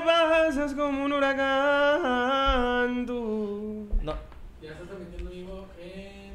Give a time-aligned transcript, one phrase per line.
[0.00, 3.04] me pasas como un huracán.
[3.06, 3.88] Tú.
[4.02, 4.14] No.
[4.62, 6.28] Ya se está metiendo vivo en.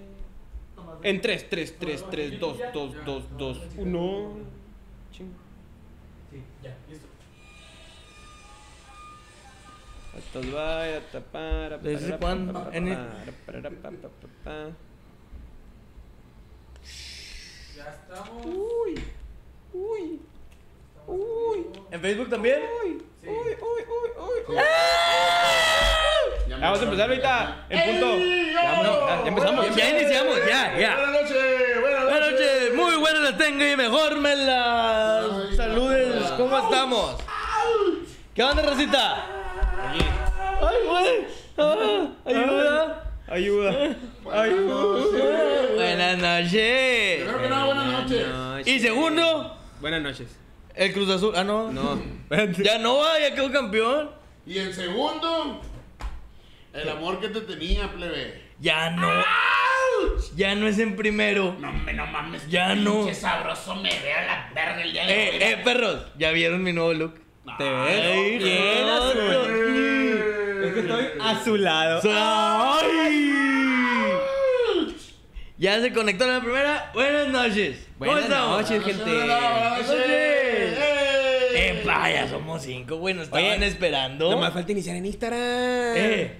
[1.04, 4.38] En 3, 3, 3, 3, 2, 2, 2, 2, 1.
[5.12, 5.32] Ching.
[6.32, 7.08] Sí, ya, listo.
[10.18, 12.54] Estos vaya, tapara, ¿Desde para, cuándo?
[12.54, 14.70] para, En el- para, para, para, para, para.
[17.76, 18.46] Ya estamos.
[18.46, 19.04] Uy,
[19.74, 20.22] uy,
[21.08, 22.62] uy, ¿En Facebook también?
[22.84, 23.30] uy, Sí.
[23.30, 23.82] uy, uy,
[24.18, 24.56] uy, uy.
[26.50, 28.18] Ya me Vamos a empezar ahorita, en punto.
[28.18, 29.76] Ya, vámonos, ya, ya empezamos.
[29.76, 30.96] Ya iniciamos, ya, ya.
[30.96, 32.40] Buenas noches, buenas Buenas noches.
[32.62, 36.24] noches, muy buenas las tengo y mejor me las Ay, saludes.
[36.38, 37.16] ¿Cómo estamos?
[38.36, 39.26] ¿Qué onda, Rosita?
[40.62, 41.28] Ay, güey.
[41.58, 43.10] Ah, ayuda.
[43.28, 43.96] Ayuda,
[44.32, 45.74] ayuda.
[45.76, 47.20] Buenas noches.
[47.24, 48.68] Primero que nada, buenas noches.
[48.68, 50.28] Y segundo, Buenas noches.
[50.76, 51.34] El Cruz Azul.
[51.36, 51.72] Ah, no.
[51.72, 52.02] No,
[52.64, 54.10] Ya no, va, ya quedó campeón.
[54.46, 55.62] Y en segundo,
[56.74, 58.42] el amor que te tenía, plebe.
[58.60, 59.10] Ya no.
[60.36, 61.56] Ya no es en primero.
[61.60, 62.48] No, me, no mames.
[62.50, 63.06] Ya no.
[63.06, 65.20] Qué sabroso me ve a la verga el día de hoy.
[65.20, 66.02] Eh, eh, perros.
[66.18, 67.16] ¿Ya vieron mi nuevo look?
[67.58, 68.44] ¿Te Ay, ves?
[68.44, 69.36] Bien joder.
[69.36, 70.64] azul.
[70.64, 72.02] Es que estoy azulado.
[72.10, 73.43] ¡Ay!
[75.58, 76.92] Ya se conectó la primera.
[76.94, 77.88] Buenas noches.
[78.00, 79.04] ¿Cómo Buenas noches, gente.
[79.04, 80.06] Buenas noches.
[80.08, 80.78] Eh,
[81.56, 81.82] Eh.
[81.86, 83.14] pa, ya somos cinco, güey.
[83.14, 84.32] Nos estaban Oye, esperando.
[84.32, 85.40] Nomás falta iniciar en Instagram.
[85.40, 86.38] Eh.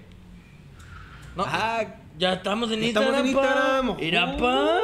[1.36, 1.84] No, Ah,
[2.18, 3.14] ya estamos en ya Instagram.
[3.28, 3.42] estamos en pa.
[3.44, 3.96] Instagram.
[3.98, 4.80] Mira, pa.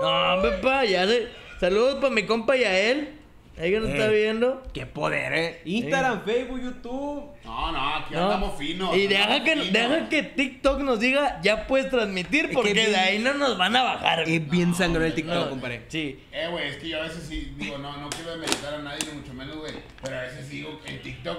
[0.00, 0.84] No, hombre, pa.
[0.84, 1.28] Ya se...
[1.58, 3.13] Saludos para mi compa Yael.
[3.56, 3.92] Ahí que nos Eh.
[3.92, 4.62] está viendo.
[4.72, 5.60] qué poder, eh.
[5.64, 7.30] Instagram, Facebook, YouTube.
[7.44, 8.24] No, no, aquí No.
[8.24, 8.96] andamos finos.
[8.96, 9.72] Y deja que, finos.
[9.72, 13.34] deja que TikTok nos diga, ya puedes transmitir, Es que porque bien- de ahí no
[13.34, 14.28] nos van a bajar.
[14.28, 15.82] Es bien sangrón el TikTok, No, compadre.
[15.88, 16.18] Sí.
[16.32, 18.98] Eh, güey, es que yo a veces sí, digo, no, no quiero demeritar a nadie,
[19.12, 19.72] ni mucho menos, güey.
[20.02, 21.38] Pero a veces digo que en TikTok,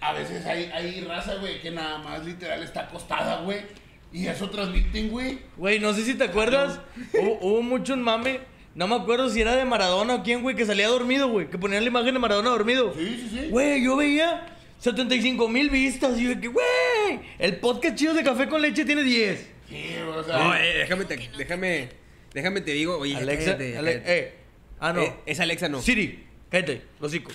[0.00, 3.58] a veces hay, hay raza, güey, que nada más literal está acostada, güey.
[4.12, 5.40] Y eso transmiten, güey.
[5.56, 6.78] Güey, no sé si te acuerdas,
[7.14, 8.38] hubo, hubo mucho un mame.
[8.74, 11.48] No me acuerdo si era de Maradona o quién, güey, que salía dormido, güey.
[11.48, 12.92] Que ponían la imagen de Maradona dormido.
[12.96, 13.48] Sí, sí, sí.
[13.50, 14.46] Güey, yo veía
[14.80, 16.18] 75 mil vistas.
[16.20, 19.48] Y yo que, güey, el podcast chido de café con leche tiene 10.
[19.68, 19.84] Sí,
[20.16, 20.38] o sea.
[20.38, 21.88] No, eh, déjame, te, déjame,
[22.32, 24.18] déjame te digo, oye, Alexa, cállate, Ale- cállate.
[24.18, 24.34] eh.
[24.80, 25.02] Ah, no.
[25.02, 25.80] Eh, es Alexa, no.
[25.80, 27.30] Siri, cállate, hocico.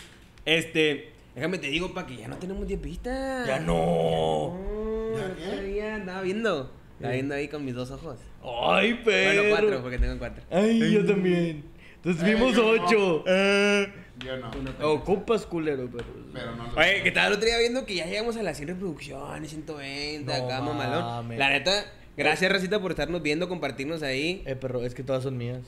[0.45, 3.47] Este, déjame te digo, pa, que ya no tenemos 10 vistas.
[3.47, 4.57] Ya no.
[4.59, 5.47] No, ¿Ya qué?
[5.47, 6.73] otro día andaba viendo.
[6.99, 8.19] Estaba viendo ahí con mis dos ojos.
[8.43, 9.41] Ay, pero.
[9.41, 10.43] Bueno, cuatro, porque tengo cuatro.
[10.51, 11.63] Ay, yo también.
[11.95, 12.83] Entonces Ay, vimos yo no.
[12.83, 13.23] ocho.
[13.25, 13.87] Eh.
[14.25, 14.51] Yo no.
[14.91, 16.03] Ocupas, culero, pero.
[16.33, 18.57] Pero no lo Oye, que estaba el otro día viendo que ya llegamos a las
[18.57, 21.37] 100 reproducciones, 120, No acá mamalón.
[21.37, 21.85] La neta,
[22.17, 24.43] gracias Racita por estarnos viendo, compartirnos ahí.
[24.45, 25.61] Eh, pero es que todas son mías.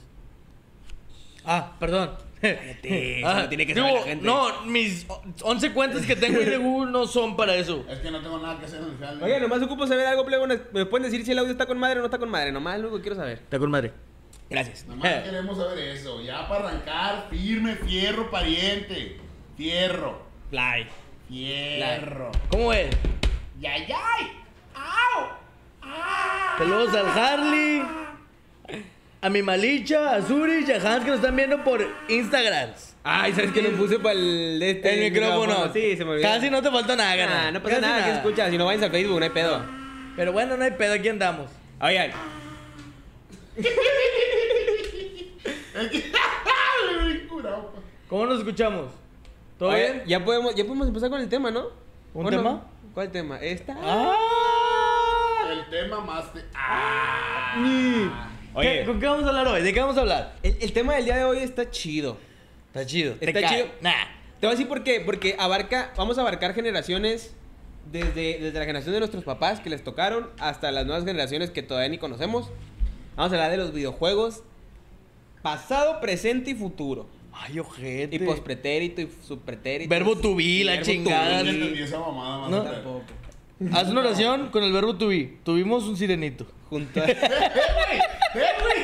[1.46, 2.12] Ah, perdón.
[2.42, 4.26] Cállate, eso no tiene que digo, saber la gente.
[4.26, 5.06] No, mis
[5.44, 7.86] 11 cuentas que tengo de Google no son para eso.
[7.90, 9.24] Es que no tengo nada que hacer en el jale.
[9.24, 10.48] Oye, nomás ocupo saber algo, plebo.
[10.48, 12.52] ¿Me pueden decir si el audio está con madre o no está con madre?
[12.52, 13.40] Nomás que quiero saber.
[13.40, 13.94] Está con madre.
[14.50, 14.86] Gracias.
[14.88, 15.22] Nomás Eh.
[15.26, 16.22] queremos saber eso.
[16.22, 19.18] Ya para arrancar, firme, fierro, pariente.
[19.56, 20.22] Fierro.
[20.50, 20.88] Fly.
[21.28, 22.32] Fierro.
[22.50, 22.90] ¿Cómo ves?
[23.60, 24.32] ¡Yay, yay!
[24.74, 25.28] ¡Au!
[25.84, 26.56] ¡Ah!
[26.58, 27.84] Saludos al Harley,
[29.22, 32.72] a mi Malicha, a Zurich, a Hans que nos están viendo por Instagram.
[33.04, 35.72] Ay, ¿sabes qué lo puse para el, este, El micrófono.
[35.74, 36.28] Sí, se me olvidó.
[36.28, 37.52] Casi no te falta nada, Nah, gana.
[37.52, 38.50] no pasa Casi nada, que escucha.
[38.50, 39.64] Si no vayan al Facebook, no hay pedo.
[40.16, 41.50] Pero bueno, no hay pedo, aquí andamos.
[41.80, 42.12] Oigan.
[48.10, 48.88] ¿Cómo nos escuchamos?
[49.58, 50.04] ¿Todo oye, bien?
[50.08, 51.68] Ya podemos, ya podemos empezar con el tema, ¿no?
[52.14, 52.64] ¿Un tema?
[52.94, 53.38] ¿Cuál tema?
[53.40, 53.76] ¿Esta?
[53.82, 54.16] ¡Ah!
[55.50, 56.34] El tema más.
[56.34, 58.28] de- ¡Ah!
[58.54, 58.80] Oye.
[58.80, 59.62] ¿Qué- ¿Con qué vamos a hablar hoy?
[59.62, 60.36] ¿De qué vamos a hablar?
[60.44, 62.18] El, el tema del día de hoy está chido.
[62.68, 63.16] Está chido.
[63.16, 63.50] ¿Te Está cae?
[63.64, 63.68] chido.
[63.82, 63.92] Nah.
[64.40, 65.02] Te voy a decir por qué.
[65.02, 67.34] Porque abarca, vamos a abarcar generaciones
[67.92, 71.62] desde, desde la generación de nuestros papás que les tocaron hasta las nuevas generaciones que
[71.64, 72.50] todavía ni conocemos.
[73.16, 74.44] Vamos a hablar de los videojuegos
[75.42, 77.08] pasado, presente y futuro.
[77.34, 78.16] Ay, ojete.
[78.16, 79.90] Y pospretérito y subpretérito.
[79.90, 81.40] Verbo to be, la chingada.
[81.40, 81.50] No be.
[81.52, 82.64] entendí esa mamada, más No.
[82.64, 83.04] Tampoco.
[83.74, 85.38] Haz una oración con el verbo to be.
[85.44, 86.46] Tuvimos un sirenito.
[86.72, 87.18] Junto a- ¡Eh,
[88.34, 88.44] güey!
[88.44, 88.82] ¡Eh, güey!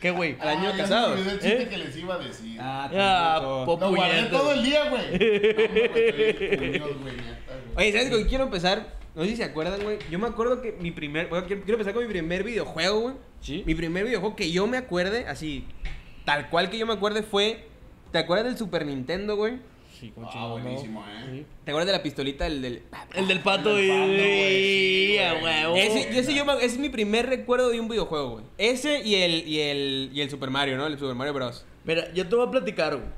[0.00, 0.36] ¿Qué güey?
[0.40, 1.08] Al año Ah, casado.
[1.08, 1.68] me olvidó el chiste ¿Eh?
[1.68, 2.58] que les iba a decir.
[2.60, 5.02] Ah, Ah, Lo guardé todo el día, güey.
[6.78, 6.86] No.
[7.76, 8.94] Oye, ¿sabes con qué quiero empezar?
[9.14, 9.98] No sé si se acuerdan, güey.
[10.10, 11.28] Yo me acuerdo que mi primer.
[11.28, 13.14] bueno, quiero, quiero empezar con mi primer videojuego, güey.
[13.40, 13.62] ¿Sí?
[13.66, 15.64] Mi primer videojuego que yo me acuerde, así,
[16.26, 17.66] tal cual que yo me acuerde fue.
[18.12, 19.54] ¿Te acuerdas del Super Nintendo, güey?
[19.98, 21.44] Sí, como Ah, buenísimo, eh.
[21.64, 22.82] ¿Te acuerdas de la pistolita, el del.
[23.14, 24.16] El del pato, El del pato, y...
[24.16, 25.44] güey, sí, a güey.
[25.44, 25.76] huevo.
[25.76, 28.44] Ese, ese, yo ese es mi primer recuerdo de un videojuego, güey.
[28.58, 30.86] Ese y el, y el, y el Super Mario, ¿no?
[30.86, 31.64] El Super Mario Bros.
[31.84, 33.08] Mira, yo te voy a platicar, güey.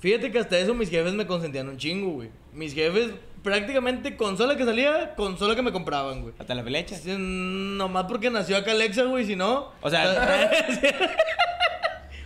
[0.00, 2.30] Fíjate que hasta eso mis jefes me consentían un chingo, güey.
[2.52, 3.10] Mis jefes,
[3.42, 6.34] prácticamente consola que salía, consola que me compraban, güey.
[6.38, 6.96] Hasta la flecha.
[6.96, 9.70] Sí, Nomás porque nació acá Alexa, güey, si no.
[9.82, 10.50] O sea-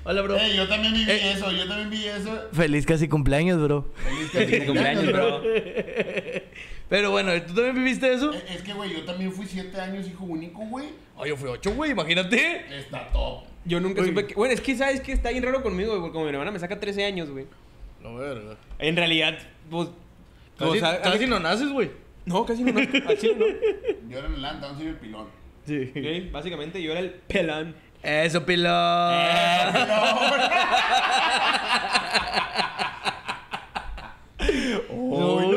[0.08, 0.36] Hola, bro.
[0.36, 1.32] Eh, yo también viví Eh.
[1.32, 2.48] eso, yo también viví eso.
[2.52, 3.90] Feliz casi cumpleaños, bro.
[3.96, 5.42] Feliz Feliz cumpleaños, bro.
[6.88, 8.32] Pero bueno, ¿tú también viviste eso?
[8.32, 10.86] Eh, Es que, güey, yo también fui siete años hijo único, güey.
[11.18, 12.64] Ay, yo fui ocho, güey, imagínate.
[12.78, 13.42] Está top.
[13.64, 14.08] Yo nunca Uy.
[14.08, 14.34] supe que.
[14.34, 16.60] Bueno, es que sabes que está bien raro conmigo, güey, porque como mi hermana me
[16.60, 17.46] saca 13 años, güey.
[18.00, 18.56] No, verga.
[18.78, 19.36] En realidad,
[19.68, 19.88] pues.
[20.56, 21.90] Casi, o sea, casi no naces, güey.
[22.24, 22.78] No, casi no.
[22.78, 24.08] Al chile no.
[24.08, 25.26] Yo era el Lanta, soy el pilón.
[25.66, 25.90] Sí.
[25.96, 27.74] Ok, Básicamente yo era el pelán.
[28.06, 28.70] Eso, pilón.
[28.70, 29.74] Más.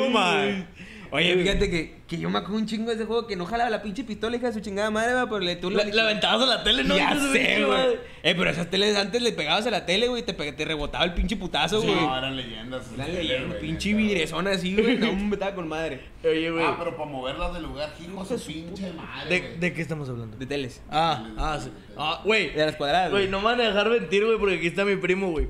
[1.12, 3.70] Oye, fíjate que, que yo me acuerdo un chingo de ese juego que no jalaba
[3.70, 6.48] la pinche pistola, hija de su chingada madre, va, pero le tú La, la aventabas
[6.48, 6.96] a la tele, ¿no?
[6.96, 8.00] Ya sé, güey.
[8.22, 11.14] Eh, pero esas teles antes le pegabas a la tele, güey, te, te rebotaba el
[11.14, 11.96] pinche putazo, güey.
[11.96, 12.92] No, eran leyendas.
[12.98, 14.98] La Sí, leyenda, güey, pinche neta, vidresona así, güey.
[14.98, 16.02] No, me estaba con madre.
[16.24, 16.66] Oye, güey.
[16.66, 19.30] Ah, pero para moverlas del lugar, hijo de su pinche madre.
[19.30, 19.60] ¿De, güey.
[19.60, 20.38] ¿De qué estamos hablando?
[20.38, 20.82] De teles.
[20.92, 21.72] Ah, ah, sí.
[21.98, 22.52] Ah, güey.
[22.52, 23.12] De las cuadradas.
[23.12, 25.48] Güey, no me van a dejar mentir, güey, porque aquí está mi primo, güey.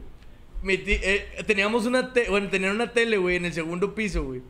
[0.61, 4.41] Mi eh, teníamos una te bueno, tenían una tele, güey, en el segundo piso, güey.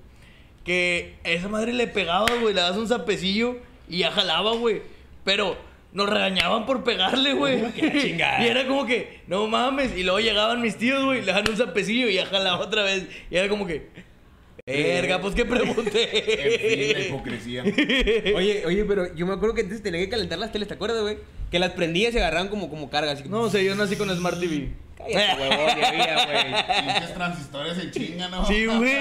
[0.70, 3.58] Que esa madre le pegaba, güey, le dabas un zapecillo
[3.88, 4.84] y ya jalaba, güey.
[5.24, 5.58] Pero
[5.94, 7.64] nos regañaban por pegarle, güey.
[7.76, 9.98] Y era como que, no mames.
[9.98, 13.08] Y luego llegaban mis tíos, güey, le daban un zapecillo y ya jalaba otra vez.
[13.32, 13.90] Y era como que,
[14.64, 17.06] verga, pues qué En fin, la pregunté.
[17.08, 17.64] hipocresía.
[18.36, 21.02] Oye, oye, pero yo me acuerdo que antes tenía que calentar las teles, ¿te acuerdas,
[21.02, 21.18] güey?
[21.50, 23.96] Que las prendías y se agarraban como, como carga, así no, o sea, yo nací
[23.96, 24.70] con Smart TV.
[24.96, 26.84] Cállate, huevón, que había, güey.
[26.86, 28.46] Pinches transistores en chinga, ¿no?
[28.46, 28.98] Sí, güey.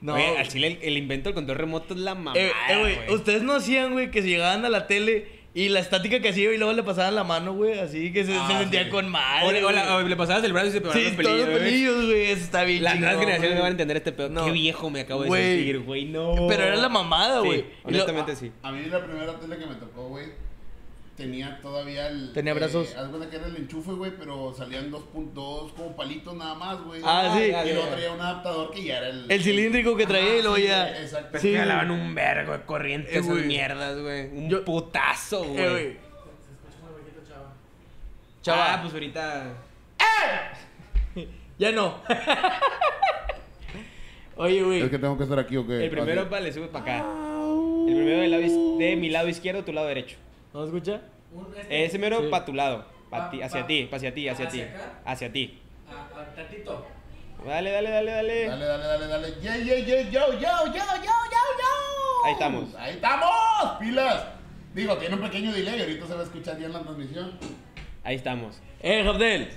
[0.00, 0.14] No.
[0.14, 2.94] Oye, al chile el, el invento del control remoto es la mamada, Eh, eh, güey,
[2.96, 3.14] güey.
[3.14, 6.52] ustedes no hacían, güey, que se llegaban a la tele y la estática que hacía
[6.52, 8.90] y luego le pasaban la mano, güey, así que se, Ah, se sentía sí.
[8.90, 9.52] con O madre.
[9.60, 10.04] le, o la- güey.
[10.04, 11.70] o le pasabas el brazo y se pegaban Sí, los todos pelillos, los güey.
[11.70, 14.28] pelillos, güey, eso está bien Las nuevas generaciones no van a entender este pedo.
[14.28, 14.44] No.
[14.44, 16.04] Qué viejo me acabo de sentir, güey.
[16.04, 16.46] No.
[16.48, 17.60] Pero era la mamada, Sí, güey.
[17.60, 18.52] Lo- honestamente sí.
[18.62, 20.26] A mí la primera tele que me tocó, güey,
[21.18, 22.32] tenía todavía el...
[22.32, 22.92] Tenía brazos.
[22.92, 25.04] Eh, haz cuenta que era el enchufe, güey, pero salían dos,
[25.34, 27.02] dos como palitos nada más, güey.
[27.04, 27.44] Ah, sí.
[27.44, 29.30] Y luego traía un adaptador que ya era el...
[29.30, 31.38] El cilíndrico que traía y luego sí, ya- Exacto.
[31.38, 34.28] Sí, jalaban un vergo de corriente Eh, esas mierdas, güey.
[34.28, 35.58] Un Yo- putazo, güey.
[35.64, 35.96] Eh, güey.
[37.28, 37.54] Chava.
[38.40, 38.74] Chava.
[38.74, 39.52] Ah, pues ahorita.
[41.58, 42.00] Ya no.
[44.36, 44.82] Oye, güey.
[44.82, 45.84] Es que tengo que estar aquí o qué.
[45.84, 46.30] El primero Así.
[46.30, 47.04] pa, le sube para acá.
[47.88, 50.16] El primero del lado is- de mi lado izquierdo, tu lado derecho.
[50.58, 51.00] ¿No escucha?
[51.32, 52.26] Un, este, Ese mero Sí.
[52.30, 52.84] para tu lado.
[53.10, 54.60] Pa Pa- ti, hacia pa- ti, hacia ti, hacia ti.
[54.62, 55.00] ¿Hacia acá?
[55.04, 55.58] Hacia ti.
[55.88, 56.86] Ah, ah, tantito.
[57.46, 58.46] Dale, dale, dale, dale.
[58.48, 59.28] Dale, dale, dale, dale.
[59.40, 62.24] Yeah, yeah, yeah, yo, yo, yo, yo, yo, yo.
[62.26, 62.74] Ahí estamos.
[62.74, 63.30] Ahí estamos.
[63.78, 64.24] Pilas.
[64.74, 65.80] Digo, tiene un pequeño delay.
[65.80, 67.38] Ahorita se va a escuchar bien la transmisión.
[68.02, 68.60] Ahí estamos.
[68.82, 69.48] Eh, Jabdel.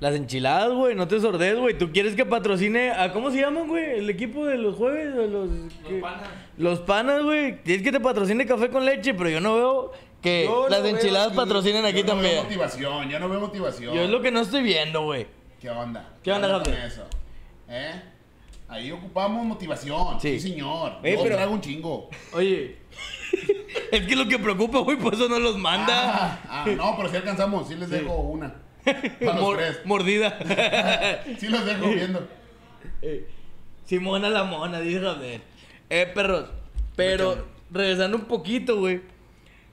[0.00, 1.76] Las enchiladas, güey, no te sordes, güey.
[1.76, 3.98] ¿Tú quieres que patrocine a cómo se llaman, güey?
[3.98, 5.48] El equipo de los jueves, de los
[5.86, 6.28] que- Los panas.
[6.56, 7.62] Los panas, güey.
[7.62, 9.92] Tienes que te patrocine café con leche, pero yo no veo
[10.22, 11.36] que Yo las veo enchiladas aquí.
[11.36, 12.42] patrocinen aquí yo no Veo también.
[12.44, 13.94] motivación, yo no veo motivación.
[13.94, 15.26] Yo es lo que no estoy viendo, güey.
[15.60, 16.08] ¿Qué onda?
[16.22, 16.84] ¿Qué onda, con Javier?
[16.86, 17.02] eso?
[17.68, 18.02] ¿Eh?
[18.68, 20.18] Ahí ocupamos motivación.
[20.20, 20.40] Sí.
[20.40, 20.92] Sí, señor.
[21.02, 22.08] Oye, Yo pero- traigo un chingo.
[22.32, 22.76] Oye.
[23.92, 25.92] es que lo que preocupa, güey, por eso no los manda.
[25.94, 27.68] Ah, ah, no, pero sí alcanzamos.
[27.68, 28.54] Sí les dejo una.
[29.40, 29.78] Mor- tres.
[29.84, 30.38] mordida.
[31.38, 32.26] Sí los dejo viendo.
[33.02, 33.26] Eh,
[33.84, 35.40] Simona la mona, dice Javier.
[35.88, 36.48] Eh, perros.
[36.96, 39.00] Pero, regresando un poquito, güey.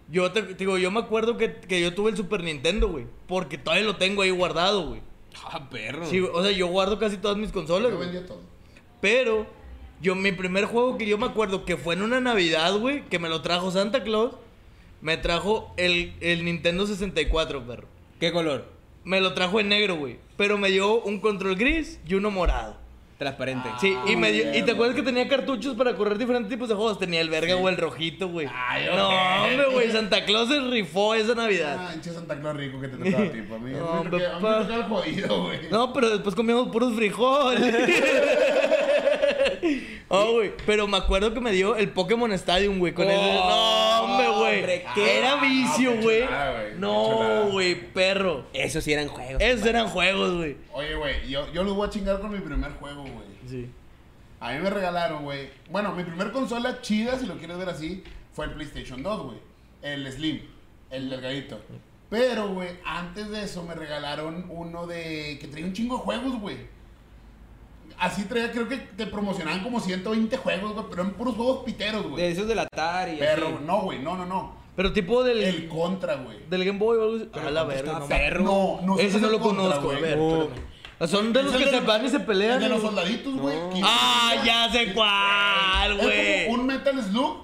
[0.10, 3.06] Yo te, te digo, yo me acuerdo que, que yo tuve el Super Nintendo, güey.
[3.28, 5.02] Porque todavía lo tengo ahí guardado, güey.
[5.46, 6.06] Ah, perro.
[6.06, 8.42] Sí, o sea, yo guardo casi todas mis consolas, Yo vendía todo.
[9.02, 9.46] Pero,
[10.02, 13.20] yo, mi primer juego que yo me acuerdo que fue en una Navidad, güey, que
[13.20, 14.32] me lo trajo Santa Claus,
[15.02, 17.88] me trajo el, el Nintendo 64, perro.
[18.20, 18.66] ¿Qué color?
[19.08, 20.20] Me lo trajo en negro, güey.
[20.36, 22.76] Pero me dio un control gris y uno morado.
[23.18, 23.68] Transparente.
[23.82, 26.76] Sí, y, me dio- y te acuerdas que tenía cartuchos para correr diferentes tipos de
[26.76, 27.00] juegos.
[27.00, 28.48] Tenía el verga o el rojito, güey.
[28.54, 29.10] Ay, no,
[29.44, 29.92] hombre, güey.
[29.92, 31.78] Santa Claus se rifó esa Navidad.
[31.80, 33.42] Ah, hinche Santa Claus rico que te tocaba a ti.
[33.42, 34.04] Para mí, No,
[34.76, 35.60] el jodido, güey.
[35.72, 37.76] No, pero después comíamos puros frijoles.
[40.10, 40.54] Oh, güey.
[40.66, 42.94] Pero me acuerdo que me dio el Pokémon Stadium, güey.
[42.94, 43.16] Con ese.
[43.34, 44.60] No, hombre, güey.
[44.60, 46.24] hombre, Era vicio, qué güey.
[46.78, 48.46] No, güey, perro.
[48.54, 49.42] Esos sí eran juegos.
[49.42, 50.56] Esos eran juegos, güey.
[50.72, 53.07] Oye, güey, yo, yo los voy a chingar con mi primer juego, güey.
[53.48, 53.70] Sí.
[54.40, 55.50] A mí me regalaron, güey.
[55.72, 59.38] Bueno, mi primer consola chida, si lo quieres ver así, fue el PlayStation 2, güey.
[59.82, 60.42] El Slim,
[60.92, 61.60] el delgadito.
[62.10, 65.38] Pero, güey, antes de eso me regalaron uno de.
[65.42, 66.58] que traía un chingo de juegos, güey.
[68.00, 72.04] Así traía, creo que te promocionaban como 120 juegos, güey, pero eran puros juegos piteros,
[72.04, 72.26] De güey.
[72.26, 73.16] esos del Atari.
[73.18, 73.56] Pero, así.
[73.66, 74.56] no, güey, no, no, no.
[74.76, 75.42] Pero tipo del.
[75.44, 76.38] El contra, güey.
[76.48, 77.26] del Game Boy o algo así.
[77.34, 78.00] La ¿cuánto verga.
[78.00, 78.44] no perro?
[78.44, 79.98] No, no Ese no lo Contra, conozco, güey.
[79.98, 80.18] a ver.
[80.18, 80.48] No.
[81.06, 82.56] Son de los que se van y se pelean.
[82.56, 83.56] El de los soldaditos, güey.
[83.84, 86.46] Ah, ya sé cuál, Es güey.
[86.48, 87.38] como un Metal Slug,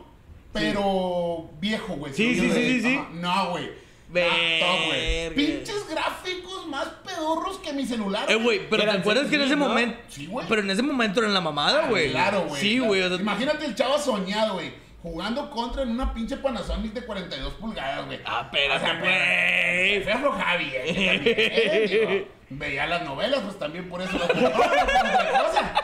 [0.52, 2.14] pero viejo, güey.
[2.14, 3.00] Sí, sí, sí, sí.
[3.14, 3.84] No, güey.
[4.16, 5.30] Ah.
[5.36, 8.30] Pinches gráficos más pedorros que mi celular.
[8.32, 9.98] Eh, güey, pero ¿te acuerdas que en ese momento.
[10.08, 10.46] Sí, güey.
[10.48, 12.12] Pero en ese momento era en la mamada, güey.
[12.12, 12.62] Claro, güey.
[12.62, 13.04] Sí, güey.
[13.20, 14.74] Imagínate el chavo soñado, güey.
[15.04, 18.20] Jugando contra en una pinche Panasonic de 42 pulgadas, güey.
[18.26, 20.04] Ah, espérate, O sea, güey.
[20.04, 20.82] Fue bien.
[20.86, 22.28] eh.
[22.50, 25.82] Veía las novelas, pues también por eso las jugaba.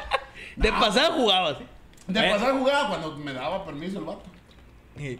[0.55, 1.57] De pasada jugabas.
[2.07, 2.31] De Eh.
[2.31, 4.23] pasar jugaba cuando me daba permiso el vato.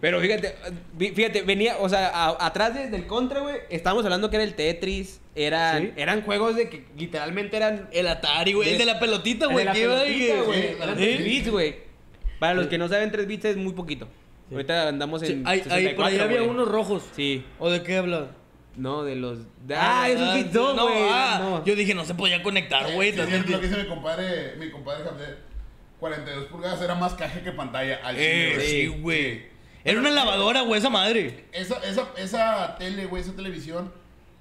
[0.01, 0.55] Pero fíjate,
[0.97, 4.53] fíjate, venía, o sea, a- atrás de- del contra, güey, estábamos hablando que era el
[4.55, 5.93] Tetris, eran, Sí.
[5.95, 7.87] eran juegos de que literalmente eran...
[7.93, 8.71] El Atari, güey.
[8.71, 9.63] El de la pelotita, el güey.
[9.65, 11.03] de la pelotita, güey, sí, eran sí.
[11.03, 11.88] 3 bits, güey.
[12.39, 14.07] Para los que no saben, 3 bits es muy poquito.
[14.51, 16.49] Ahorita andamos Sí, en ahí, ahí, por ahí 64, había güey.
[16.49, 17.03] unos rojos.
[17.15, 17.45] Sí.
[17.59, 18.29] ¿O de qué hablas?
[18.75, 19.39] No, de los...
[19.67, 21.03] de- ah, esos bits no, no, güey.
[21.09, 21.65] ah, no.
[21.65, 23.11] Yo dije, no se podía conectar, Eh, güey.
[23.11, 25.37] sí, también- es lo que dice mi compadre, mi compadre Javier.
[25.99, 29.47] 42 pulgadas era más caja que pantalla al Eh, chile, sí, güey.
[29.83, 31.45] Era una lavadora, güey, esa madre.
[31.51, 33.91] Esa, esa, esa tele, güey, esa televisión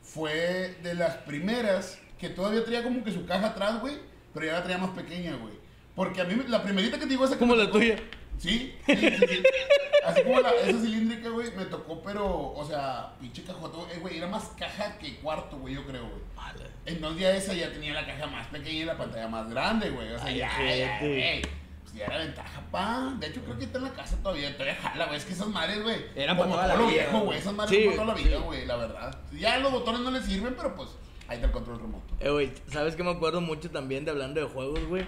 [0.02, 3.94] fue de las primeras que todavía traía como que su caja atrás, güey,
[4.32, 5.54] pero ya la traía más pequeña, güey.
[5.98, 7.96] Porque a mí, la primerita que te digo, esa Como la tocó- tuya.
[8.38, 9.42] Sí, sí, sí, sí.
[10.06, 14.16] Así como la, esa cilíndrica, güey, me tocó, pero, o sea, pinche cajota, eh, güey,
[14.18, 16.22] era más caja que cuarto, güey, yo creo, güey.
[16.86, 20.12] Entonces ya esa ya tenía la caja más pequeña y la pantalla más grande, güey.
[20.12, 21.42] O sea, Ay, ya, ya, güey.
[21.82, 23.14] Pues ya era ventaja, pa.
[23.18, 24.52] De hecho, creo que está en la casa todavía.
[24.52, 25.18] Todavía jala, güey.
[25.18, 25.96] Es que esas madres, güey.
[26.14, 27.38] Eran como para toda todo la vida, viejo, güey.
[27.40, 29.18] Esas madres Sí, son para toda la vida, güey, la verdad.
[29.32, 30.90] Ya los botones no les sirven, pero pues
[31.26, 32.14] ahí está el control remoto.
[32.20, 35.04] Eh, güey, ¿sabes qué me acuerdo mucho también de hablando de juegos, güey?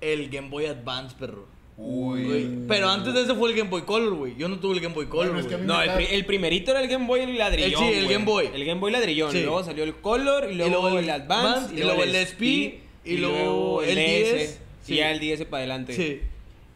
[0.00, 1.46] El Game Boy Advance, perro.
[1.78, 2.24] Uy.
[2.24, 4.34] Güey, Pero antes de eso fue el Game Boy Color, güey.
[4.36, 5.66] Yo no tuve el Game Boy Color, Bueno, es que a güey.
[5.68, 7.84] mí No, el, cae- pri- el primerito era el Game Boy el ladrillón.
[7.84, 8.14] El- sí, el güey.
[8.14, 8.50] Game Boy.
[8.54, 9.30] El Game Boy ladrillón.
[9.32, 9.42] Sí.
[9.42, 13.94] Luego salió el Color, y luego, el Advance, y luego el SP, y luego el
[13.94, 14.60] 10.
[14.88, 15.92] Y ya el 10 para adelante.
[15.92, 16.20] Sí.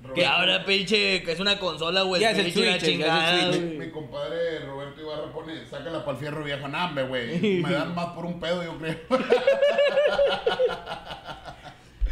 [0.02, 2.20] Roberto- Que ahora, pinche, que es una consola, güey.
[2.22, 3.60] Ya es el Switch, ya es el chingada, Switch.
[3.60, 3.78] Mi, güey.
[3.86, 7.38] mi compadre Roberto Ibarra pone, sácala para el fierro viejo, nambe, güey.
[7.62, 8.96] Me dan más por un pedo, yo creo.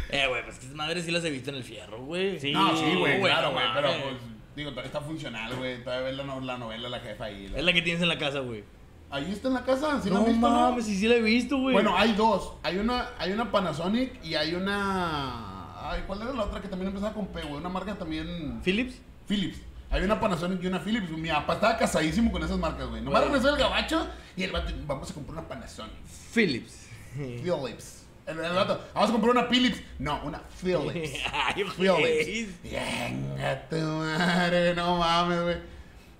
[0.09, 2.39] Eh, güey, pues que esas madres sí las he visto en el fierro, güey.
[2.39, 2.51] Sí.
[2.51, 3.65] no, sí, güey, güey, claro, no güey.
[3.75, 4.15] Pero pues,
[4.55, 5.83] digo, todavía está funcional, güey.
[5.83, 7.47] Todavía ves la, no- la novela, la jefa ahí.
[7.47, 8.63] la- Es la que tienes en la casa, güey.
[9.11, 10.69] Ahí está en la casa, ¿sí la no han visto, no?
[10.69, 11.73] mames, sí, sí la he visto, güey.
[11.73, 12.53] Bueno, hay dos.
[12.63, 15.89] Hay una, hay una Panasonic y hay una.
[15.91, 17.55] Ay, ¿cuál era la otra que también empezaba con P, güey?
[17.55, 18.61] Una marca también.
[18.63, 18.99] ¿Philips?
[19.27, 19.57] Philips.
[19.91, 21.09] Hay una Panasonic y una Philips.
[21.09, 23.01] Mi papá estaba casadísimo con esas marcas, güey.
[23.01, 25.93] Nomás regresó el gabacho y el vato, vamos a comprar una Panasonic.
[26.33, 26.87] Philips.
[27.15, 27.98] Philips.
[28.29, 29.81] El, el vamos a comprar una Philips.
[29.97, 31.19] No, una Philips.
[31.33, 32.49] Ay, Philips.
[32.63, 35.55] Venga, tu madre, no mames, güey.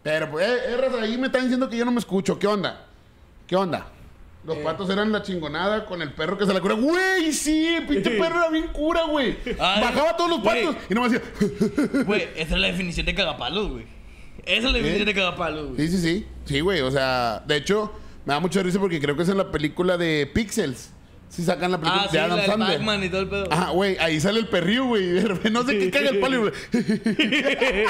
[0.02, 2.40] Pero pues, eh, eh, ahí me están diciendo que yo no me escucho.
[2.40, 2.86] ¿Qué onda?
[3.46, 3.88] ¿Qué onda?
[4.46, 4.62] Los Eh.
[4.64, 6.76] patos eran la chingonada con el perro que se la cura.
[6.76, 9.38] Güey, sí, el pinche perro era bien cura, güey.
[9.60, 11.30] Ay, Bajaba todos los patos y no me decía.
[12.06, 13.86] Güey, esa es la definición de cagapalos, güey.
[14.46, 15.88] Esa es la definición de cagapalos, güey.
[15.88, 16.28] Sí, sí, sí.
[16.46, 16.80] Sí, güey.
[16.82, 17.92] O sea, de hecho,
[18.26, 20.92] me da mucha risa porque creo que es en la película de Pixels.
[21.30, 22.78] Si sacan la película Ah, de sí, Adam la del Sandler.
[22.78, 23.48] Pac-Man y todo el pedo.
[23.52, 25.04] Ajá, güey, ahí sale el perrillo, güey.
[25.52, 26.54] No sé qué caga el palo, güey.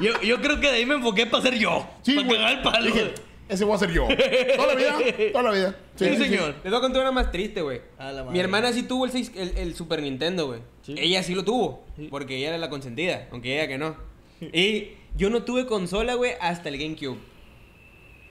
[0.00, 1.88] Yo, yo creo que de ahí me enfoqué para ser yo.
[2.02, 2.84] Sí, para cagar el palo.
[2.84, 3.14] Dije,
[3.48, 4.06] ese voy a ser yo.
[4.56, 4.98] Toda la vida,
[5.32, 5.76] toda la vida.
[5.94, 6.54] Sí, señor.
[6.62, 7.80] Les voy a contar una más triste, güey.
[8.30, 10.60] Mi hermana sí tuvo el, seis- el, el Super Nintendo, güey.
[10.82, 10.94] Sí.
[10.98, 11.86] Ella sí lo tuvo.
[11.96, 12.08] Sí.
[12.10, 13.96] Porque ella era la consentida, aunque ella que no.
[14.40, 17.16] Y yo no tuve consola, güey, hasta el GameCube.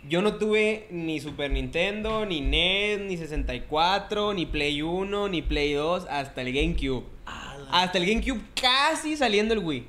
[0.08, 5.74] Yo no tuve ni Super Nintendo, ni NES, ni 64, ni Play 1, ni Play
[5.74, 7.04] 2, hasta el GameCube.
[7.26, 9.88] La, Hasta el GameCube casi saliendo el Wii.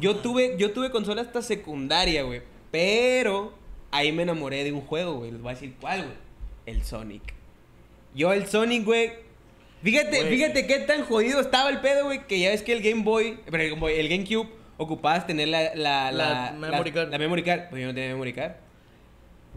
[0.00, 0.22] Yo madre.
[0.22, 2.42] tuve, yo tuve consola hasta secundaria, güey.
[2.70, 3.54] Pero
[3.90, 5.30] ahí me enamoré de un juego, güey.
[5.30, 6.16] Les voy a decir cuál, güey.
[6.66, 7.22] El Sonic.
[8.14, 9.12] Yo el Sonic, güey.
[9.82, 10.30] Fíjate, Güey.
[10.36, 12.26] fíjate qué tan jodido estaba el pedo, güey.
[12.26, 15.48] Que ya ves que el Game Boy, pero el Game Boy, el GameCube, ocupabas tener
[15.48, 17.10] la, la, La la, memory card.
[17.10, 17.68] La memory card.
[17.70, 18.52] Pues yo no tenía memory card.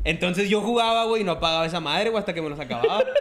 [0.03, 3.03] Entonces yo jugaba, güey, y no apagaba esa madre, güey, hasta que me los acababa.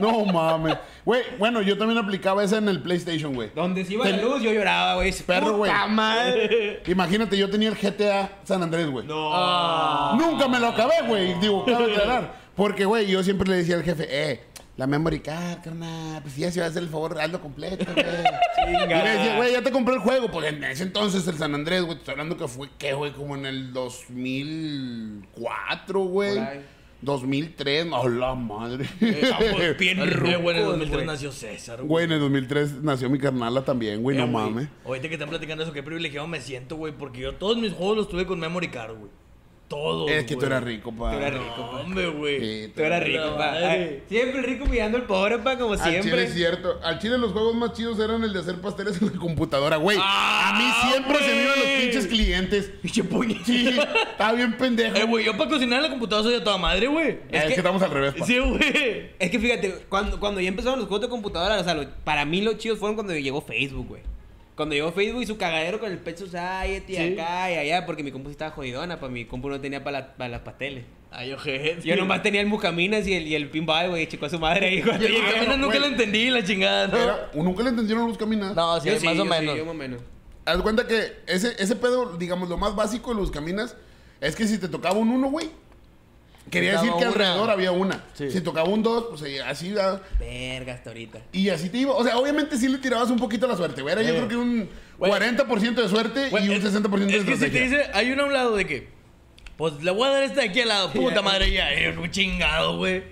[0.00, 0.76] No mames.
[1.04, 3.50] Güey, bueno, yo también aplicaba esa en el PlayStation, güey.
[3.54, 5.12] Donde se iba la Ten- luz, yo lloraba, güey.
[5.24, 5.70] Perro, güey.
[6.86, 9.06] Imagínate, yo tenía el GTA San Andrés, güey.
[9.06, 10.16] No.
[10.16, 11.34] Nunca me lo acabé, güey.
[11.38, 12.34] Digo, cabe aclarar.
[12.56, 14.40] Porque, güey, yo siempre le decía al jefe, eh,
[14.76, 18.04] la memory card, carnal, pues ya se va a hacer el favor, hazlo completo, güey.
[18.66, 20.28] Y decía, güey, ya te compré el juego.
[20.30, 23.12] Pues en ese entonces el San Andrés, güey, te estoy hablando que fue, ¿qué, güey?
[23.12, 26.36] Como en el 2004, güey.
[26.38, 26.64] Por ahí.
[27.02, 28.88] 2003, no, la madre.
[29.00, 30.56] Estamos bien Rucos, güey.
[30.56, 31.06] En el 2003 güey.
[31.06, 34.68] nació César, Güey, en el 2003 nació mi carnala también, güey, Eh, no güey, mames.
[34.86, 36.94] Ahorita que están platicando eso, qué privilegiado me siento, güey.
[36.96, 39.10] Porque yo todos mis juegos los tuve con Memory Card, güey.
[39.66, 41.10] Todos, Es que tú eras rico, pa.
[41.12, 41.80] Tú eras rico, No, pa.
[41.80, 42.38] hombre, güey.
[42.66, 43.52] Sí, Tú eras rico, pa.
[43.54, 46.24] Ay, Siempre rico mirando al pobre, pa, como Al chile siempre.
[46.24, 46.78] es cierto.
[46.82, 49.96] Al chile los juegos más chidos eran el de hacer pasteles en la computadora, güey.
[50.00, 52.72] Ah, a mí siempre se me iban los pinches clientes.
[52.82, 53.02] Pinche.
[53.44, 53.78] Sí,
[54.12, 54.96] estaba bien pendejo.
[54.96, 57.08] Eh, güey, yo para cocinar en la computadora soy a toda madre, güey.
[57.08, 58.26] Eh, es, que- que, estamos al revés, pa.
[58.26, 59.10] Sí, güey.
[59.18, 62.24] Es que fíjate, cuando, cuando ya empezaron los juegos de computadora, o sea, lo- para
[62.26, 64.02] mí los chidos fueron cuando llegó Facebook, güey.
[64.56, 67.12] Cuando llegó Facebook y su cagadero con el Pet Society Sí.
[67.14, 70.14] acá y allá, porque mi compu sí estaba jodidona, para mi compu no tenía para
[70.28, 70.84] las pasteles.
[71.10, 71.80] Ay, ojete.
[71.82, 74.66] Yo nomás tenía el Mucaminas y el, y el Pinball, güey, chico a su madre
[74.66, 74.82] ahí.
[74.82, 75.24] cuando el llegué.
[75.24, 76.96] Buscaminas nunca lo entendí, la chingada, ¿no?
[76.96, 78.54] Era- nunca le entendieron los caminas.
[78.54, 79.56] No, sí, Yo más sí, o yo sí, menos.
[79.56, 80.00] yo más o menos.
[80.44, 83.76] Haz cuenta que ese, ese pedo, digamos, lo más básico de los caminas
[84.20, 85.50] es que si te tocaba un uno, güey,
[86.54, 87.06] quería decir que una.
[87.08, 88.02] alrededor había una.
[88.14, 88.30] Sí.
[88.30, 91.18] Si tocaba un dos, pues eh, así, ah, Verga, hasta ahorita.
[91.32, 91.92] y así te iba.
[91.94, 93.92] O sea, obviamente sí le tirabas un poquito la suerte, güey.
[93.92, 94.16] Era yo Eh.
[94.16, 94.68] creo que un
[94.98, 95.10] Güey.
[95.12, 98.22] 40% de suerte y un es- 60% de Es que si te dice, hay uno
[98.22, 98.88] a un lado de que,
[99.56, 101.22] pues le voy a dar este de aquí al lado, puta Ya.
[101.22, 103.02] madre, ya, eh, un chingado, güey.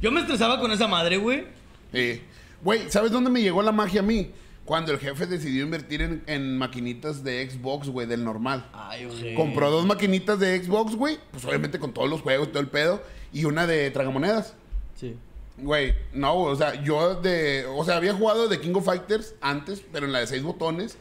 [0.00, 1.44] Yo me estresaba con esa madre, güey.
[1.92, 2.20] Sí.
[2.62, 4.30] Güey, ¿sabes dónde me llegó la magia a mí?
[4.64, 8.68] Cuando el jefe decidió invertir en, en maquinitas de Xbox, güey, del normal.
[8.72, 9.34] Ay, ojete.
[9.34, 11.18] Compró dos maquinitas de Xbox, güey.
[11.32, 13.02] Pues obviamente con todos los juegos, todo el pedo.
[13.32, 14.54] Y una de tragamonedas.
[14.96, 15.16] Sí.
[15.58, 17.66] Güey, no, o sea, yo de.
[17.68, 20.96] O sea, había jugado de King of Fighters antes, pero en la de seis botones.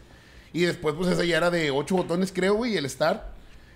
[0.51, 3.32] Y después, pues esa ya era de ocho botones, creo, güey, y el Star.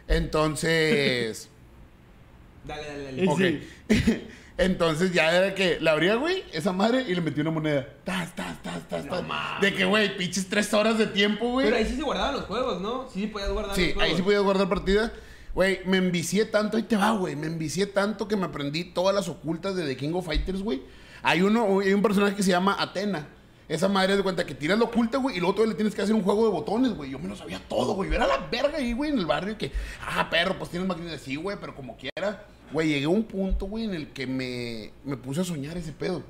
[0.08, 1.50] Entonces.
[2.66, 3.28] Dale, dale, dale.
[3.30, 3.42] ok.
[4.58, 7.88] Entonces ya era que la abría, güey, esa madre, y le metí una moneda.
[8.04, 9.24] Tas, tas, tas, tas, tas.
[9.62, 11.68] De que, güey, pinches tres horas de tiempo, güey.
[11.68, 13.08] Pero ahí sí se guardaban los juegos, ¿no?
[13.14, 14.10] Sí, sí podías guardar Sí, los juegos.
[14.10, 15.14] ahí sí podías guardar partida.
[15.54, 17.36] Güey, me envicié tanto, ahí te va, güey.
[17.36, 20.82] Me envicié tanto que me aprendí todas las ocultas de The King of Fighters, güey.
[21.22, 23.28] Hay uno, hay un personaje que se llama Atena.
[23.68, 26.02] Esa madre de cuenta que tiras la oculta, güey, y luego todavía le tienes que
[26.02, 27.12] hacer un juego de botones, güey.
[27.12, 28.10] Yo me lo sabía todo, güey.
[28.10, 29.58] Yo era la verga ahí, güey, en el barrio.
[29.58, 29.72] Que,
[30.08, 31.20] ah, perro, pues tienes máquinas.
[31.22, 32.46] Sí, güey, pero como quiera.
[32.72, 35.92] Güey, llegué a un punto, güey, en el que me, me puse a soñar ese
[35.94, 36.24] pedo.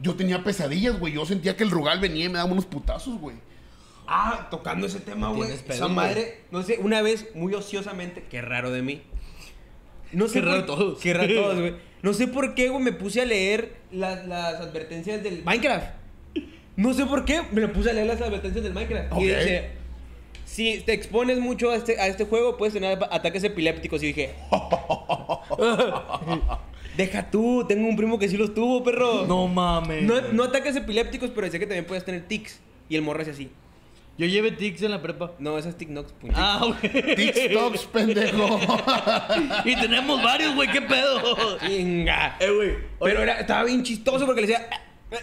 [0.00, 1.14] Yo tenía pesadillas, güey.
[1.14, 3.36] Yo sentía que el Rugal venía y me daba unos putazos, güey.
[4.06, 5.50] Ah, tocando ese tema, güey.
[5.50, 9.02] Esa madre, no sé, una vez, muy ociosamente, qué raro de mí.
[10.12, 10.98] No sé Qué raro por- todos.
[11.00, 11.74] Qué raro todos, güey.
[12.02, 15.88] No sé por qué, güey, me puse a leer las, las advertencias del Minecraft.
[16.76, 19.12] No sé por qué, me lo puse a leer las advertencias del Minecraft.
[19.18, 19.70] Y dice,
[20.44, 24.02] si te expones mucho a este, a este juego, puedes tener ataques epilépticos.
[24.04, 24.34] Y dije,
[26.96, 29.26] deja tú, tengo un primo que sí los tuvo, perro.
[29.26, 30.02] No mames.
[30.02, 32.60] No, no ataques epilépticos, pero decía que también puedes tener tics.
[32.88, 33.50] Y el morro es así.
[34.18, 35.32] Yo llevé tics en la prepa.
[35.38, 36.42] No, esas TikToks, puñetas.
[36.42, 37.16] Ah, güey.
[37.16, 38.58] TikToks, pendejo.
[39.64, 41.58] y tenemos varios, güey, qué pedo.
[41.58, 42.36] Chinga.
[42.40, 42.76] Eh, güey.
[43.00, 44.68] Pero era, estaba bien chistoso porque le decía.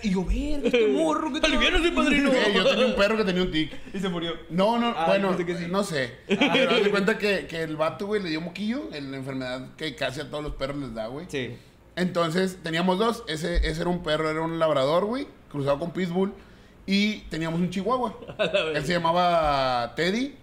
[0.02, 1.52] Y yo, verga, este morro, ¿qué tal?
[1.52, 2.32] Aliviándose, padrino.
[2.54, 3.74] Yo tenía un perro que tenía un tic.
[3.94, 4.34] Y se murió.
[4.50, 5.66] No, no, Ah, bueno, que sí.
[5.70, 6.14] no sé.
[6.28, 9.76] Pero haz de cuenta que, que el vato, güey, le dio moquillo, en la enfermedad
[9.76, 11.26] que casi a todos los perros les da, güey.
[11.30, 11.58] Sí.
[11.98, 13.24] Entonces, teníamos dos.
[13.28, 16.34] Ese, ese era un perro, era un labrador, güey, cruzado con pitbull.
[16.86, 18.18] Y teníamos un chihuahua.
[18.74, 20.34] Él se llamaba Teddy.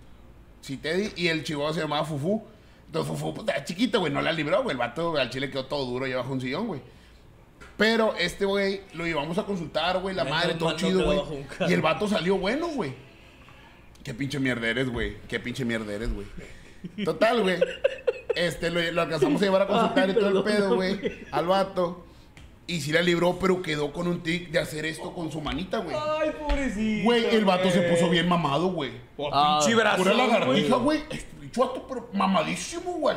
[0.61, 1.13] Sí, Teddy.
[1.17, 2.43] Y el chihuahua se llamaba Fufu.
[2.87, 4.73] Entonces, Fufu, pues, era chiquito, güey, no la libró, güey.
[4.73, 6.81] El vato al chile quedó todo duro y bajo un sillón, güey.
[7.81, 11.19] Pero este güey lo llevamos a consultar, güey, la Menos madre, todo chido, güey.
[11.67, 12.93] Y el vato salió bueno, güey.
[14.05, 15.17] Qué pinche mierda eres, güey.
[15.27, 16.27] Qué pinche mierda eres, güey.
[17.07, 17.57] Total, güey.
[18.35, 21.25] Este, lo, lo alcanzamos a llevar a consultar y todo el pedo, güey.
[21.31, 22.05] Al vato.
[22.67, 25.79] Y sí la libró, pero quedó con un tic de hacer esto con su manita,
[25.79, 25.97] güey.
[25.99, 27.05] Ay, pobrecito.
[27.05, 28.91] Güey, el vato se puso bien mamado, güey.
[29.33, 30.03] Ah, pinche brazo.
[30.03, 31.01] Pura lagartija, güey.
[31.53, 33.17] Chuato, pero mamadísimo, güey.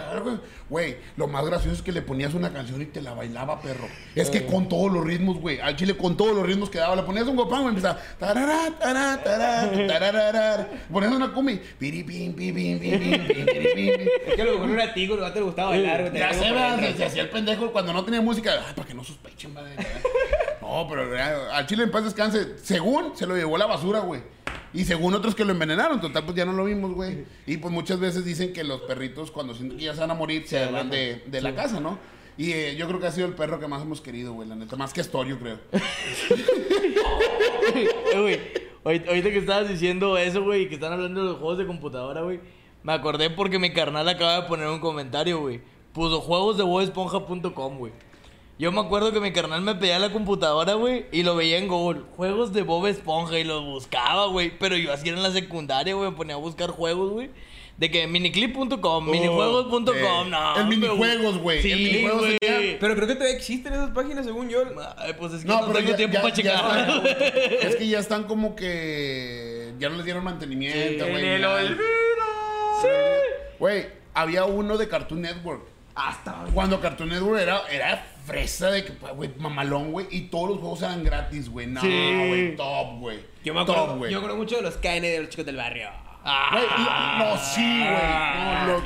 [0.69, 3.88] Güey, lo más gracioso es que le ponías una canción y te la bailaba, perro.
[4.15, 5.60] Es que con todos los ritmos, güey.
[5.60, 6.96] Al chile con todos los ritmos que daba.
[6.96, 8.00] Le ponías un gopán, güey, empezaba.
[8.19, 9.22] Tarará, tará,
[9.88, 10.69] tararara.
[10.91, 11.60] Ponías una cumi.
[11.80, 11.89] Es
[14.36, 16.19] que lo mejor no era tigo, vato le gustaba bailar, güey.
[16.19, 18.52] Ya Se, se hacía el pendejo cuando no tenía música.
[18.67, 19.76] Ay, para que no sospechen, madre.
[20.62, 21.08] No, pero
[21.52, 22.58] al chile en paz descanse.
[22.63, 24.22] Según se lo llevó la basura, güey.
[24.74, 27.26] Y según otros que lo envenenaron, total, pues ya no lo vimos, güey.
[27.46, 30.16] Y pues muchas veces dicen que los perritos, cuando sienten que ya se van a
[30.16, 32.00] morir, se van de, de la casa, ¿no?
[32.38, 34.56] Y eh, yo creo que ha sido el perro que más hemos querido, güey, la
[34.56, 34.76] neta.
[34.76, 35.60] Más que Astorio, creo.
[38.84, 41.66] Güey, ahorita que estabas diciendo eso, güey, y que están hablando de los juegos de
[41.66, 42.42] computadora, güey,
[42.84, 45.62] me acordé porque mi carnal acaba de poner un comentario, güey.
[45.94, 47.94] Puso juegos de bobesponja.com, güey.
[48.63, 51.67] Yo me acuerdo que mi carnal me pedía la computadora, güey, y lo veía en
[51.67, 52.04] Google.
[52.15, 54.58] Juegos de Bob Esponja, y los buscaba, güey.
[54.58, 57.30] Pero yo así era en la secundaria, güey, me ponía a buscar juegos, güey.
[57.76, 60.56] De que miniclip.com, minijuegos.com, eh, no.
[60.58, 62.38] el minijuegos, güey, el Sí, minijuegos güey.
[62.39, 64.60] tenía- Pero creo que todavía existen esas páginas, según yo.
[64.95, 66.80] Ay, pues es que No, no, pero tengo ya, tiempo ya- para checar.
[66.80, 67.04] están-
[67.69, 71.26] es que ya están como que ya no les dieron mantenimiento, En güey.
[71.28, 71.49] el ya.
[71.54, 71.84] olvido.
[73.60, 75.63] Güey, había uno de Cartoon Network.
[75.95, 76.45] Hasta.
[76.54, 80.08] Cuando Cartoon Network era, era fresa de que, güey, mamalón, güey.
[80.12, 81.68] Y todos los juegos eran gratis, güey.
[81.68, 81.88] No, Sí.
[82.28, 83.20] güey, top, güey.
[83.44, 84.12] Yo me Top, acuerdo, güey.
[84.12, 85.90] yo acuerdo mucho de los KN de los chicos del barrio.
[86.52, 88.68] Güey, y- no, sí, güey.
[88.68, 88.84] No, lo-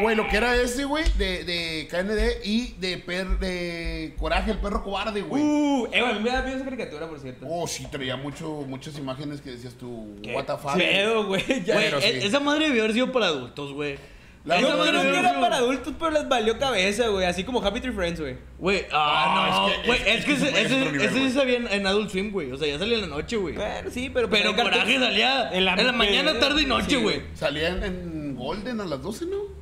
[0.00, 4.56] Güey, lo que era ese, güey, de, de KND y de, per, de Coraje, el
[4.58, 5.42] perro cobarde, güey.
[5.42, 7.44] Uh, eh, güey, a mí me da miedo esa caricatura, por cierto.
[7.46, 10.76] Oh, sí, traía mucho, muchas imágenes que decías tú, Qué what the fuck.
[10.78, 11.42] pedo, güey.
[11.46, 12.26] E- sí.
[12.26, 13.98] esa madre debió haber sido para adultos, güey.
[14.44, 17.26] La Yo Esa madre creo que debió era para adultos, pero les valió cabeza, güey.
[17.26, 18.36] Así como Happy Tree Friends, güey.
[18.58, 21.56] Güey, ah, No, no, es que- es- es, es que que ese, nivel, sí sabía
[21.58, 22.50] en, en Adult Swim, güey.
[22.50, 23.54] O sea, ya salía en la noche, güey.
[23.54, 24.28] Bueno, sí, pero...
[24.28, 27.22] Pero en Coraje salía en la, mañana, tarde y noche, Sí, güey.
[27.34, 29.61] Salía en, en Golden a las 12, ¿no?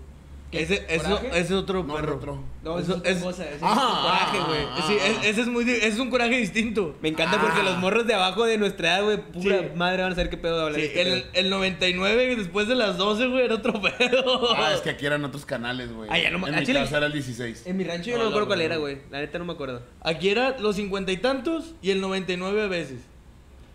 [0.52, 2.16] Ese, eso, ese es otro No, perro.
[2.16, 2.44] otro.
[2.64, 3.44] No, Eso es es- cosa.
[3.44, 4.60] Ese es Ah, coraje, ah, güey.
[4.68, 4.84] ah.
[4.86, 6.96] Sí, es- ese es muy, ese es un coraje distinto.
[7.00, 7.64] Me encanta porque Ah.
[7.64, 9.66] los morros de abajo de nuestra edad, güey, pura Sí.
[9.76, 10.74] madre van a saber qué pedo hablar.
[10.74, 11.30] Sí, de este el, pedo.
[11.34, 14.56] el 99, después de las 12, güey, era otro pedo.
[14.56, 16.08] Ah, es que aquí eran otros canales, güey.
[16.12, 16.80] Ah, ya no me- En ah, mi chile.
[16.80, 17.62] casa era el 16.
[17.66, 18.80] En mi rancho yo No, no me acuerdo no, cuál no, era, no.
[18.80, 18.98] güey.
[19.10, 19.82] La neta no me acuerdo.
[20.02, 23.02] Aquí era los cincuenta y tantos y el 99 a veces.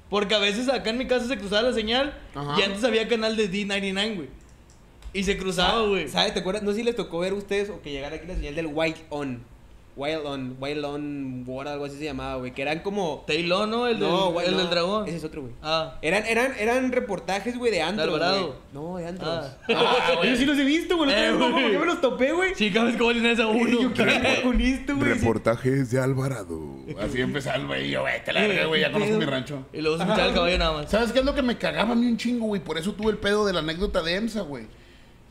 [0.10, 2.60] Porque a veces acá en mi casa se cruzaba la señal Ajá.
[2.60, 4.28] y antes había canal de D99, güey.
[5.16, 6.10] Y se cruzaba, güey.
[6.10, 6.34] ¿Sabes?
[6.34, 6.62] ¿Te acuerdas?
[6.62, 8.68] No sé si les tocó ver a ustedes o que llegara aquí la señal del
[8.68, 9.40] Wild On.
[9.96, 12.54] Wild On, Wild On War, algo así se llamaba, güey.
[12.54, 13.24] Que eran como.
[13.26, 13.88] Taylor, ¿no?
[13.88, 14.58] El, del, güey, el no.
[14.58, 15.08] del dragón.
[15.08, 15.54] Ese es otro, güey.
[15.64, 15.98] Ah.
[16.02, 18.48] Eran, eran, eran reportajes, güey, de antros, Alvarado.
[18.48, 18.58] güey.
[18.74, 19.46] No, de antros.
[19.70, 19.96] Ah.
[20.02, 20.32] Ah, güey.
[20.32, 21.10] Yo sí los he visto, güey.
[21.12, 21.50] Eh, güey.
[21.50, 22.54] ¿Por qué me los topé, güey?
[22.56, 23.82] Sí, vez que vuelven a esa uno.
[23.84, 24.12] Yo quiero
[24.44, 25.14] con esto, güey.
[25.14, 26.60] Reportajes de Alvarado.
[27.00, 27.88] Así empezaba el güey.
[27.88, 28.82] y Yo, vete a la verga, güey.
[28.82, 29.66] Ya conozco mi rancho.
[29.72, 30.92] Y luego se escuchaba el caballo nada más.
[30.92, 32.62] ¿Sabes qué es lo que me cagaba a mí un chingo, güey?
[32.62, 34.66] Por eso tuve el pedo de la anécdota de EMSA, güey.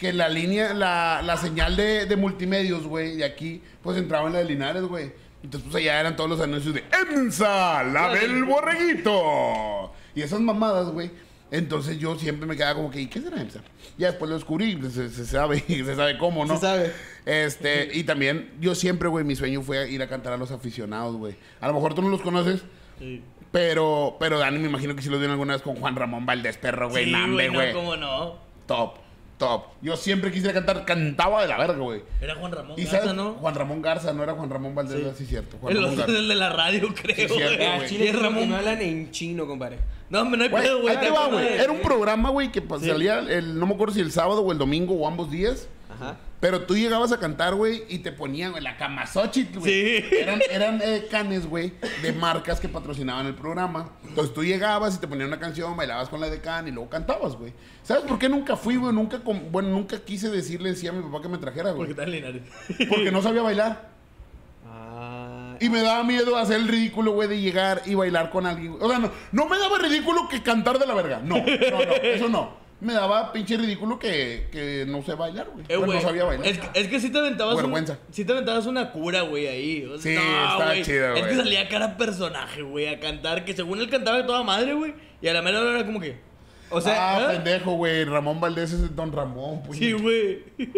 [0.04, 4.34] Que la línea, la, la señal de, de multimedios, güey, de aquí, pues entraba en
[4.34, 5.12] la de Linares, güey.
[5.42, 9.94] Entonces, pues allá eran todos los anuncios de EMSA, la del borreguito.
[10.14, 11.10] Y esas mamadas, güey.
[11.50, 13.60] Entonces yo siempre me quedaba como que, ¿y qué será EMSA?
[13.96, 16.56] Ya después lo descubrí, pues, se, se sabe, se sabe cómo, ¿no?
[16.56, 16.92] Se sabe.
[17.24, 21.16] Este, y también, yo siempre, güey, mi sueño fue ir a cantar a los aficionados,
[21.16, 21.34] güey.
[21.62, 22.62] A lo mejor tú no los conoces,
[22.98, 26.26] Sí, pero, pero Dani me imagino que sí lo vieron alguna vez con Juan Ramón
[26.26, 27.06] Valdés, perro, güey.
[27.06, 27.72] Sí, Nambe, no, güey.
[27.72, 28.36] cómo no.
[28.66, 28.98] Top,
[29.38, 29.64] top.
[29.82, 32.02] Yo siempre quise cantar, cantaba de la verga, güey.
[32.20, 33.32] Era Juan Ramón Y Garza, sabes, ¿no?
[33.34, 35.08] Juan Ramón Garza, no era Juan Ramón Valdés, Sí.
[35.08, 35.56] así cierto.
[35.60, 36.12] Juan El Ramón Garza.
[36.18, 37.64] el de la radio, creo, Sí, cierto.
[37.66, 37.78] Ah.
[37.86, 38.48] Chile, es que Ramón.
[38.48, 39.78] me hablan en chino, compadre.
[40.10, 40.96] No, hombre, no hay Güey, pedo, güey.
[40.96, 41.48] ahí te va, güey.
[41.54, 42.88] Era un programa, güey, que pues, Sí.
[42.88, 45.68] salía, el, no me acuerdo si el sábado o el domingo o ambos días.
[45.94, 46.16] Ajá.
[46.44, 49.72] Pero tú llegabas a cantar, güey, y te ponían, güey, la camazochit, güey.
[50.00, 50.04] Sí.
[50.14, 53.92] Eran, eran eh, canes, güey, de marcas que patrocinaban el programa.
[54.06, 56.90] Entonces tú llegabas y te ponían una canción, bailabas con la de can y luego
[56.90, 57.54] cantabas, güey.
[57.82, 58.92] ¿Sabes por qué nunca fui, güey?
[58.92, 61.88] Nunca, bueno, nunca quise decirle sí a mi papá que me trajera, güey.
[62.90, 63.88] Porque no sabía bailar.
[64.66, 65.56] Ah.
[65.60, 68.76] Y me daba miedo hacer el ridículo, güey, de llegar y bailar con alguien.
[68.80, 71.20] O sea, no, no me daba ridículo que cantar de la verga.
[71.24, 72.63] No, no, no, eso no.
[72.84, 75.64] Me daba pinche ridículo que, que no sé bailar, güey.
[75.68, 76.46] Eh, Bueno, güey, no sabía bailar.
[76.46, 77.54] Es, que- es que sí te aventabas.
[77.56, 77.98] un- Vergüenza.
[78.10, 79.84] sí te aventabas una cura, güey, ahí.
[79.86, 80.82] O sea, Sí, no, estaba güey.
[80.82, 81.36] chido, Es que güey.
[81.36, 83.44] salía cara personaje, güey, a cantar.
[83.44, 84.94] Que según él cantaba de toda madre, güey.
[85.22, 86.16] Y a la mera hora era como que.
[86.70, 87.36] O sea, ah, ¿eh?
[87.36, 88.04] pendejo, güey.
[88.04, 90.02] Ramón Valdés es Don Ramón, Sí, puñeta.
[90.02, 90.38] güey.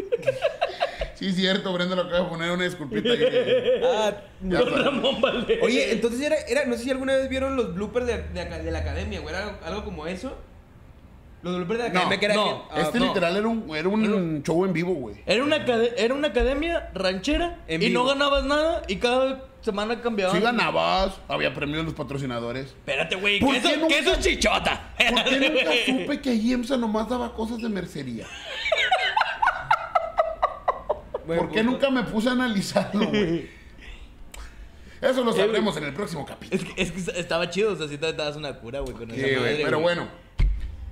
[1.14, 3.08] Sí, cierto, Brenda lo acaba de poner una disculpita.
[3.10, 4.14] ahí que- ah.
[4.42, 5.58] Ramón Valdés.
[5.62, 8.70] Oye, entonces era, era, no sé si alguna vez vieron los bloopers de, de, de
[8.70, 9.34] la academia, güey.
[9.34, 10.36] ¿Era algo como eso?
[11.46, 12.34] De la No, academia que era.
[12.34, 13.06] no, que- ah, este no.
[13.06, 15.16] literal era un, era un show en vivo, güey.
[15.26, 20.00] Era una, acade- era una academia ranchera En y no ganabas nada y cada semana
[20.00, 20.36] cambiaban.
[20.36, 22.66] Sí ganabas, había premios de los patrocinadores.
[22.66, 23.38] Espérate, güey.
[23.40, 24.94] ¿Por ¿Qué qué eso, nunca- ¿Qué eso es chichota?
[24.96, 25.70] ¿Por qué nunca
[26.04, 28.26] supe que IEMSA nomás daba cosas de mercería?
[31.26, 33.48] ¿Por qué nunca me puse a analizarlo, güey?
[35.02, 36.62] Eso lo sabremos en el próximo capítulo.
[36.62, 39.10] Es que, es que estaba chido, o sea, si te dabas una cura, güey, con
[39.10, 40.08] Sí, esa madre, güey, pero bueno.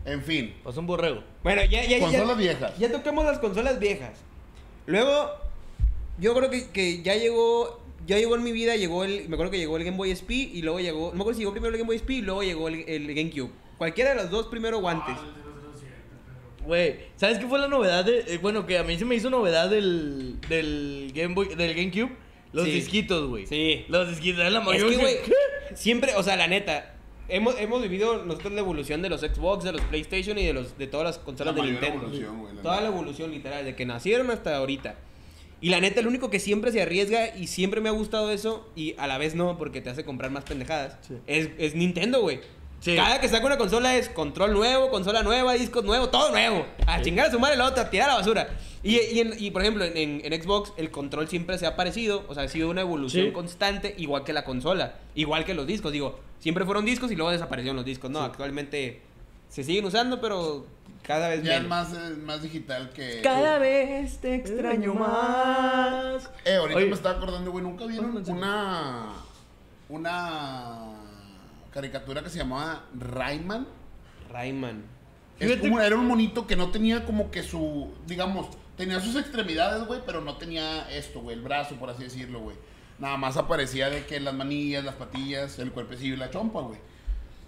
[0.05, 0.55] En fin.
[0.63, 1.23] Pasó un borrego.
[1.43, 2.01] Bueno, ya, ya, ya.
[2.01, 2.79] Consolas viejas.
[2.79, 4.19] Ya tocamos las consolas viejas.
[4.87, 5.31] Luego,
[6.19, 7.81] yo creo que, que ya llegó.
[8.07, 9.29] Ya llegó en mi vida, llegó el.
[9.31, 11.09] Me acuerdo que llegó el Game Boy SP y luego llegó.
[11.11, 13.15] No me acuerdo si llegó primero el Game Boy SP y luego llegó el, el
[13.15, 13.51] GameCube.
[13.79, 15.17] Cualquiera de los dos primero guantes.
[16.67, 18.21] Güey, ¿sabes qué fue la novedad de.
[18.27, 20.39] eh, bueno, que a mí se me hizo novedad del.
[20.49, 21.55] del Game Boy.
[21.55, 22.11] del GameCube?
[22.53, 22.71] Los Sí.
[22.73, 23.47] disquitos, güey.
[23.47, 23.85] Sí.
[23.89, 24.91] Los disquitos, la Es mayor.
[24.91, 25.17] que, güey,
[25.75, 26.94] siempre, o sea, la neta,
[27.29, 30.77] hemos, hemos vivido nosotros la evolución de los Xbox, de los PlayStation y de los
[30.79, 32.07] de todas las consolas La de mayor Nintendo.
[32.07, 34.97] evolución, güey, la Toda la evolución, literal, de que nacieron hasta ahorita.
[35.61, 38.69] Y la neta, el único que siempre se arriesga y siempre me ha gustado eso,
[38.77, 41.15] y a la vez no, porque te hace comprar más pendejadas, Sí.
[41.27, 42.41] es, es Nintendo, güey.
[42.85, 42.97] Sí.
[42.97, 46.67] Cada que saca una consola es control nuevo, consola nueva, discos nuevos, todo nuevo.
[46.87, 48.49] A chingar a su madre la otra, a tirar a la basura.
[48.83, 52.25] Y, y, en- y, por ejemplo, en, en- Xbox el control siempre se ha parecido,
[52.29, 53.33] o sea, ha sido una evolución Sí.
[53.33, 55.93] constante, igual que la consola, igual que los discos.
[55.93, 58.11] Digo, siempre fueron discos y luego desaparecieron los discos.
[58.11, 59.01] No, actualmente
[59.49, 60.67] se siguen usando, pero
[61.03, 61.71] cada vez Ya es menos.
[61.91, 63.23] más, es más digital que.
[63.23, 66.29] Cada vez te extraño más.
[66.45, 66.87] Eh, ahorita Oye.
[66.89, 69.07] me estaba acordando, güey, nunca vieron una.
[69.89, 70.81] Una.
[71.75, 73.67] Caricatura que se llamaba Rayman.
[74.33, 74.85] Rayman.
[75.39, 77.93] Es Fíjate- como- era un monito que no tenía como que su.
[78.07, 82.41] digamos, tenía sus extremidades, güey, pero no tenía esto, güey, el brazo, por así decirlo,
[82.41, 82.57] güey.
[82.99, 86.79] Nada más aparecía de que las manillas, las patillas, el cuerpecillo y la chompa, güey.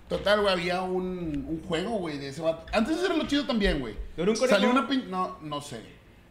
[0.08, 2.66] Total, güey, había un, un juego, güey, de ese vato.
[2.72, 3.94] Antes era lo chido también, güey.
[4.16, 4.36] ¿No era un?
[4.36, 5.08] Salió una pin...
[5.10, 5.80] No, no sé.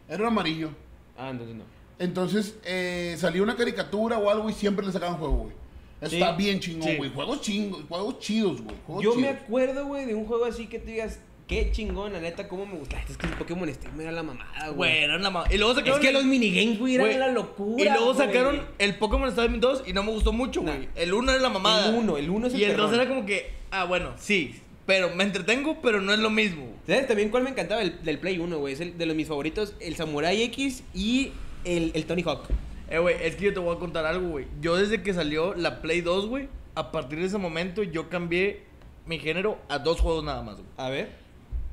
[0.07, 0.69] Era un amarillo.
[1.17, 1.63] Ah, entonces no.
[1.99, 5.55] Entonces, eh, salió una caricatura o algo y siempre le sacaban juego, güey.
[6.01, 6.15] Eso Sí.
[6.17, 6.95] está bien chingón, Sí.
[6.97, 7.09] güey.
[7.13, 9.03] Juegos chingos, juegos chidos, güey.
[9.03, 12.47] Yo me acuerdo, güey, de un juego así que tú digas, qué chingón, la neta,
[12.47, 12.97] cómo me gusta.
[13.09, 14.75] Es que el Pokémon Stream era la mamada, güey.
[14.91, 16.01] Güey, era una ma- Y luego Es sacaron.
[16.01, 17.81] que los minigames, güey, eran Güey, la locura.
[17.83, 18.27] Y luego güey.
[18.27, 20.75] sacaron el Pokémon Stadium 2 y no me gustó mucho, Nah.
[20.75, 20.89] güey.
[20.95, 21.89] El 1 era la mamada.
[21.89, 23.01] El uno, el uno es el Y el 2 perrón.
[23.01, 24.55] era como que, ah, bueno, sí.
[24.85, 26.67] Pero me entretengo, pero no es lo mismo.
[26.85, 27.81] ¿Sabes también cuál me encantaba?
[27.81, 28.73] El del Play 1, güey.
[28.73, 31.31] Es el de los mis favoritos, el Samurai X y
[31.63, 32.43] el, el Tony Hawk.
[32.89, 34.47] Eh, güey, es que yo te voy a contar algo, güey.
[34.61, 38.63] Yo desde que salió la Play 2, güey, a partir de ese momento yo cambié
[39.05, 40.67] mi género a dos juegos nada más, güey.
[40.77, 41.09] A ver.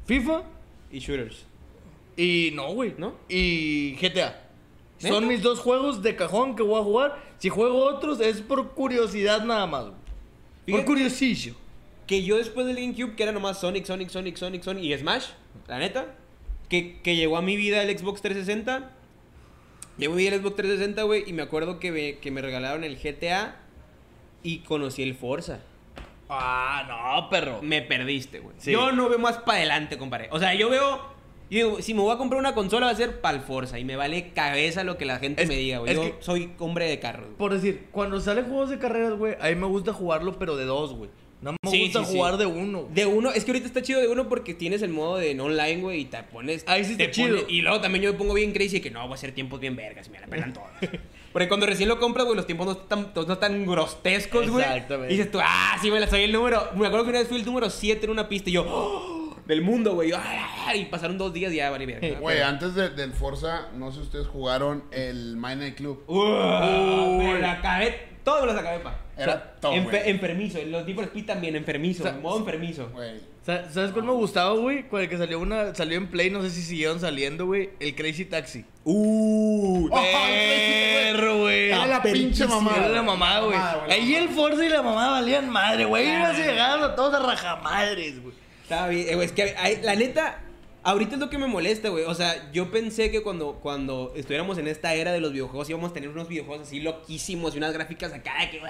[0.06, 0.42] FIFA
[0.90, 1.44] Y shooters.
[2.16, 2.94] y no, güey.
[2.98, 3.14] ¿No?
[3.28, 4.40] Y GTA.
[5.00, 5.14] ¿Neta?
[5.14, 7.22] Son mis dos juegos de cajón que voy a jugar.
[7.38, 9.96] Si juego otros es por curiosidad nada más, güey.
[10.78, 11.54] Por curiosillo.
[12.06, 15.26] Que yo después del GameCube, que era nomás Sonic, Sonic, Sonic, Sonic, Sonic y Smash,
[15.66, 16.14] la neta,
[16.68, 18.90] que, que llegó a mi vida el Xbox 360.
[20.06, 22.84] A mi vida el Xbox 360, güey, y me acuerdo que me, que me regalaron
[22.84, 23.56] el GTA
[24.42, 25.60] y conocí el Forza.
[26.28, 26.84] Ah,
[27.20, 27.60] no, perro.
[27.62, 28.54] Me perdiste, güey.
[28.58, 28.72] Sí.
[28.72, 30.28] Yo no veo más para adelante, compadre.
[30.30, 31.12] O sea, yo veo.
[31.50, 33.78] Yo digo, si me voy a comprar una consola va a ser para el Forza
[33.78, 35.94] y me vale cabeza lo que la gente Es- me diga, güey.
[35.94, 37.26] Yo que- soy hombre de carros.
[37.26, 37.36] güey.
[37.36, 40.64] Por decir, cuando salen juegos de carreras, güey, a mí me gusta jugarlo, pero de
[40.64, 41.10] dos, güey.
[41.42, 42.16] No me Sí, gusta sí, sí.
[42.16, 42.86] jugar de uno.
[42.90, 45.44] De uno, es que ahorita está chido de uno porque tienes el modo de no
[45.46, 46.62] online, güey, y te pones.
[46.68, 47.36] Ahí sí está chido.
[47.38, 49.58] pones- y luego también yo me pongo bien crazy que no, voy a hacer tiempos
[49.60, 50.68] bien vergas, me la pelan todos.
[51.32, 54.64] Porque cuando recién lo compras, güey, los tiempos no están, no están grotescos, güey.
[54.64, 55.12] Exactamente.
[55.12, 56.62] Y dices tú, ah, sí, me la soy el número.
[56.76, 59.11] Me acuerdo que una vez fui el número 7 en una pista y yo, ¡oh!
[59.46, 60.12] Del mundo, güey.
[60.74, 62.20] Y pasaron dos días y ya, vale, verga.
[62.20, 66.04] Güey, antes de- del Forza, no sé si ustedes jugaron el Night Club.
[66.08, 68.98] Me la acabé, todo me lo acabé, pa.
[69.16, 70.02] Era todo, Enfe- güey.
[70.10, 72.88] enfermizo, los tipos Speed también, enfermizo, O sea, en modo enfermizo.
[72.92, 73.20] Güey.
[73.44, 74.88] Sa- ¿Sabes cuál me gustaba, güey?
[74.88, 77.70] Con el que salió una salió en Play, no sé si siguieron saliendo, güey.
[77.80, 78.64] El Crazy Taxi.
[78.84, 81.66] Uh, Oh, el Crazy, Perro, güey.
[81.70, 82.76] Era la pinche mamada.
[82.78, 83.56] Era la mamada, güey.
[83.58, 84.28] Mamada, güey, la Ahí el.
[84.30, 86.08] Forza y la mamada valían madre, güey.
[86.08, 88.34] Ibas y llegaban a todos a rajamadres, güey.
[88.72, 90.40] Estaba bien, eh, es que hay- la neta,
[90.82, 92.04] ahorita es lo que me molesta, güey.
[92.04, 95.90] O sea, yo pensé que cuando, cuando estuviéramos en esta era de los videojuegos íbamos
[95.90, 98.60] a tener unos videojuegos así loquísimos y unas gráficas acá de que...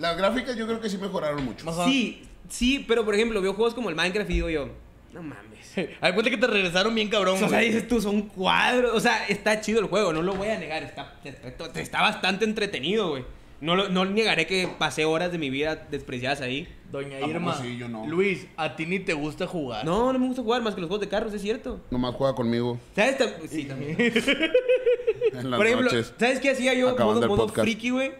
[0.00, 1.68] Las gráficas yo creo que sí mejoraron mucho.
[1.70, 1.84] Ajá.
[1.84, 4.68] Sí, sí, pero por ejemplo, veo juegos como el Minecraft y digo yo,
[5.12, 5.72] no mames.
[6.00, 7.66] Hay cuenta que te regresaron bien cabrón, O sea, güey.
[7.66, 8.92] dices tú, son cuadros.
[8.94, 10.82] O sea, está chido el juego, no lo voy a negar.
[10.82, 13.24] Está, está, está bastante entretenido, güey.
[13.60, 16.68] No, lo- no negaré que pasé horas de mi vida despreciadas ahí.
[16.92, 17.54] Doña ¿A poco Irma.
[17.60, 17.76] sí?
[17.76, 18.06] Yo no.
[18.06, 19.84] Luis, a ti ni te gusta jugar.
[19.84, 21.80] No, no me gusta jugar más que los juegos de carros, es cierto.
[21.90, 23.18] Nomás juega conmigo ¿Sabes?
[23.18, 23.96] Tam- Sí, también.
[25.32, 26.14] en las Por ejemplo, noches.
[26.18, 26.96] ¿sabes qué hacía yo?
[26.96, 28.12] Modo, modo friki, güey.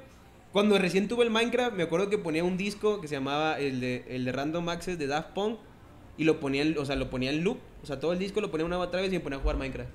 [0.52, 3.80] Cuando recién tuve el Minecraft, me acuerdo que ponía un disco que se llamaba el
[3.80, 5.58] de, el de Random Access de Daft Punk.
[6.16, 7.58] Y lo ponía, en- o sea, lo ponía en loop.
[7.82, 9.56] O sea, todo el disco lo ponía una otra vez y me ponía a jugar
[9.56, 9.90] Minecraft.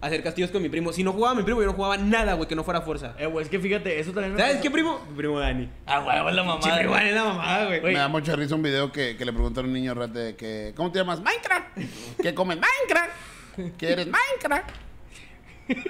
[0.00, 0.92] Hacer castillos con mi primo.
[0.92, 3.14] Si no jugaba mi primo, yo no jugaba nada, güey, que no fuera fuerza.
[3.18, 5.00] Eh, güey, es que fíjate, eso también me ¿Sabes qué primo?
[5.10, 5.68] Mi primo Dani.
[5.86, 6.78] Ah, güey, es la Sí, mamada.
[6.78, 7.80] primo Dani es la mamada, güey.
[7.80, 7.92] Güey.
[7.94, 10.36] Me da mucha risa un video que, que le preguntan a un niño rete de
[10.36, 11.20] que, ¿cómo te llamas?
[11.22, 11.66] Minecraft.
[12.22, 12.58] ¿Qué comes?
[12.58, 13.76] Minecraft.
[13.78, 14.06] ¿Qué eres?
[14.06, 14.70] Minecraft.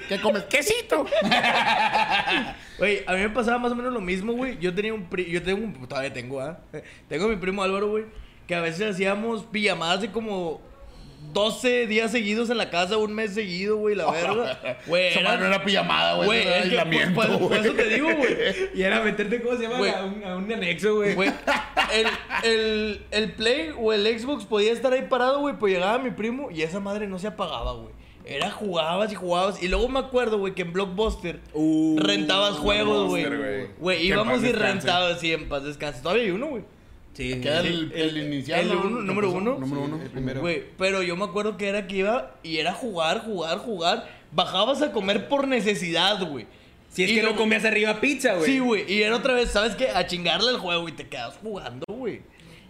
[0.08, 0.44] ¿Qué comes?
[0.44, 1.04] Quesito.
[2.78, 4.58] Güey, a mí me pasaba más o menos lo mismo, güey.
[4.58, 6.58] Yo tenía un primo, yo tengo un, todavía tengo, ¿ah?
[7.08, 8.04] Tengo a mi primo Álvaro, güey,
[8.46, 10.60] que a veces hacíamos pijamadas de como
[11.32, 14.78] 12 días seguidos en la casa, un mes seguido, güey, la verga.
[14.86, 16.26] Güey, era- era pijamada, güey.
[16.26, 17.60] Güey, es que, por, güey.
[17.60, 18.36] eso te digo, güey.
[18.74, 19.76] Y era meterte, ¿cómo se llama?
[19.90, 21.14] A un, a un anexo, güey.
[21.14, 21.30] Güey,
[21.94, 22.06] el,
[22.50, 26.50] el, el Play o el Xbox podía estar ahí parado, güey, pues llegaba mi primo
[26.50, 27.94] y esa madre no se apagaba, güey.
[28.28, 29.62] Era jugabas y jugabas.
[29.62, 33.24] Y luego me acuerdo, güey, que en Blockbuster Uh, rentabas juegos, güey.
[33.78, 34.06] Güey.
[34.06, 36.02] Íbamos y rentabas, sí, en paz descanse.
[36.02, 36.64] Todavía hay uno, güey.
[37.16, 37.68] Sí, Queda sí.
[37.68, 38.60] el, el inicial.
[38.60, 38.80] el ¿no?
[38.82, 39.56] uno, ¿Qué número uno.
[39.58, 40.02] Número Sí, uno.
[40.02, 40.40] el primero.
[40.42, 44.06] Güey, pero yo me acuerdo que era que iba y era jugar, jugar, jugar.
[44.32, 46.46] Bajabas a comer por necesidad, güey.
[46.90, 48.44] Si es Y que no luego- comías arriba pizza, güey.
[48.50, 48.92] Sí, güey.
[48.92, 49.88] Y era otra vez, ¿sabes qué?
[49.90, 52.20] A chingarle el juego y te quedas jugando, güey.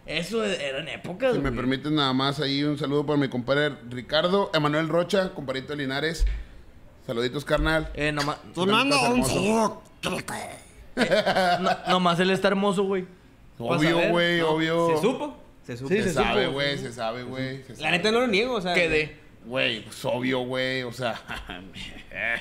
[0.06, 1.56] Eso eran épocas, Si me güey.
[1.56, 6.24] permites nada más ahí un saludo para mi compadre Ricardo Emanuel Rocha, compadrito de Linares.
[7.04, 7.90] Saluditos, carnal.
[7.94, 9.82] Eh, nomás, Hermanito hermoso.
[11.60, 13.06] no- nomás él está hermoso, güey.
[13.58, 14.88] Obvio, güey, No, obvio.
[14.96, 15.36] ¿Se supo?
[15.64, 15.88] Se supo.
[15.88, 17.62] Sí, Se se sabe, güey, se sabe, güey.
[17.64, 17.90] se La sabe.
[17.92, 18.74] neta no lo niego, o sea.
[18.74, 19.16] Quedé.
[19.44, 21.14] Güey, pues obvio, güey, o sea.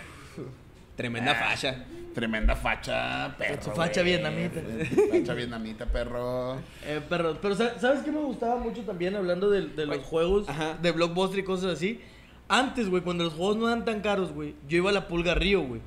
[0.95, 1.49] Tremenda Ah.
[1.49, 1.85] facha.
[2.13, 3.61] Tremenda facha, perro.
[3.61, 4.13] Su facha güey.
[4.13, 4.61] vietnamita.
[5.11, 6.55] Facha vietnamita, perro.
[6.85, 10.47] Eh, pero, pero sa- ¿sabes qué me gustaba mucho también hablando de, de los juegos
[10.47, 10.77] ajá.
[10.81, 11.99] de Blockbuster y cosas así?
[12.47, 15.35] Antes, güey, cuando los juegos no eran tan caros, güey, yo iba a la Pulga
[15.35, 15.81] Río, güey.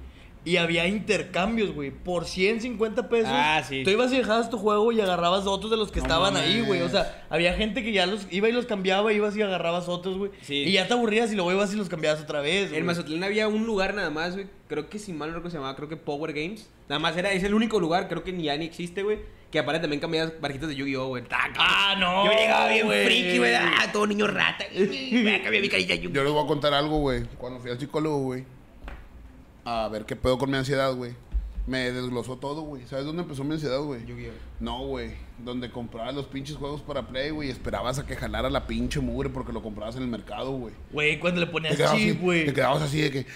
[0.49, 1.91] Y había intercambios, güey.
[1.91, 3.29] Por 150 pesos.
[3.31, 3.85] Ah, sí.
[3.85, 6.63] Tú ibas y dejabas tu juego y agarrabas otros de los que No estaban ahí,
[6.63, 6.81] güey.
[6.81, 10.17] O sea, había gente que ya los iba y los cambiaba, ibas y agarrabas otros,
[10.17, 10.31] güey.
[10.41, 10.55] Sí.
[10.55, 12.81] Y ya te aburrías y luego ibas y los cambiabas otra vez, güey.
[12.81, 14.47] En Mazatlán había un lugar nada más, güey.
[14.69, 16.71] Creo que si mal no recuerdo se llamaba, creo que Power Games.
[16.89, 19.19] Nada más era, es el único lugar, creo que ni ya ni existe, güey.
[19.51, 21.25] Que aparte también cambiabas barquitos de Yu-Gi-Oh, güey.
[21.31, 22.25] Ah, no.
[22.25, 23.05] Yo llegaba bien güey.
[23.05, 23.55] friki, güey.
[23.55, 24.65] Ah, todo niño rata.
[24.75, 26.15] Me a cambiar mi carita de Yu-Gi-Oh.
[26.15, 27.25] Yo les voy a contar algo, güey.
[27.37, 28.45] Cuando fui al psicólogo, güey,
[29.69, 31.13] a ver qué pedo con mi ansiedad, güey.
[31.67, 32.87] Me desglosó todo, güey.
[32.87, 34.05] ¿Sabes dónde empezó mi ansiedad, güey?
[34.07, 34.33] Yu-Gi-Oh.
[34.61, 35.11] No, güey.
[35.39, 37.49] Donde comprabas los pinches juegos para Play, güey.
[37.49, 40.73] y Esperabas a que jalara la pinche mugre porque lo comprabas en el mercado, güey.
[40.93, 42.47] Güey, cuando le ponías chip, güey.
[42.47, 43.27] te quedabas así de que.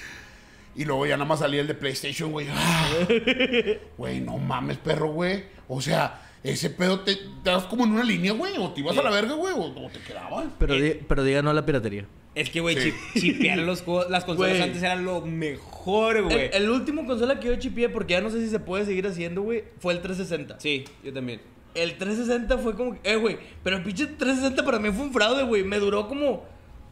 [0.75, 2.47] Y luego ya nada más salía el de PlayStation, güey.
[2.51, 2.89] Ah.
[3.99, 5.45] Güey, no mames, perro, güey.
[5.69, 8.57] O sea, ese pedo te, te das como en una línea, güey.
[8.57, 9.53] O te ibas a la verga, güey.
[9.55, 10.47] O, o te quedabas.
[10.59, 12.07] Pero, di- pero diga no a la piratería.
[12.35, 12.93] Es que, güey, Sí.
[13.15, 16.47] chip- chipear los juegos, las consolas antes eran lo mejor, güey.
[16.47, 19.07] El, el último consola que yo chipié, porque ya no sé si se puede seguir
[19.07, 20.59] haciendo, güey, fue el 360.
[20.61, 21.41] Sí, yo también.
[21.75, 23.01] El 360 fue como...
[23.01, 25.63] que- Eh, güey, pero el pinche 360 para mí fue un fraude, güey.
[25.65, 26.45] Me duró como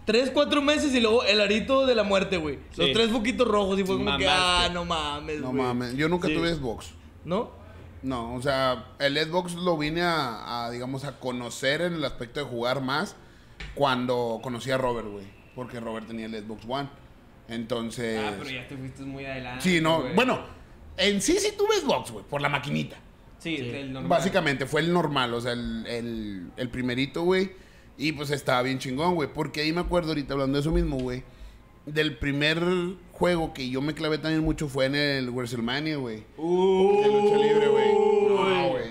[0.07, 2.59] 3, 4 meses y luego el arito de la muerte, güey.
[2.77, 4.25] Los tres foquitos rojos y fue como que...
[4.27, 4.29] Mamaste.
[4.31, 5.95] Ah, no mames, No mames.
[5.97, 6.35] Yo nunca Sí.
[6.35, 6.91] tuve Xbox.
[7.25, 7.51] ¿No?
[8.03, 12.41] No, o sea, el Xbox lo vine a, a, digamos, a conocer en el aspecto
[12.41, 13.15] de jugar más
[13.75, 15.27] cuando conocí a Robert, güey.
[15.55, 16.89] Porque Robert tenía el Xbox One.
[17.49, 18.21] Entonces.
[18.25, 19.63] Ah, pero ya te fuiste muy adelante.
[19.63, 20.05] Sí, no.
[20.15, 20.41] Bueno,
[20.97, 22.97] en sí sí tuve Xbox, güey, por la maquinita.
[23.39, 24.09] Sí, el normal.
[24.11, 27.53] Básicamente fue el normal, o sea, el, el, el primerito, güey.
[27.97, 29.29] Y pues estaba bien chingón, güey.
[29.33, 31.23] Porque ahí me acuerdo ahorita hablando de eso mismo, güey.
[31.87, 32.63] Del primer
[33.13, 36.25] juego que yo me clavé también mucho fue en el WrestleMania, güey.
[36.37, 37.80] Uh, De lucha libre, güey.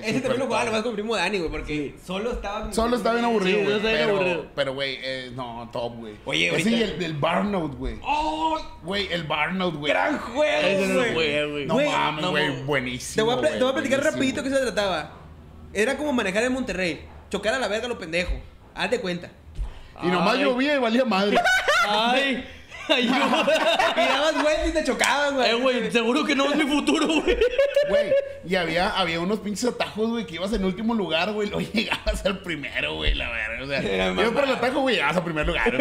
[0.10, 2.98] Güey, Ese también lo jugaba nomás con primo Dani, güey, porque solo estaba como Solo
[2.98, 3.76] está bien aburrido, Sí, güey.
[3.78, 4.46] está bien pero, aburrido.
[4.56, 6.14] pero, güey, eh, no, top, güey.
[6.26, 7.96] Oye, Ese ahorita- y el del Burnout, güey.
[8.04, 8.60] ¡Oh!
[8.84, 9.92] Güey, el Burnout, güey.
[9.94, 11.14] ¡Gran juego, Ese no güey!
[11.52, 11.66] güey.
[11.66, 12.54] No Güey, mames, güey, no.
[12.56, 13.26] Te buenísimo.
[13.26, 15.12] voy, a, pla- güey, te voy a platicar rapidito qué se trataba.
[15.74, 17.02] Era como manejar en Monterrey.
[17.30, 18.34] Chocar a la verga a lo pendejo.
[18.74, 19.30] Haz de cuenta.
[20.02, 20.44] Y nomás Ay.
[20.44, 21.38] llovía y valía madre.
[21.88, 22.46] Ay,
[22.96, 23.48] ayuda.
[24.00, 25.50] Y dabas vueltas y te chocaban, güey.
[25.50, 27.38] eh, güey, seguro que no es mi futuro, güey.
[27.90, 28.14] Güey,
[28.48, 32.26] y había, había unos pinches atajos, güey, que ibas en último lugar, güey, luego llegabas
[32.26, 33.64] al primero, güey, la verga.
[33.64, 35.76] O sea, Era ibas por el atajo, güey, llegabas al primer lugar.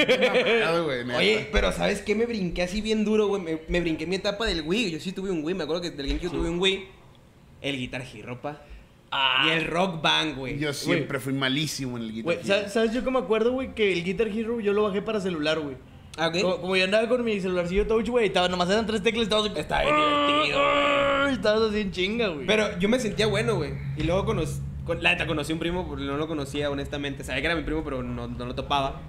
[0.85, 1.19] Güey, neta.
[1.19, 2.15] Oye, pero ¿sabes qué?
[2.15, 3.41] Me brinqué así bien duro, güey.
[3.43, 4.91] Me, me brinqué mi etapa del Wii.
[4.93, 5.55] Yo sí tuve un Wii.
[5.55, 6.89] Me acuerdo que del GameCube tuve un Wii.
[7.61, 8.63] El Guitar Hero, pa.
[9.11, 10.59] Ah, Y el Rock Band, güey.
[10.59, 12.43] Yo siempre fui malísimo en el Guitar Hero.
[12.47, 13.75] ¿sabes, sabes yo que me acuerdo, güey?
[13.75, 15.77] Que el Guitar Hero yo lo bajé para celular, güey.
[16.19, 16.33] Ah.
[16.33, 19.25] Como, como yo andaba con mi celularcillo touch, güey, estaba, nomás eran tres teclas y
[19.25, 22.47] estabas así- Está bien divertido, Estabas así en chinga, güey.
[22.47, 23.73] Pero yo me sentía bueno, güey.
[23.97, 24.61] Y luego conocí.
[24.85, 27.23] con- la neta conocí un primo, porque no lo conocía, honestamente.
[27.23, 29.01] Sabía que era mi primo, pero no, no lo topaba.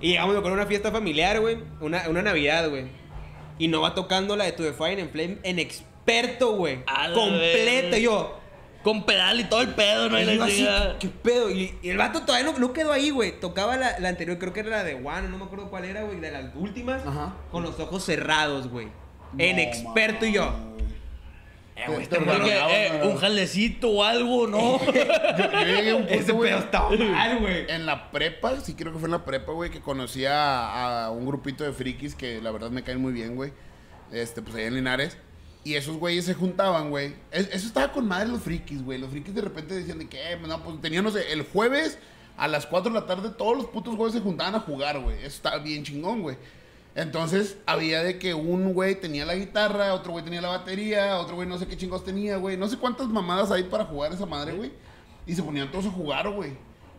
[0.00, 1.58] Y llegamos con una fiesta familiar, güey.
[1.80, 2.84] Una, una Navidad, güey.
[3.58, 6.80] Y no va tocando la de Tu Define en Flame en experto, güey.
[7.14, 7.96] Completa.
[7.98, 8.38] yo.
[8.86, 10.20] Con pedal y todo el pedo, ¿no?
[10.20, 10.66] Y yo así.
[11.00, 11.50] ¿qué pedo?
[11.50, 13.40] Y, y el vato todavía no, no quedó ahí, güey.
[13.40, 16.04] Tocaba la, la anterior, creo que era la de One, no me acuerdo cuál era,
[16.04, 16.20] güey.
[16.20, 17.04] De las últimas.
[17.04, 17.34] Ajá.
[17.50, 18.86] Con los ojos cerrados, güey.
[19.38, 20.54] en No, experto y yo.
[21.74, 23.10] Eh, güey, Te- este Pero eh, no, no.
[23.10, 24.78] un jalecito o algo, ¿no?
[24.86, 27.66] Yo, yo llegué a un Ese güey, pedo estaba mal, güey.
[27.68, 31.10] en la prepa, sí creo que fue en la prepa, güey, que conocí a, a
[31.10, 33.52] un grupito de frikis que la verdad me caen muy bien, güey.
[34.12, 35.18] Este, pues allá en Linares.
[35.66, 37.14] Y esos güeyes se juntaban, güey.
[37.32, 38.98] Es- Eso estaba con madre los frikis, güey.
[38.98, 41.98] Los frikis de repente decían de que, eh, no, pues tenían, no sé, el jueves
[42.36, 45.16] a las 4 de la tarde, todos los putos jueves se juntaban a jugar, güey.
[45.18, 46.36] Eso estaba bien chingón, güey.
[46.94, 51.34] Entonces, había de que un güey tenía la guitarra, otro güey tenía la batería, otro
[51.34, 52.56] güey no sé qué chingos tenía, güey.
[52.56, 54.70] No sé cuántas mamadas hay para jugar esa madre, güey.
[55.26, 56.52] Y se ponían todos a jugar, güey.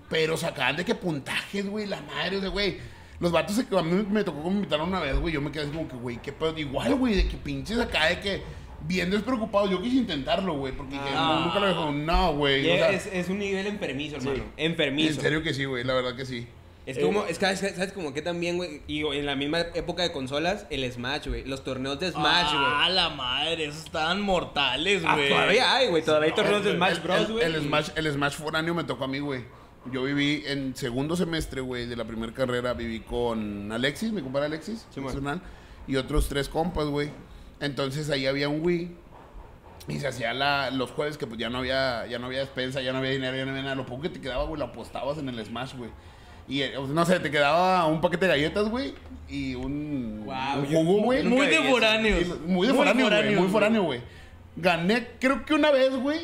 [0.10, 2.78] Pero sacaban de que puntajes, güey, la madre, o sea, güey.
[3.20, 5.34] Los vatos que a mí me tocó como invitar una vez, güey.
[5.34, 6.58] Yo me quedé así como que, güey, qué pedo.
[6.58, 8.42] Igual, güey, de que pinches acá, de que
[8.88, 9.70] bien despreocupado.
[9.70, 11.40] Yo quise intentarlo, güey, porque dije, Ah.
[11.40, 11.92] no, nunca lo dejó.
[11.92, 12.62] No, güey.
[12.72, 14.44] o sea, es, es un nivel enfermizo, hermano.
[14.56, 15.16] Enfermizo.
[15.16, 16.48] en serio que sí, güey, la verdad que sí.
[16.86, 18.82] Es como, es que, ¿sabes como que también, güey?
[18.88, 21.44] Y en la misma época de consolas, el Smash, güey.
[21.44, 22.64] Los torneos de Smash, güey.
[22.66, 25.28] Ah, la madre, esos estaban mortales, Ah, güey.
[25.28, 26.02] todavía hay, güey.
[26.02, 27.44] Todavía hay torneos de Smash el- Bros, el- güey.
[27.44, 29.44] El, Smash, el Smash foráneo me tocó a mí, güey.
[29.92, 32.74] Yo viví en segundo semestre, güey, de la primera carrera.
[32.74, 35.42] Viví con Alexis, mi compadre Alexis, Sí, personal,
[35.88, 37.10] y otros tres compas, güey.
[37.60, 38.96] Entonces ahí había un Wii.
[39.90, 42.82] Y se hacía la, los jueves que pues ya no había, ya no había despensa,
[42.82, 43.76] ya no había dinero, ya no había nada.
[43.76, 45.90] Lo poco que te quedaba, güey, lo apostabas en el Smash, güey.
[46.48, 48.94] Y eh, no sé, te quedaba un paquete de galletas, güey,
[49.30, 51.24] y un, yo jugo, güey.
[51.24, 52.40] Muy de foráneos.
[52.46, 53.36] Muy de foráneo, güey.
[53.36, 54.02] Muy foráneo, güey.
[54.56, 56.20] Gané, creo que una vez, güey.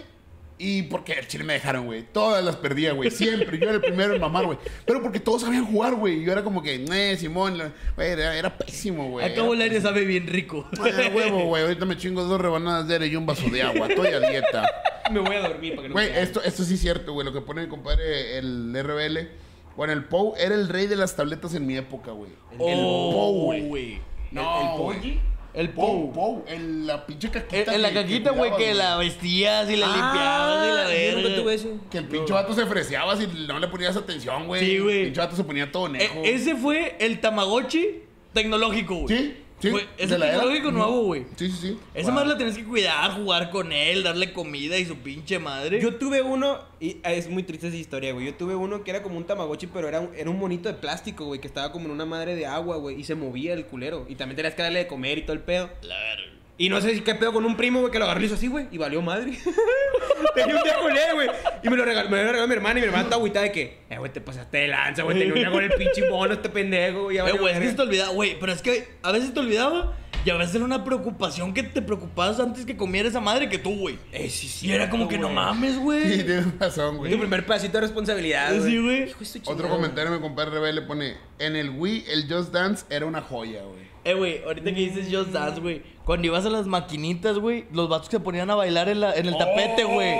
[0.57, 2.03] Y porque el chile me dejaron, güey.
[2.13, 3.09] Todas las perdía, güey.
[3.11, 3.57] Siempre.
[3.57, 4.57] Yo era el primero en mamar, güey.
[4.85, 6.23] Pero porque todos sabían jugar, güey.
[6.23, 7.57] Yo era como que, eh, Simón,
[7.95, 9.25] güey, era, era pésimo, güey.
[9.25, 10.65] Acabo el aire sabe bien rico.
[10.79, 11.63] Ah, huevo, güey.
[11.63, 13.87] Ahorita me chingo dos rebanadas de aire y un vaso de agua.
[13.87, 14.69] Estoy a dieta.
[15.11, 17.25] Me voy a dormir para que no Güey, me- esto, esto sí es cierto, güey.
[17.25, 19.29] Lo que pone mi compadre, el RBL.
[19.75, 22.29] Bueno, el POU era el rey de las tabletas en mi época, güey.
[22.53, 24.01] El Oh, POU, güey.
[24.31, 24.97] No, ¿El güey.
[24.97, 25.19] Poggi?
[25.53, 26.43] El POU, Pou.
[26.47, 27.75] El- la pinche caquita.
[27.75, 31.15] en la que- caquita, güey, que la vestías y la Ah, limpiabas y la yo
[31.17, 31.41] nunca verga.
[31.43, 31.79] tuve.
[31.91, 34.65] Que el pinche vato se freseaba si no le ponías atención, güey.
[34.65, 34.97] Sí, güey.
[34.99, 36.21] El pinche vato se ponía todo E- nejo.
[36.23, 37.99] ese fue el Tamagotchi
[38.33, 39.15] tecnológico, güey.
[39.15, 39.37] Sí,
[39.71, 39.77] sí.
[39.97, 40.35] Es de el la era.
[40.37, 41.25] tecnológico nuevo, güey.
[41.35, 41.79] Sí, sí, sí.
[41.93, 45.81] Esa madre la tenés que cuidar, jugar con él, darle comida y su pinche madre.
[45.81, 48.25] Yo tuve uno, y ah, es muy triste esa historia, güey.
[48.25, 50.75] Yo tuve uno que era como un tamagotchi, pero era un, era un monito de
[50.75, 53.65] plástico, güey, que estaba como en una madre de agua, güey, y se movía el
[53.65, 54.05] culero.
[54.09, 55.69] Y también tenías que darle de comer y todo el pedo.
[55.81, 56.33] La verga.
[56.57, 58.35] Y no sé si qué pedo con un primo, güey, que lo agarró y hizo
[58.35, 59.31] así, güey, y valió madre.
[60.35, 61.29] tenía un día con él, güey.
[61.63, 63.51] Y me lo regaló, me lo regaló mi hermana y mi hermana está agüitada de
[63.51, 66.33] que, eh, güey, te pasaste de lanza, güey, tenía un día con el pinche mono,
[66.33, 67.17] este pendejo, güey.
[67.17, 67.69] ya Eh, güey, es que verga".
[67.71, 70.63] se te olvidaba, güey, pero es que a veces te olvidaba y a veces era
[70.63, 73.97] una preocupación que te preocupabas antes que comiera esa madre que tú, güey.
[74.11, 74.67] Eh, sí, sí.
[74.67, 75.35] Y era como que no güey.
[75.35, 76.23] mames, Sí, güey.
[76.23, 77.11] tienes razón, güey.
[77.11, 78.53] Tu primer pedacito de responsabilidad.
[78.63, 79.11] Sí, güey.
[79.45, 83.63] Otro comentario mi compadre Rebelde pone: En el Wii, el Just Dance era una joya,
[83.63, 83.91] güey.
[84.05, 85.81] Eh, güey, ahorita que dices Just Dance, güey.
[86.03, 89.25] Cuando ibas a las maquinitas, güey, los vatos se ponían a bailar en, la, en
[89.27, 90.13] el tapete, güey.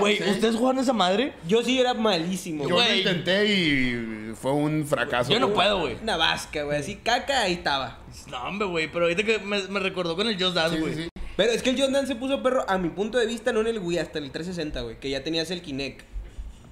[0.00, 0.30] Güey, sí.
[0.30, 1.34] ¿ustedes jugaban esa madre?
[1.46, 2.86] Yo sí era malísimo, Yo güey.
[2.86, 2.98] lo Güey.
[3.00, 5.30] intenté y fue un fracaso.
[5.30, 5.56] Yo no güey.
[5.56, 5.96] puedo, güey.
[6.02, 7.98] Una vasca, güey, así caca, ahí estaba.
[8.30, 10.94] No, hombre, güey, pero ahorita que me, me recordó con el Just Dance, Sí, güey.
[10.94, 11.08] sí, sí.
[11.36, 13.60] Pero es que el John Dan se puso perro, a mi punto de vista, no
[13.60, 16.04] en el Wii, hasta el 360, güey, que ya tenías el Kinect.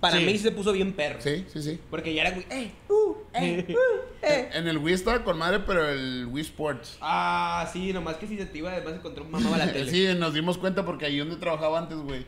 [0.00, 0.24] Para Sí.
[0.24, 1.20] mí sí se puso bien perro.
[1.20, 1.80] Sí, sí, sí.
[1.90, 4.50] Porque ya era muy, eh, uh, eh, uh, eh.
[4.52, 6.98] En el Wii estaba con madre, pero el Wii Sports.
[7.00, 9.90] Ah, sí, nomás que si se te iba, además encontró mamaba la tele.
[9.90, 12.24] Sí, nos dimos cuenta porque ahí donde trabajaba antes, güey,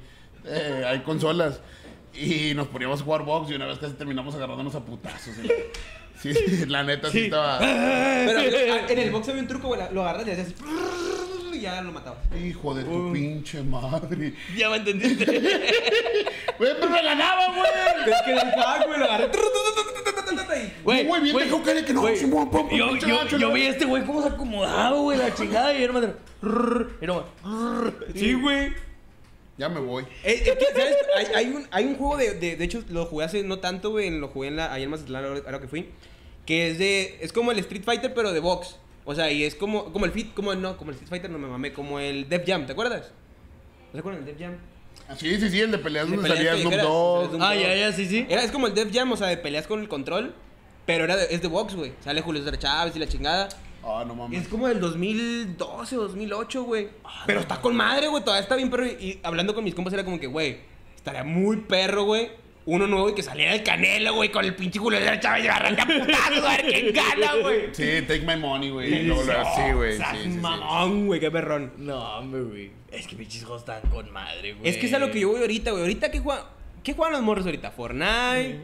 [0.47, 1.61] eh, hay consolas.
[2.15, 5.37] Y nos poníamos a jugar box y una vez casi terminamos agarrándonos a putazos.
[5.45, 5.71] ¿eh?
[6.21, 7.25] Sí, sí, la neta sí, Sí.
[7.27, 7.59] estaba.
[7.59, 8.41] Pero
[8.73, 10.55] ah, en el box había un truco, güey, lo agarras y haces
[11.53, 12.19] y ya lo matabas.
[12.43, 14.33] Hijo de tu pinche madre.
[14.57, 15.43] Ya me entendiste.
[16.59, 18.13] Güey, pero me ganaba, güey.
[18.13, 19.29] Es que del hack, güey, lo agarré.
[20.83, 23.53] Güey, Güey, bien dijo que- que no, güey, yo, yo, yo ¿no?
[23.53, 25.75] vi a este güey cómo se acomodaba, güey, la chingada.
[25.75, 26.15] Y era más de-
[27.01, 27.25] Y no,
[28.15, 28.73] Sí, güey.
[29.59, 30.05] Ya me voy.
[30.23, 30.97] Es, es que, ¿sabes?
[31.17, 32.57] Hay, hay un, hay un juego de, de.
[32.57, 34.09] De hecho, lo jugué hace no tanto, güey.
[34.11, 35.91] Lo jugué en la, ahí en Mazatlán, ahora, ahora que fui.
[36.47, 37.19] Que es de.
[37.21, 38.77] Es como el Street Fighter, pero de box.
[39.05, 40.33] O sea, y es como, como el Fit.
[40.33, 41.73] Como, no, como el Street Fighter, no me mamé.
[41.73, 43.11] Como el Def Jam, ¿te acuerdas?
[43.93, 44.57] ¿Te acuerdas del Def Jam?
[45.09, 47.39] Ah, Sí, sí, sí, el de peleas De donde salía Snoop Dogg.
[47.43, 48.27] Ah, ya, ya, sí, sí.
[48.29, 50.35] Era, es como el Def Jam, o sea, de peleas con el control.
[50.87, 51.93] Pero era de- es de box, güey.
[52.03, 53.49] Sale Julio César Chávez y la chingada.
[53.85, 54.43] Ah, no mames.
[54.43, 56.89] Es como del 2012 o 2008, güey.
[57.27, 58.23] Pero está con madre, güey.
[58.23, 58.87] Todavía está bien perro.
[58.87, 60.59] Y, y hablando con mis compas era como que, güey,
[60.97, 62.31] estaría muy perro, güey.
[62.67, 65.49] Uno nuevo y que saliera el canelo, güey, con el pinche Julio César Chávez y
[65.49, 67.61] arranca putazo, a ver quién gana, güey.
[67.73, 69.05] Sí, take my money, güey.
[69.05, 69.97] lo- Sí, güey.
[69.97, 70.29] Sí, sí, sí.
[70.39, 71.73] Mamón, güey, qué perrón.
[71.79, 72.71] No, hombre, güey.
[72.91, 74.69] Es que pinches juegos están con madre, güey.
[74.71, 75.83] Es que es a lo que yo voy ahorita, güey.
[75.83, 76.45] Ahorita, ¿qué juegan?
[76.83, 77.71] ¿Qué juegan los morros ahorita?
[77.71, 78.61] Fortnite,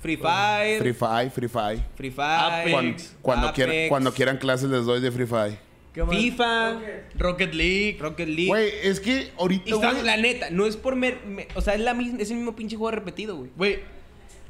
[0.00, 1.80] Free Fire, Free Fire, Free Fire.
[1.96, 2.72] Free Fire, Apex.
[2.72, 5.58] Cuando, cuando, Apex, quieran, cuando quieran clases les doy de Free Fire.
[5.94, 6.80] FIFA,
[7.18, 7.96] Rocket League.
[8.00, 8.46] Rocket League.
[8.48, 11.94] Güey, es que ahorita, la neta, no es por mer- me- o sea, es la
[11.94, 13.50] misma, es el mismo pinche juego repetido, güey.
[13.56, 13.78] Güey.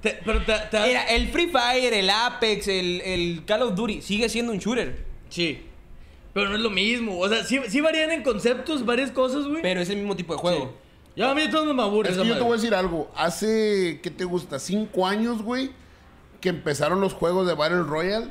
[0.02, 4.28] Pero te, te- Mira, el Free Fire, el Apex, el, el Call of Duty sigue
[4.28, 5.62] siendo un shooter, Sí.
[6.32, 7.18] Pero no es lo mismo.
[7.18, 9.62] O sea, sí, sí varían en conceptos, varias cosas, güey.
[9.62, 10.74] pero es el mismo tipo de juego.
[11.14, 13.10] Ya a mí de todos me aburre Es que yo te voy a decir algo.
[13.14, 14.58] Hace, ¿qué te gusta?
[14.58, 15.70] Cinco años, güey,
[16.40, 18.28] que empezaron los juegos de Battle Royale.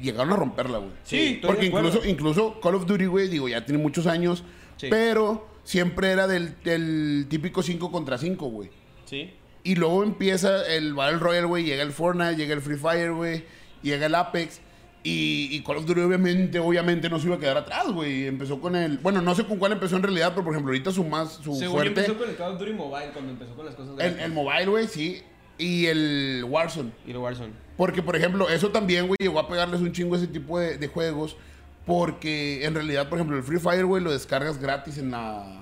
[0.00, 0.92] Llegaron a romperla, güey.
[1.02, 4.44] Sí, Porque incluso, incluso Call of Duty, güey, digo, ya tiene muchos años.
[4.76, 4.86] Sí.
[4.88, 8.70] Pero siempre era del, del típico 5 contra 5, güey.
[9.04, 9.32] Sí.
[9.64, 11.64] Y luego empieza el Battle Royale, güey.
[11.64, 13.44] Llega el Fortnite, llega el Free Fire, güey.
[13.82, 14.60] Llega el Apex.
[15.06, 18.26] Y, y Call of Duty, obviamente, obviamente no se iba a quedar atrás, güey.
[18.26, 18.96] Empezó con el.
[18.98, 21.34] Bueno, no sé con cuál empezó en realidad, pero por ejemplo, ahorita su más.
[21.34, 22.00] Su Según yo fuerte.
[22.00, 24.66] empezó con el Call of Duty Mobile cuando empezó con las cosas El, el mobile,
[24.66, 25.20] güey, sí.
[25.58, 26.90] Y el Warzone.
[27.06, 27.52] Y el Warzone.
[27.76, 30.78] Porque, por ejemplo, eso también, güey, llegó a pegarles un chingo a ese tipo de,
[30.78, 31.36] de juegos.
[31.84, 35.60] Porque en realidad, por ejemplo, el Free Fire, güey, lo descargas gratis en la.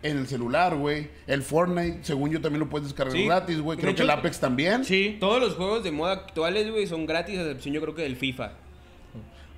[0.00, 1.10] En el celular, güey.
[1.26, 3.24] El Fortnite, según yo, también lo puedes descargar Sí.
[3.26, 3.76] gratis, güey.
[3.76, 4.84] Creo que el Apex también.
[4.84, 5.16] Sí.
[5.18, 8.14] Todos los juegos de moda actuales, güey, son gratis, a excepción yo creo que del
[8.14, 8.52] FIFA.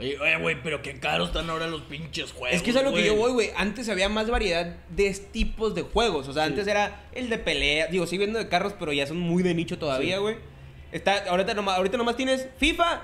[0.01, 2.57] Oye, oye, güey, pero qué caros están ahora los pinches juegos.
[2.57, 3.51] Es que es a lo que yo voy, güey.
[3.55, 6.27] Antes había más variedad de tipos de juegos.
[6.27, 7.89] O sea, antes era el de pelea.
[7.89, 10.37] Digo, sí viendo de carros, pero ya son muy de nicho todavía, güey.
[10.91, 13.03] Está, ahorita, nomás, ahorita nomás tienes FIFA,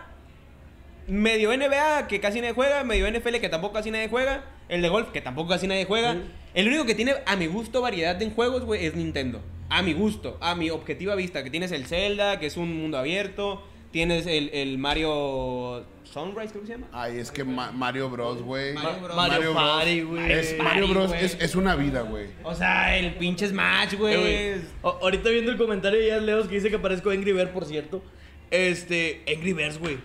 [1.06, 4.88] medio NBA, que casi nadie juega, medio NFL, que tampoco casi nadie juega, el de
[4.88, 6.16] golf, que tampoco casi nadie juega.
[6.54, 9.42] El único que tiene, a mi gusto, variedad en juegos, güey, es Nintendo.
[9.68, 12.96] A mi gusto, a mi objetiva vista, que tienes el Zelda, que es un mundo
[12.96, 16.86] abierto, tienes el, el Mario Sunrise, creo que se llama.
[16.92, 18.74] Ay, es que Ma- Mario Bros, güey.
[18.74, 19.16] Mario Bros.
[19.16, 20.32] Mario Party, güey.
[20.32, 22.26] Es, Mario Bros es, es una vida, güey.
[22.44, 24.52] O sea, el pinche Smash, Eh, güey.
[24.82, 27.64] a- Ahorita viendo el comentario de Jazz Leos que dice que parezco Angry Bird, por
[27.64, 28.02] cierto.
[28.50, 29.98] Este, Angry Birds, güey.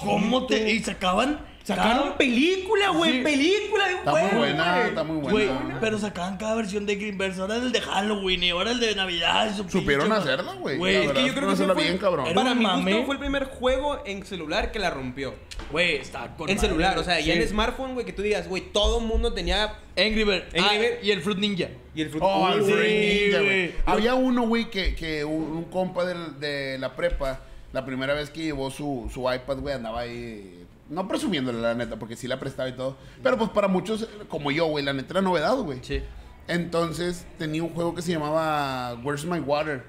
[0.00, 0.70] ¿Cómo te.?
[0.70, 1.40] Y sacaban.
[1.76, 3.12] Sacaron película, güey.
[3.12, 3.18] Sí.
[3.22, 4.88] Película de un Está muy buena, güey.
[4.88, 5.78] está muy Güey, buena.
[5.80, 7.38] pero sacaban cada versión de Angry Birds.
[7.38, 9.50] Ahora el de Halloween y ahora el de Navidad.
[9.52, 10.78] y su Supieron pinche- hacerla, güey.
[10.78, 12.26] Güey, es que yo creo que fue- bien, cabrón.
[12.26, 15.34] Era Para gusto fue el primer juego en celular que la rompió.
[15.70, 17.02] Güey, está con En madre, celular, güey.
[17.02, 17.40] o sea, ya Sí.
[17.40, 19.78] en smartphone, güey, que tú digas, güey, todo el mundo tenía.
[19.96, 20.44] Angry Bird.
[20.56, 21.02] Angry Ah, Bird.
[21.04, 21.68] Y el Fruit Ninja.
[21.94, 23.66] Y el Fruit Oh, el Sí, Fruit Ninja, güey.
[23.68, 23.72] güey.
[23.86, 27.40] Había uno, güey, que, que un, un compa de la prepa,
[27.72, 30.58] la primera vez que llevó su, su iPad, güey, andaba ahí.
[30.92, 32.98] No presumiéndole, la neta, porque sí la prestaba y todo.
[33.22, 35.78] Pero pues para muchos, como yo, güey, la neta era novedad, güey.
[35.80, 36.02] Sí.
[36.48, 39.84] Entonces tenía un juego que se llamaba Where's My Water.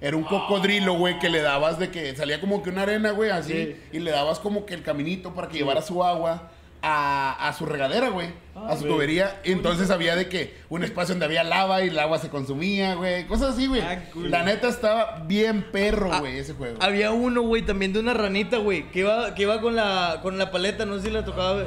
[0.00, 3.28] Era un cocodrilo, güey, que le dabas de que salía como que una arena, güey,
[3.28, 3.52] así.
[3.52, 3.76] Sí.
[3.92, 6.50] Y le dabas como que el caminito para que llevara su agua
[6.88, 8.28] a, a su regadera, güey.
[8.54, 8.92] a su güey.
[8.94, 9.40] tubería.
[9.44, 12.94] Y entonces había de que un espacio donde había lava y el agua se consumía,
[12.94, 13.26] güey.
[13.26, 13.80] Cosas así, güey.
[13.80, 14.30] Ah, cool.
[14.30, 16.78] La neta estaba bien perro, Ah, güey, ese juego.
[16.80, 20.38] Había uno, güey, también de una ranita, güey, que iba, que iba con la, con
[20.38, 21.66] la paleta, no sé si la tocaba ver.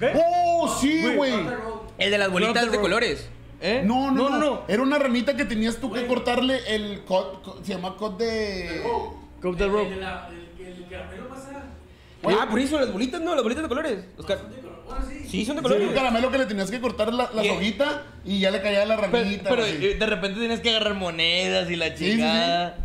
[0.00, 0.12] ¿Qué?
[0.14, 1.32] ¡Oh, sí, güey!
[1.98, 3.28] El de las bolitas de colores.
[3.62, 3.80] ¿Eh?
[3.84, 7.72] No no no, Era una ranita que tenías tú que cortarle el cod, co- se
[7.72, 8.82] llama cod de...
[9.40, 9.90] The El, Rope.
[9.90, 10.86] de la- el, el
[12.24, 14.04] Ah, por eso las bolitas, no, las bolitas de colores.
[14.16, 14.38] Los ca-
[15.28, 15.44] sí.
[15.44, 15.88] Son de Sí, colores.
[15.88, 18.84] un caramelo que le tenías que cortar la, la Y- soguita y ya le caía
[18.86, 19.50] la Pero, ranita.
[19.50, 19.76] pero, así.
[19.80, 22.10] eh, de repente tienes que agarrar monedas y la sí, sí.
[22.12, 22.76] chingada.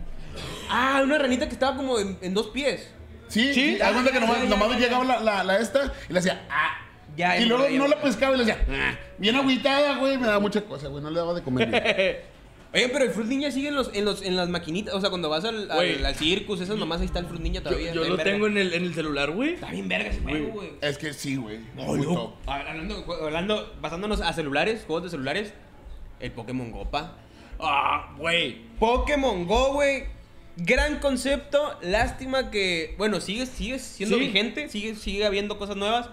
[0.69, 2.89] Ah, una ranita que estaba como en, en dos pies.
[3.27, 3.77] Sí, Sí.
[3.82, 6.77] Haz cuenta que ya, nomás, nomás llegaba la, la, la esta y le hacía ah.
[7.17, 8.93] Ya, y luego no la pescaba y le decía ah.
[9.17, 10.17] Bien agüitada, güey.
[10.17, 11.03] Me daba mucha cosa, güey.
[11.03, 12.25] No le daba de comer.
[12.74, 14.93] Oye, pero el Fruit Ninja sigue en, los, en, los, en las maquinitas.
[14.93, 17.61] O sea, cuando vas al, al, al circus, esas nomás ahí está el Fruit Ninja
[17.61, 17.93] todavía.
[17.93, 19.55] yo lo tengo en el, en el celular, güey.
[19.55, 20.69] Está bien verga ese juego, güey.
[20.80, 21.59] es que sí, güey.
[21.76, 22.34] No, yo- top.
[22.49, 25.53] hablando, hablando, basándonos a celulares, juegos de celulares,
[26.22, 27.17] el Pokémon Go, pa.
[27.59, 28.61] Ah, güey.
[28.80, 30.05] Pokémon Go, güey.
[30.55, 31.78] Gran concepto.
[31.82, 34.22] Lástima que, bueno, sigue, sigue siendo Sí.
[34.28, 36.09] vigente, sigue, sigue habiendo cosas nuevas.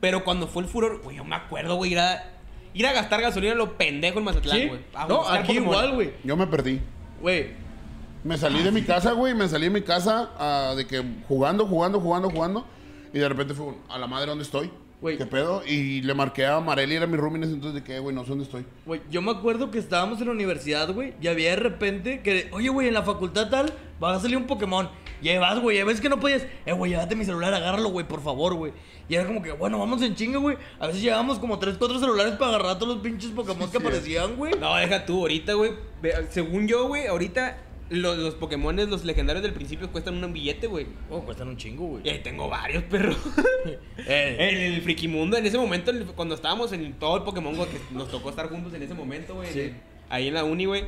[0.00, 2.37] Pero cuando fue el furor, güey, yo me acuerdo, güey, ir a,
[2.78, 4.80] ir a gastar gasolina a lo pendejo en Mazatlán, güey.
[5.08, 5.64] No, aquí Pokémon.
[5.64, 6.12] igual, güey.
[6.22, 6.80] Yo me perdí.
[7.20, 7.50] Güey.
[8.22, 9.34] Me salí de mi casa, güey.
[9.34, 12.64] Me salí de mi casa ah, de que jugando, jugando, jugando, jugando.
[13.12, 14.70] Y de repente fue a la madre, ¿dónde estoy?
[15.00, 15.16] Güey.
[15.16, 15.62] ¿Qué pedo?
[15.64, 18.24] Y le marqué a Marely, era mi roomie en ese entonces de que, güey, no
[18.24, 18.64] sé dónde estoy.
[18.84, 22.48] Güey, yo me acuerdo que estábamos en la universidad, güey, y había de repente que,
[22.52, 23.72] oye, güey, en la facultad tal,
[24.02, 24.88] va a salir un Pokémon.
[25.22, 27.90] Y ahí vas, güey, ya ves que no podías, eh, güey, llévate mi celular, agárralo,
[27.90, 28.72] güey, por favor, güey.
[29.08, 30.56] Y era como que, bueno, vamos en chinga, güey.
[30.80, 33.78] A veces llevábamos como 3, 4 celulares para agarrar a todos los pinches Pokémon que
[33.78, 34.54] aparecían, güey.
[34.58, 35.72] No, deja tú, ahorita, güey.
[36.30, 37.56] Según yo, güey, ahorita
[37.90, 40.86] los, los Pokémones, los legendarios del principio cuestan un billete, güey.
[41.10, 42.08] Oh, cuestan un chingo, güey.
[42.08, 43.14] Ahí tengo varios, perro.
[44.06, 47.78] Eh, En el Frikimundo, en ese momento, cuando estábamos en todo el Pokémon Go, que
[47.90, 49.52] nos tocó estar juntos en ese momento, güey.
[49.52, 49.74] Sí.
[50.08, 50.84] Ahí en la uni, güey.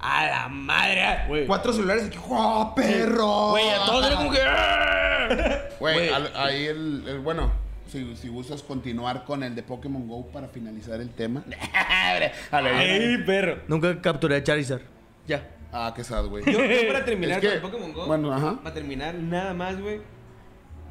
[0.00, 1.02] A la madre.
[1.28, 1.46] Güey.
[1.46, 2.18] Cuatro celulares aquí.
[2.28, 3.50] ¡Oh, perro!
[3.50, 4.38] Güey, a todos era como que.
[4.42, 5.58] ¡ah!
[5.78, 7.52] Güey, ahí el, el- bueno,
[7.86, 11.44] si, si gustas continuar con el de Pokémon Go para finalizar el tema.
[12.50, 13.58] ¡Ay, perro!
[13.68, 14.82] Nunca capturé a Charizard.
[15.26, 15.48] Ya.
[15.72, 16.44] Ah, qué sad, güey.
[16.44, 18.06] Yo, yo para terminar Es que- con el Pokémon Go.
[18.06, 18.58] bueno, ajá.
[18.62, 20.00] Para terminar, nada más, güey.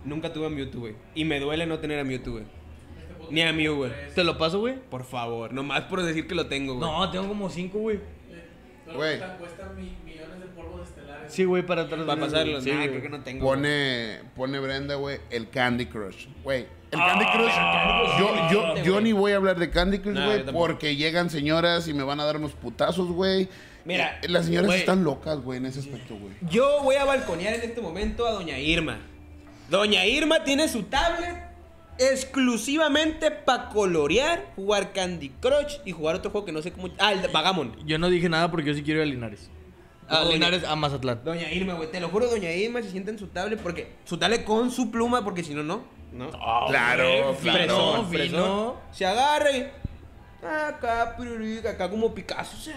[0.05, 0.95] Nunca tuve a Mewtwo, güey.
[1.15, 2.45] Y me duele no tener a Mewtwo, güey.
[3.31, 3.91] Ni a Mew, güey.
[4.15, 4.75] ¿Te lo paso, güey?
[4.89, 6.89] Por favor, nomás por decir que lo tengo, güey.
[6.89, 7.99] No, tengo como 5, güey.
[8.85, 9.19] Güey.
[9.19, 11.31] cuesta, cuesta mi- millones de polvos estelares.
[11.31, 12.01] Sí, güey, para atrás.
[12.05, 12.59] Para pasarlo.
[12.59, 13.45] Sí, nah, creo que no tengo.
[13.45, 16.25] Pone, pone Brenda, güey, el Candy Crush.
[16.43, 18.19] Güey, el Ah, Candy Crush.
[18.19, 21.93] Yo, yo, yo ni voy a hablar de Candy Crush, güey, porque llegan señoras y
[21.93, 23.47] me van a dar unos putazos, güey.
[23.85, 26.33] Mira, Eh, las señoras están locas, güey, en ese aspecto, güey.
[26.49, 28.99] Yo voy a balconear en este momento a Doña Irma.
[29.69, 31.35] Doña Irma tiene su tablet
[31.99, 36.89] exclusivamente para colorear, jugar Candy Crush y jugar otro juego que no sé cómo.
[36.97, 37.75] Ah, el de Vagamon.
[37.85, 39.49] Yo no dije nada porque yo sí quiero ir a Linares.
[40.07, 41.21] A No, Linares, a Mazatlán.
[41.23, 44.17] Doña Irma, güey, te lo juro, Doña Irma se sienta en su tablet porque su
[44.17, 45.83] tablet con su pluma, porque si no, no.
[46.11, 46.31] No.
[46.67, 48.05] Claro, güey, claro.
[48.05, 48.73] Fino, Fresón.
[48.91, 49.67] Se agarra y.
[50.41, 52.55] Acá, pirurica, acá como Picasso.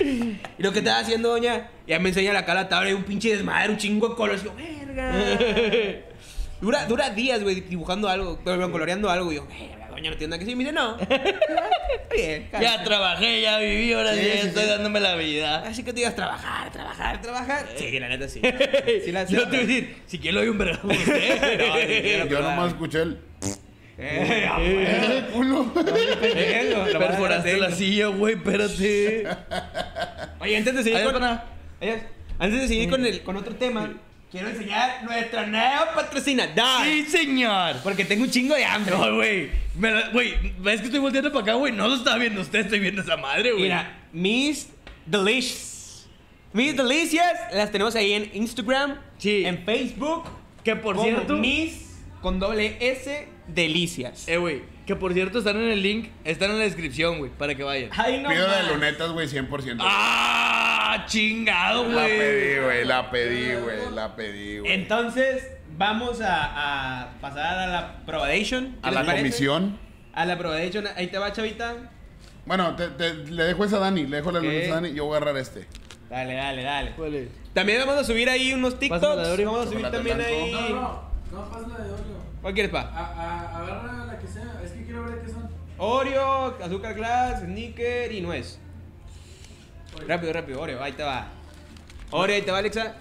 [0.00, 3.04] y lo que estaba haciendo, doña, ya me enseña la cara la tabla y un
[3.04, 4.42] pinche desmadre, un chingo de colores.
[4.42, 5.12] Y yo, verga.
[6.60, 9.32] Dura, dura días, güey, dibujando algo, coloreando algo.
[9.32, 10.52] Y yo, verga, doña, no tiene nada que decir.
[10.54, 10.96] Y me dice, no.
[12.14, 14.68] Bien, Ya trabajé, ya viví, ahora Sí, sí, sí, estoy sí.
[14.70, 15.62] dándome la vida.
[15.66, 17.66] Así que te digas trabajar, trabajar, trabajar.
[17.76, 18.40] Sí, la neta sí.
[19.04, 22.18] Sí la Yo te voy a decir, si quiero doy un con usted.
[22.20, 22.26] No.
[22.30, 23.18] Yo nomás escuché el.
[23.96, 24.70] Eh, ah, güey.
[24.70, 25.72] ¡Eh, culo!
[26.98, 29.24] Perforaste la silla, güey, espérate.
[30.40, 31.22] Oye, antes de seguir Adiós, con...
[31.22, 33.92] Antes de seguir con, el, con otro tema,
[34.30, 36.84] quiero enseñar nuestra nueva patrocinadora.
[36.84, 37.76] Sí, señor.
[37.84, 38.96] Porque tengo un chingo de hambre.
[38.96, 39.50] No, güey.
[40.12, 41.72] Güey, ¿ves que estoy volteando para acá, güey?
[41.72, 43.64] No lo estaba viendo usted, estoy viendo esa madre, güey.
[43.64, 44.68] Mira, Miss
[45.06, 46.08] Delicious.
[46.52, 47.22] Miss Delicious,
[47.52, 49.44] las tenemos ahí en Instagram, Sí.
[49.44, 50.24] en Facebook.
[50.64, 51.36] Que por cierto.
[51.36, 54.26] Miss con doble S Delicias.
[54.28, 54.62] Eh, güey.
[54.86, 57.90] Que por cierto están en el link, están en la descripción, güey, para que vayan.
[57.96, 58.28] Ay, no.
[58.28, 59.78] Pido de lunetas, güey, 100%.
[59.80, 61.04] ¡Ah!
[61.06, 62.64] ¡Chingado, La pedí, güey!
[62.64, 64.72] güey, la pedí, güey, la pedí, güey.
[64.72, 68.76] Entonces, vamos a, a pasar a la probation.
[68.82, 69.78] A ¿Qué la comisión.
[70.12, 70.86] A la probation.
[70.96, 71.74] Ahí te va, chavita.
[72.46, 74.44] Bueno, te- te- le dejo esa a Dani, le dejo la Ok.
[74.44, 75.66] lunetas a Dani y yo voy a agarrar este.
[76.10, 76.92] Dale, dale, dale.
[77.54, 79.00] También vamos a subir ahí unos TikToks.
[79.02, 80.52] Vamos a subir también ahí.
[80.52, 82.23] No, no, no, de Oreo.
[82.44, 82.80] ¿Cuál quieres, pa?
[82.80, 84.60] A, a, agarra la que sea.
[84.62, 85.48] Es que quiero ver qué son.
[85.78, 88.58] Oreo, azúcar glass, sneaker y nuez.
[89.96, 90.04] Oye.
[90.04, 91.28] Rápido, rápido, Oreo, ahí te va.
[92.10, 92.96] Oreo, ahí te va, Alexa.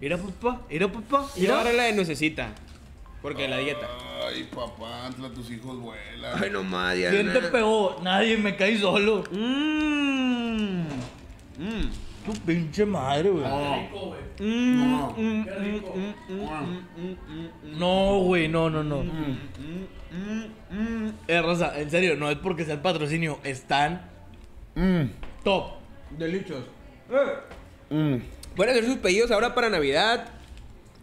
[0.00, 1.26] Mira, papá, mira, papá.
[1.34, 1.58] Y Mira.
[1.58, 2.50] ahora la de nuececita.
[3.22, 3.88] Porque la dieta.
[4.24, 6.40] Ay, papá, Antla, tus hijos vuelan.
[6.40, 7.96] Ay, no más, ¿Quién te pegó?
[8.04, 9.24] Nadie, me caí solo.
[9.32, 10.86] Mmm.
[11.58, 11.90] Mmm.
[12.32, 13.44] Tu pinche madre, güey.
[13.44, 14.20] Qué rico, güey.
[14.76, 15.14] No.
[15.16, 15.46] Mm.
[17.78, 19.02] No, güey, no, no, no.
[19.02, 19.38] mm,
[21.26, 24.02] Eh, Rosa, en serio, no es porque sea el patrocinio, están
[24.74, 25.04] Mm,
[25.42, 25.72] top.
[26.18, 26.64] Delichos.
[27.90, 28.16] mm.
[28.54, 30.28] Pueden hacer sus pedidos ahora para Navidad.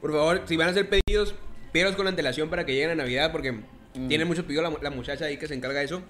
[0.01, 1.33] Por favor, si van a hacer pedidos,
[1.71, 3.59] pídalos con antelación para que lleguen a Navidad porque
[4.07, 6.01] tiene mucho pedido la, la muchacha ahí que se encarga de eso.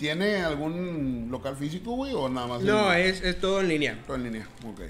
[0.00, 2.62] ¿Tiene algún local físico, güey, o nada más?
[2.62, 4.02] No, en- es, es todo en línea.
[4.06, 4.80] Todo en línea, ok.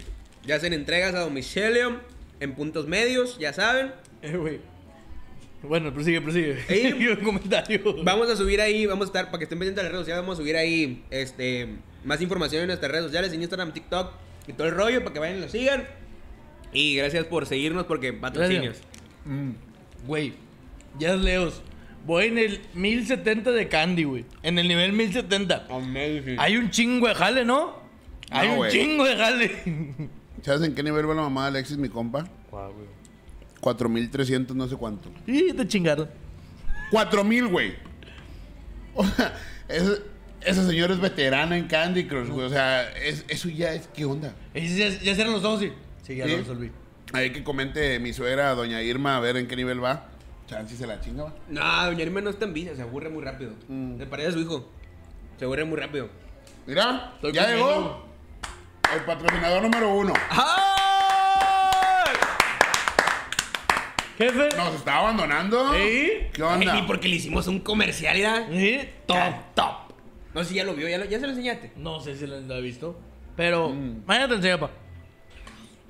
[0.46, 2.00] Ya hacen entregas a domicilio
[2.38, 3.92] en puntos medios, ya saben.
[4.22, 4.60] Eh, güey.
[5.64, 6.56] Bueno, prosigue, prosigue.
[7.18, 7.96] Un comentario.
[8.04, 10.22] Vamos a subir ahí, vamos a estar, para que estén pendientes de las redes sociales,
[10.22, 11.68] vamos a subir ahí este,
[12.04, 14.12] más información en nuestras redes sociales, en Instagram, TikTok
[14.46, 15.88] y todo el rollo, para que vayan y lo sigan.
[16.72, 18.78] Y gracias por seguirnos porque patrocinios.
[19.24, 19.50] Mm.
[20.06, 20.34] Güey,
[21.00, 21.62] ya es Leos.
[22.06, 24.24] Voy en el 1070 de Candy, güey.
[24.42, 25.66] En el nivel 1070.
[25.70, 26.36] Amazing.
[26.38, 27.78] Hay un chingo de jale, ¿no?
[28.30, 28.70] Hay un güey.
[28.72, 29.50] chingo de jale.
[30.42, 32.26] ¿Sabes en qué nivel va la mamá de Alexis, mi compa?
[33.60, 35.10] 4300, no sé cuánto.
[35.26, 36.08] Y te chingaron.
[36.90, 37.74] 4000, güey.
[38.94, 39.34] O sea,
[39.68, 39.92] esa,
[40.40, 42.46] esa señora es veterana en Candy Crush, güey.
[42.46, 43.86] O sea, es- eso ya es.
[43.94, 44.34] ¿Qué onda?
[44.54, 45.60] ¿Y ya, ya cierran los ojos?
[45.60, 45.72] Sí,
[46.02, 46.30] sí ya ¿Sí?
[46.32, 46.70] lo resolví.
[47.12, 50.09] Hay que comente mi suegra, doña Irma, a ver en qué nivel va.
[50.50, 51.32] Chansi se la chinga, va.
[51.48, 53.52] No, doña Irma no está en visa, se aburre muy rápido.
[53.68, 53.98] Mm.
[53.98, 54.68] Le parece a su hijo.
[55.38, 56.08] Se aburre muy rápido.
[56.66, 58.04] Mira, Estoy ya llegó
[58.92, 60.12] el patrocinador número uno.
[60.30, 62.14] ¡Ay!
[64.18, 64.48] Jefe.
[64.56, 65.72] Nos está abandonando.
[65.74, 66.10] ¿Sí?
[66.32, 66.78] ¿Qué onda?
[66.78, 68.46] Y porque le hicimos un comercial, ¿ya?
[68.50, 69.34] Sí, top.
[69.54, 69.74] Top.
[70.34, 71.72] No sé si ya lo vio, ya, lo- ya se lo enseñaste.
[71.76, 72.98] No sé si lo he visto.
[73.36, 74.02] Pero Mm.
[74.04, 74.70] mañana te enseño, pa.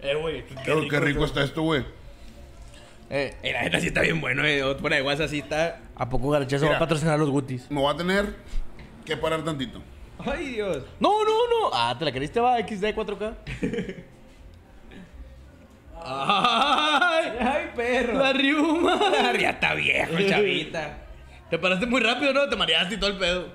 [0.01, 0.45] Eh, güey.
[0.65, 1.85] Qué, qué rico está esto, güey.
[3.11, 4.63] Eh, Eh, la neta sí está bien bueno, eh.
[4.81, 5.81] Fuera de WhatsApp sí está.
[5.97, 6.77] ¿A poco Garchazo va Mira.
[6.77, 7.71] a patrocinar los Gutis?
[7.71, 8.37] Me voy a tener
[9.05, 9.83] que parar tantito.
[10.19, 10.85] Ay, Dios.
[11.01, 11.71] No, no, no.
[11.73, 12.57] Ah, ¿te la queriste, va?
[12.59, 13.35] XD 4K.
[16.03, 17.27] ¡Ay!
[17.41, 18.19] Ay, perro.
[18.19, 18.99] ¡La riuma!
[19.39, 20.99] ya está viejo, chavita.
[21.51, 22.49] Te paraste muy rápido, ¿no?
[22.49, 23.49] Te mareaste y todo el pedo.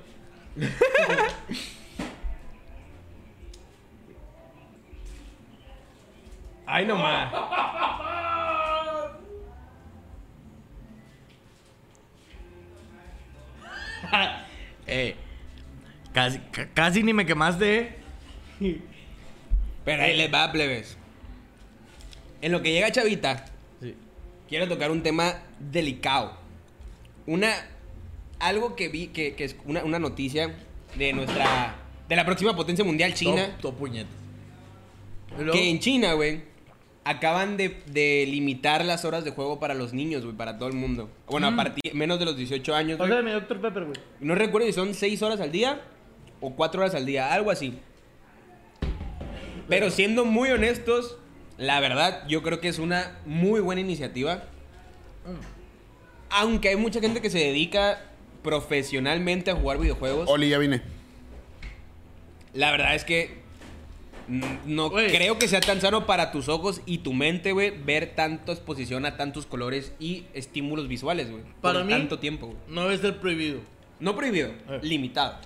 [6.66, 7.32] Ay, nomás.
[14.88, 15.16] eh,
[16.14, 17.96] casi, ca- casi ni me quemaste.
[19.84, 20.98] Pero ahí les va, plebes.
[22.42, 23.46] En lo que llega Chavita,
[23.82, 23.96] Sí.
[24.50, 26.38] quiero tocar un tema delicado.
[27.26, 27.54] Una.
[28.40, 30.54] Algo que vi, que, que es una, una noticia
[30.98, 31.76] de nuestra.
[32.10, 33.56] De la próxima potencia mundial, China.
[33.62, 34.14] Puñetas.
[35.52, 36.42] Que en China, güey,
[37.06, 40.76] acaban de, de limitar las horas de juego para los niños, güey, para todo el
[40.76, 41.10] mundo.
[41.28, 43.10] Bueno, a partir menos de los 18 años, güey.
[43.10, 43.62] Pásame mi Dr.
[43.62, 43.98] Pepper, güey.
[44.20, 45.82] No recuerdo si son 6 horas al día
[46.42, 47.80] o 4 horas al día, algo así.
[49.70, 51.18] Pero siendo muy honestos,
[51.58, 54.44] la verdad, yo creo que es una muy buena iniciativa.
[56.30, 58.02] Aunque hay mucha gente que se dedica
[58.44, 60.82] profesionalmente a jugar videojuegos, Oli, ya vine.
[62.54, 63.45] la verdad es que mm,
[64.28, 68.52] no creo que sea tan sano para tus ojos y tu mente, güey, ver tanto
[68.52, 71.44] exposición a tantos colores y estímulos visuales, güey.
[71.62, 72.58] Para por mí- tanto tiempo, güey.
[72.68, 73.60] No debe ser prohibido.
[74.00, 74.80] No prohibido, Eh.
[74.82, 75.38] limitado.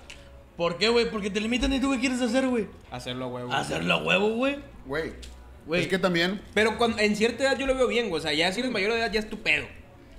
[0.58, 1.10] ¿Por qué, güey?
[1.10, 2.68] Porque te limitan y tú qué quieres hacer, güey.
[2.92, 3.54] Hacerlo, a huevo.
[3.54, 4.58] Hacerlo a huevo, güey.
[4.86, 5.12] Güey.
[5.72, 6.42] Es que también.
[6.54, 8.20] Pero cuando, en cierta edad yo lo veo bien, güey.
[8.20, 9.66] O sea, ya si eres mayor de edad ya es tu pedo.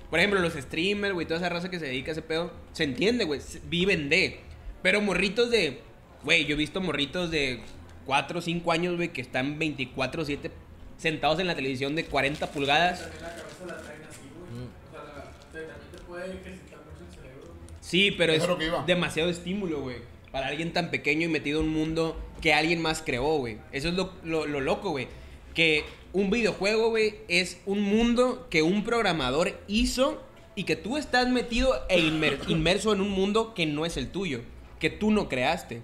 [0.09, 2.83] Por ejemplo, los streamers, güey, toda esa raza que se dedica a ese pedo, se
[2.85, 3.39] entiende, güey.
[3.69, 4.39] Viven de.
[4.81, 5.81] Pero morritos de.
[6.23, 7.61] Güey, yo he visto morritos de
[8.05, 10.51] 4 o 5 años, güey, que están 24-7
[10.97, 12.99] sentados en la televisión de 40 pulgadas.
[13.01, 14.63] También la cabeza la traen así, güey.
[14.63, 17.47] O sea, la- te- también te puede ejercitar mucho el cerebro.
[17.47, 17.59] güey.
[17.81, 18.43] Sí, pero es
[18.85, 19.97] demasiado estímulo, güey.
[20.31, 23.57] Para alguien tan pequeño y metido en un mundo que alguien más creó, güey.
[23.71, 25.07] Eso es lo, lo- lo loco, güey.
[25.53, 25.83] Que
[26.13, 30.21] un videojuego, güey, es un mundo que un programador hizo
[30.55, 34.09] y que tú estás metido e inmer- inmerso en un mundo que no es el
[34.09, 34.41] tuyo,
[34.79, 35.81] que tú no creaste.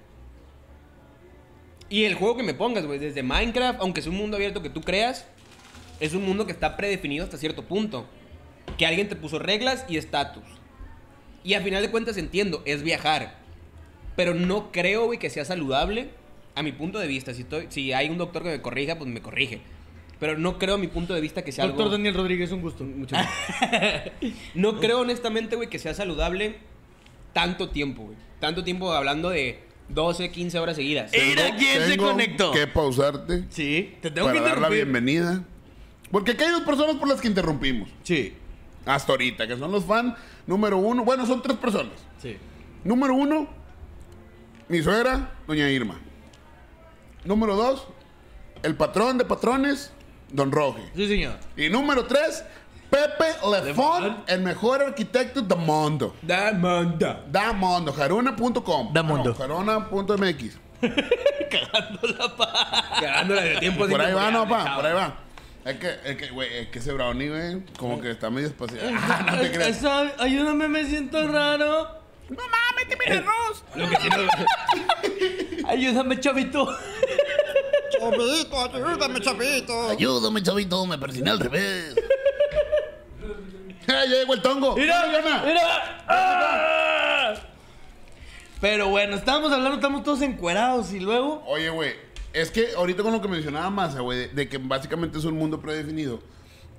[1.89, 4.69] Y el juego que me pongas, güey, desde Minecraft, aunque es un mundo abierto que
[4.69, 5.25] tú creas,
[5.99, 8.05] es un mundo que está predefinido hasta cierto punto.
[8.77, 10.43] Que alguien te puso reglas y estatus.
[11.43, 13.37] Y a final de cuentas entiendo, es viajar.
[14.15, 16.09] Pero no creo, güey, que sea saludable.
[16.55, 19.09] A mi punto de vista, si, estoy, si hay un doctor que me corrija, pues
[19.09, 19.61] me corrige.
[20.19, 21.97] Pero no creo a mi punto de vista que sea Doctor algo...
[21.97, 22.83] Daniel Rodríguez, un gusto.
[22.83, 23.15] Mucho
[24.55, 26.57] No creo honestamente, güey, que sea saludable
[27.33, 28.17] tanto tiempo, güey.
[28.39, 29.59] Tanto tiempo hablando de
[29.89, 31.11] 12, 15 horas seguidas.
[31.11, 32.51] Mira quién se Tengo conectó.
[32.51, 35.43] que pausarte Sí, te tengo para que dar la bienvenida.
[36.11, 37.89] Porque aquí hay dos personas por las que interrumpimos.
[38.03, 38.33] Sí,
[38.85, 40.15] Hasta ahorita, que son los fans
[40.45, 41.03] número uno.
[41.03, 41.93] Bueno, son tres personas.
[42.21, 42.37] sí.
[42.83, 43.49] Número uno,
[44.69, 45.99] mi suegra, doña Irma.
[47.25, 47.85] Número dos,
[48.63, 49.91] el patrón de patrones,
[50.31, 50.83] don Roge.
[50.95, 51.37] Sí, señor.
[51.57, 52.45] Y número tres,
[52.89, 53.25] Pepe
[53.65, 56.15] Lefón, el mejor arquitecto del mundo.
[56.21, 57.21] Damanda.
[57.29, 58.93] Da mundo, jaruna.com.
[58.93, 59.35] Da mundo.
[59.39, 60.57] Ah, no, jaruna.mx.
[62.99, 63.87] Cagándola de tiempo.
[63.87, 65.15] Por ahí va, no, pa pa, por ahí va.
[65.65, 68.79] Es que, es que, güey, es que ese brownie, güey, como que está medio espacial.
[68.95, 69.83] Ah, no te creas.
[70.19, 71.89] Ayúdame, me siento raro.
[72.29, 73.63] Mamá, méteme el arroz.
[73.75, 74.27] Lo que tiene-
[75.67, 76.73] Ayúdame, chavito.
[77.99, 79.89] Chavito, ayúdame, chavito.
[79.89, 81.95] Ayúdame, chavito, me persiné al revés.
[84.05, 84.75] ya llegó el tongo.
[84.75, 85.43] Mira, gana.
[85.45, 86.03] mira.
[86.07, 87.33] ¡Ah!
[88.59, 91.43] Pero bueno, estábamos hablando, estamos todos encuerados y luego.
[91.45, 91.91] Oye, güey,
[92.33, 95.35] es que ahorita con lo que mencionaba Massa, güey, de, de que básicamente es un
[95.35, 96.19] mundo predefinido,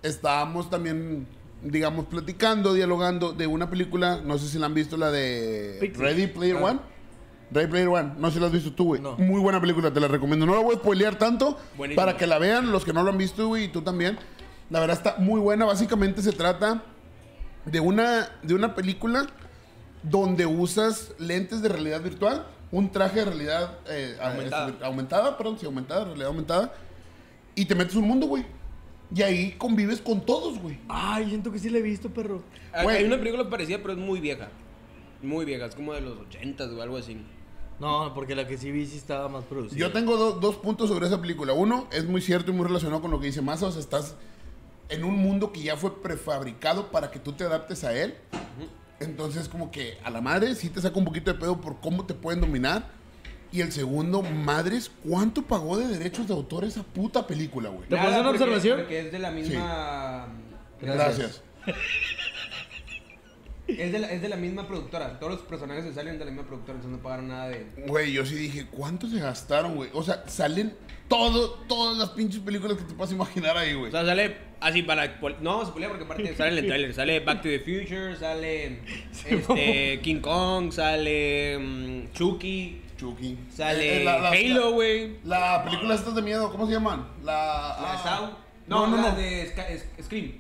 [0.03, 1.27] estábamos también,
[1.63, 6.03] digamos, platicando, dialogando de una película, no sé si la han visto, la de Pixar.
[6.03, 6.81] Ready Player One.
[7.53, 9.01] Ready Player One, no sé si la has visto tú, güey.
[9.01, 9.17] No.
[9.17, 10.47] Muy buena película, te la recomiendo.
[10.47, 11.59] No la voy a spoilear tanto
[11.95, 14.19] para que la vean los que no lo han visto, güey, y tú también.
[14.69, 15.65] La verdad está muy buena.
[15.65, 16.83] Básicamente se trata
[17.71, 19.27] de una, de una película
[20.03, 24.69] donde usas lentes de realidad virtual, un traje de realidad eh, Aumentada.
[24.69, 26.73] este, aumentada, perdón, sí, aumentada, realidad aumentada,
[27.55, 28.45] y te metes un mundo, güey.
[29.15, 30.79] Y ahí convives con todos, güey.
[30.89, 32.43] Ay, siento que sí la he visto, perro.
[32.73, 32.97] Hay- Güey.
[32.99, 34.49] Hay una película parecida, pero es muy vieja.
[35.23, 37.17] Muy vieja, es como de los 80 o algo así.
[37.81, 39.79] No, porque la que sí vi sí estaba más producida.
[39.79, 41.55] Yo tengo do- dos puntos sobre esa película.
[41.55, 43.67] Uno, es muy cierto y muy relacionado con lo que dice Massa.
[43.67, 44.15] O sea, estás
[44.89, 48.15] en un mundo que ya fue prefabricado para que tú te adaptes a él.
[49.01, 52.05] Entonces, como que a la madre sí te saca un poquito de pedo por cómo
[52.07, 52.87] te pueden dominar.
[53.51, 57.89] Y el segundo, madres, ¿cuánto pagó de derechos de autor esa puta película, güey?
[57.89, 58.79] ¿Te puedo hacer una porque- observación?
[58.81, 60.27] Porque es de la misma...
[60.81, 61.43] Gracias.
[63.67, 65.19] Es de, la, es de la misma productora.
[65.19, 67.67] Todos los personajes se salen de la misma productora, entonces no pagaron nada de...
[67.87, 69.91] Güey, yo sí dije, ¿cuánto se gastaron, güey?
[69.93, 70.75] O sea, salen
[71.09, 73.89] todo, todas las pinches películas que te puedas imaginar ahí, güey.
[73.89, 75.07] O sea, sale así para...
[75.41, 76.95] No vamos a spoilear porque aparte sale en el trailer.
[76.95, 78.81] Sale Back to the Future, sale
[79.29, 83.39] este, King Kong, sale mm, Chucky, Chucky.
[83.55, 85.17] sale Eh, eh, la- la- Halo, güey.
[85.25, 87.09] La película estas de miedo, ¿cómo se llaman?
[87.25, 88.31] La, La de ah, Saw.
[88.67, 89.17] No, no, la no.
[89.17, 90.33] de Scream.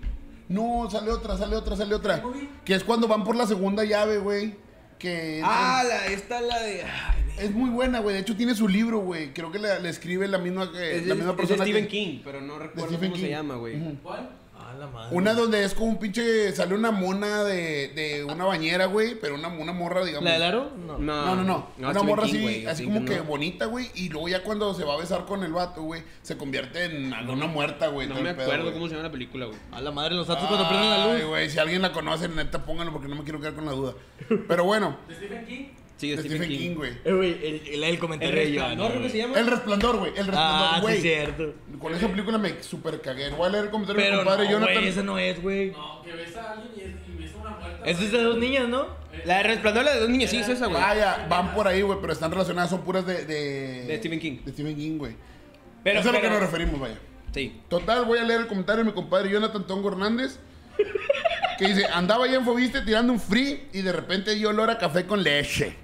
[0.48, 2.22] No, sale otra, sale otra, sale otra.
[2.64, 4.54] Que es cuando van por la segunda llave, güey.
[4.98, 6.82] Que Ah, la, esta la de...
[6.82, 8.14] ay, es muy buena, güey.
[8.16, 9.32] De hecho tiene su libro, güey.
[9.32, 11.64] Creo que le, le escribe la misma que Es, la es- misma es de persona.
[11.64, 13.30] Stephen que- King, pero no recuerdo Stephen cómo se King.
[13.34, 13.76] llama, güey.
[14.02, 14.30] ¿Cuál?
[14.78, 15.16] La madre.
[15.16, 16.52] Una donde es como un pinche.
[16.52, 19.14] Sale una mona de, de una bañera, güey.
[19.20, 20.24] Pero una, una morra, digamos.
[20.24, 20.70] ¿La del aro?
[20.76, 20.98] No.
[20.98, 21.68] No, no, no.
[21.78, 23.06] una Stephen morra King, así, güey, así sí, como no.
[23.06, 23.90] que bonita, güey.
[23.94, 27.12] Y luego ya cuando se va a besar con el vato, güey, se convierte en
[27.12, 28.06] una muerta, güey.
[28.06, 28.74] No me pedo, acuerdo güey.
[28.74, 29.58] cómo se llama la película, güey.
[29.72, 31.28] A la madre, los datos cuando prenden la Ay, luz.
[31.28, 33.94] güey, si alguien la conoce, neta, pónganlo porque no me quiero quedar con la duda.
[34.48, 35.64] Pero bueno, ¿De Stephen King?
[35.98, 36.92] Sí, de Stephen King, güey.
[37.04, 39.16] Eh, güey, el, el, el comentario El de se güey.
[39.18, 39.38] llama.
[39.38, 40.10] El resplandor, güey.
[40.16, 40.94] El resplandor, Ah, sí, güey.
[40.96, 41.54] es cierto.
[41.78, 43.28] Con esa película me super cagué.
[43.30, 44.74] Voy a leer el comentario de mi compadre no, Jonathan.
[44.74, 45.70] güey, esa no es, güey.
[45.72, 46.88] No, que ves a alguien y, es,
[47.18, 48.86] y ves a una muerte Esa es de dos niñas, ¿no?
[49.24, 50.80] La de Resplandor, la de dos niños, sí, es esa, güey.
[50.80, 53.24] Vaya, van por ahí, güey, pero están relacionadas, son puras de...
[53.24, 54.38] De, De Stephen King.
[54.44, 55.16] De Stephen King, güey.
[55.82, 56.98] Pero, Eso es a lo que nos referimos, vaya.
[57.34, 57.60] Sí.
[57.68, 60.38] Total, voy a leer el comentario de mi compadre Jonathan Tongo Hernández.
[61.58, 64.78] Que dice, andaba allá en Fobiste tirando un free y de repente dio olor a
[64.78, 65.76] café con leche.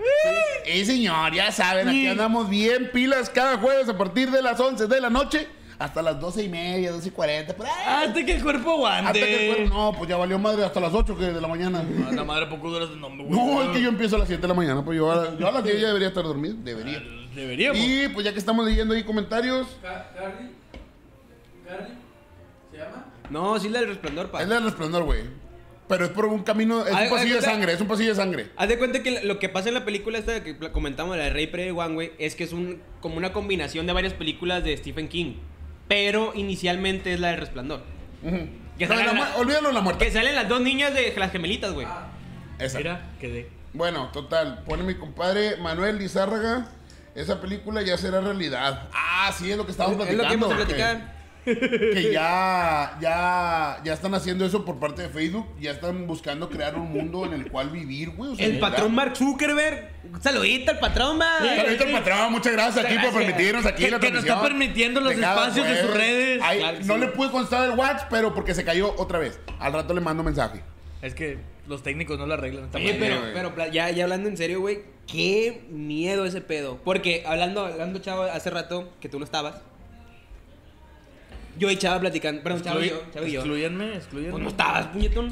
[0.64, 4.86] Sí, señor, ya saben, aquí andamos bien pilas cada jueves a partir de las 11
[4.86, 5.46] de la noche
[5.78, 7.54] hasta las 12 y media, 12 y 40.
[7.56, 7.72] Por ahí.
[8.08, 9.06] Hasta que el cuerpo aguante.
[9.08, 11.48] Hasta que el cuerpo- no, pues ya valió madre hasta las 8 que de la
[11.48, 11.84] mañana.
[12.08, 13.38] A la madre poco duras de nombre, güey.
[13.38, 15.48] No, es que yo empiezo a las 7 de la mañana, pues yo a, yo
[15.48, 16.54] a las 10 ya debería estar dormido.
[16.58, 17.02] Debería.
[17.34, 17.78] Deberíamos.
[17.82, 20.50] Y pues ya que estamos leyendo ahí comentarios, Ca- Carly.
[21.66, 21.88] Carly.
[22.70, 23.04] ¿Se llama?
[23.28, 24.42] No, sí, la del Resplandor, pa.
[24.42, 25.22] es del resplandor, güey.
[25.88, 28.46] Pero es por un camino, es un pasillo de sangre, es un pasillo de sangre.
[28.56, 31.30] Haz de cuenta que lo que pasa en la película esta que comentamos, la de
[31.30, 34.76] Ray Prey One, güey, es que es un, como una combinación de varias películas de
[34.76, 35.34] Stephen King.
[35.86, 37.82] Pero inicialmente es la de Resplandor.
[38.78, 40.06] Que No, sale la la- mu- olvídalo de la muerte.
[40.06, 41.86] Que salen las dos niñas de las gemelitas, güey.
[42.58, 42.78] Esa.
[42.78, 43.50] Mira, quedé.
[43.74, 46.68] Bueno, total, pone mi compadre Manuel Lizárraga.
[47.14, 48.88] Esa película ya será realidad.
[48.94, 50.46] Ah, sí, es lo que estábamos es lo que platicando.
[50.46, 51.14] hemos de que- platicar.
[51.44, 55.46] Que ya, ya, ya están haciendo eso por parte de Facebook.
[55.60, 58.32] Ya están buscando crear un mundo en el cual vivir, güey.
[58.32, 58.70] o sea, El ¿verdad?
[58.70, 59.90] patrón Mark Zuckerberg.
[60.20, 61.38] Saludito al patrón, va.
[61.38, 65.00] Saludito al patrón, muchas gracias aquí por permitirnos aquí Que- la que nos está permitiendo
[65.00, 65.96] los espacios de sus jueves.
[65.96, 66.40] redes.
[66.42, 67.00] Ay, Claro que no sí.
[67.00, 69.38] le pude constar el WhatsApp, pero porque se cayó otra vez.
[69.58, 70.62] Al rato le mando mensaje.
[71.02, 72.64] Es que los técnicos no lo arreglan.
[72.66, 73.20] Está Oye, pero,
[73.54, 76.78] pero ya, ya hablando en serio, güey, qué miedo ese pedo.
[76.82, 79.56] Porque hablando, hablando, chavo, hace rato que tú no estabas.
[81.58, 82.42] Yo y Chava platicando.
[82.42, 83.02] Perdón, Chava y yo.
[83.12, 83.40] Chava y yo.
[83.40, 84.30] Excluyanme, excluyanme.
[84.32, 85.30] Pues no estabas, puñetón.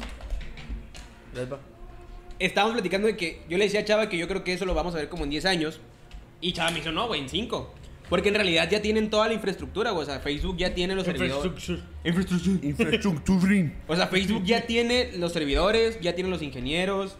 [2.39, 4.73] Estábamos platicando de que yo le decía a Chava que yo creo que eso lo
[4.73, 5.79] vamos a ver como en 10 años.
[6.41, 7.73] Y Chava me dijo, no, güey, en 5.
[8.09, 10.03] Porque en realidad ya tienen toda la infraestructura, güey.
[10.03, 11.45] O sea, Facebook ya tiene los servidores.
[12.03, 12.67] Infrastructure.
[12.67, 13.71] Infrastructura.
[13.87, 17.15] O sea, Facebook ya tiene los servidores, ya tiene los ingenieros.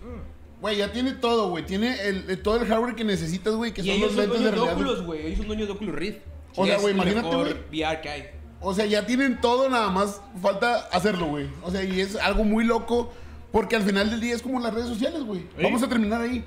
[0.61, 1.65] Güey, ya tiene todo, güey.
[1.65, 4.21] Tiene el, el- todo el hardware que necesitas, güey, que Y son ellos los son
[4.33, 4.91] lentes de dueños de realidad.
[4.91, 5.25] Oculus, güey.
[5.27, 6.17] Ellos son dueños de Oculus Rift.
[6.55, 7.53] O sea, güey, imagínate, güey.
[7.71, 8.23] VR que hay.
[8.63, 11.49] O sea, ya tienen todo, nada más falta hacerlo, güey.
[11.63, 13.11] O sea, y es algo muy loco,
[13.51, 15.41] porque al final del día es como las redes sociales, güey.
[15.41, 15.63] ¿Sí?
[15.63, 16.45] Vamos a terminar ahí.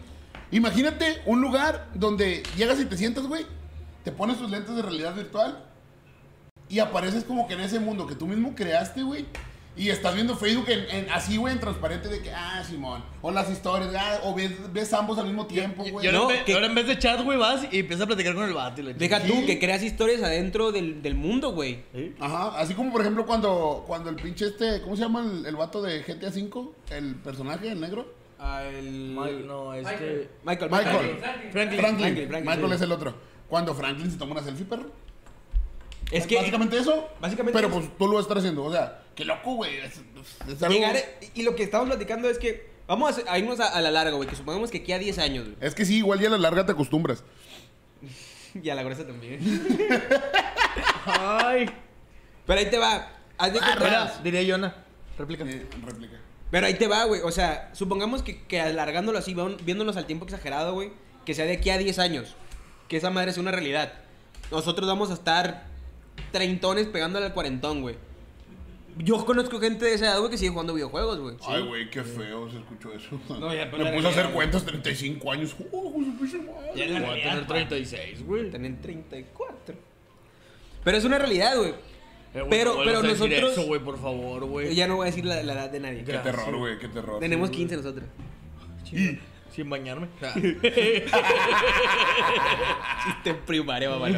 [0.50, 3.44] Imagínate un lugar donde llegas y te sientas, güey,
[4.02, 5.62] te pones tus lentes de realidad virtual
[6.68, 9.26] y apareces como que en ese mundo que tú mismo creaste, güey.
[9.76, 13.04] Y estás viendo Facebook en, en- así, güey, en transparente de que, ah, Simón.
[13.20, 16.06] O las historias, ah, o ves, ves ambos al mismo tiempo, Y güey.
[16.06, 18.06] ahora, No, en vez, que- ahora en vez de chat, güey, vas y empiezas a
[18.06, 18.80] platicar con el vato.
[18.80, 19.26] Y Deja Sí.
[19.28, 21.80] tú que creas historias adentro del, del mundo, güey.
[21.94, 22.14] ¿Sí?
[22.20, 25.56] Ajá, así como por ejemplo cuando, cuando el pinche este, ¿cómo se llama el, el
[25.56, 26.70] vato de GTA V?
[26.90, 28.14] El personaje, el negro.
[28.38, 29.14] Ah, el...
[29.46, 30.28] No, este.
[30.44, 30.70] Michael.
[30.70, 30.70] Michael.
[30.70, 30.96] Michael.
[30.96, 31.18] Franklin.
[31.20, 31.50] Franklin.
[31.52, 31.80] Franklin.
[31.80, 32.74] Franklin, Franklin, Michael sí.
[32.76, 33.14] es el otro.
[33.48, 34.90] Cuando Franklin se toma una selfie, perro.
[36.10, 36.36] Es que...
[36.36, 37.08] Básicamente eso.
[37.20, 38.64] Básicamente Pero pues tú lo vas a estar haciendo.
[38.64, 39.76] O sea, qué loco, güey.
[39.78, 40.00] Es,
[40.48, 40.96] es algo- Llegar,
[41.34, 44.28] y lo que estamos platicando es que vamos a, irnos a, a la larga, güey,
[44.28, 45.56] que supongamos que aquí a 10 años, güey.
[45.60, 47.24] Es que sí, igual ya a la larga te acostumbras.
[48.62, 49.38] Y a la gruesa también.
[51.04, 51.70] Ay.
[52.46, 53.12] Pero ahí te va.
[53.38, 54.74] Haz de cuenta- Mira, diría Jonah.
[55.18, 55.44] Réplica.
[55.44, 56.16] Eh, réplica.
[56.50, 57.20] Pero ahí te va, güey.
[57.22, 60.90] O sea, supongamos que, que alargándolo así, viéndonos al tiempo exagerado, güey,
[61.24, 62.34] que sea de aquí a 10 años.
[62.88, 63.92] Que esa madre sea una realidad.
[64.50, 65.64] Nosotros vamos a estar
[66.32, 67.96] treintones pegándole al cuarentón, güey.
[68.98, 71.36] Yo conozco gente de esa edad, güey, que sigue jugando videojuegos, güey.
[71.46, 73.20] Ay, güey, qué feo se escuchó eso.
[73.38, 75.54] No, ya, pero Me puse a hacer cuentas 35 años.
[75.70, 76.72] Oh, su pinche madre.
[76.74, 77.46] Ya la Voy a tener pa.
[77.46, 78.48] 36, güey.
[78.48, 79.74] Tienen 34.
[80.82, 81.70] Pero es una realidad, güey.
[81.70, 81.74] Eh,
[82.40, 84.74] güey, Pero- no vuelvas pero a decir nosotros- Eso, güey, por favor, güey.
[84.74, 86.02] Ya no voy a decir la, la edad de nadie.
[86.04, 87.20] Qué terror, güey, qué terror.
[87.20, 88.04] Tenemos 15 nosotros.
[88.92, 89.18] Y-
[89.56, 90.08] Sin bañarme.
[93.04, 94.08] Chiste en primaria, mamá.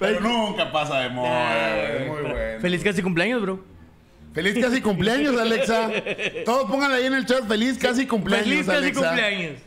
[0.00, 2.08] Pero nunca pasa de moda, güey.
[2.08, 2.60] Muy bueno.
[2.60, 3.64] Feliz casi cumpleaños, bro.
[4.34, 5.90] Feliz casi cumpleaños, Alexa.
[6.44, 7.46] Todos pongan ahí en el chat.
[7.46, 9.06] Feliz casi cumpleaños, Feliz casi Alexa.
[9.06, 9.60] cumpleaños.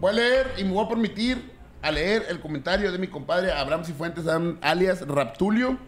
[0.00, 1.38] Voy a leer y me voy a permitir
[1.80, 4.26] a leer el comentario de mi compadre Abraham Cifuentes,
[4.60, 5.78] alias Raptulio.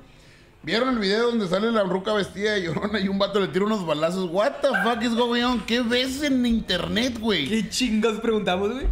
[0.63, 3.65] ¿Vieron el video donde sale la ruca vestida de llorona y un vato le tira
[3.65, 4.29] unos balazos?
[4.31, 5.65] What the fuck is going on?
[5.65, 7.49] ¿Qué ves en internet, güey?
[7.49, 8.87] ¿Qué chingados preguntamos, güey?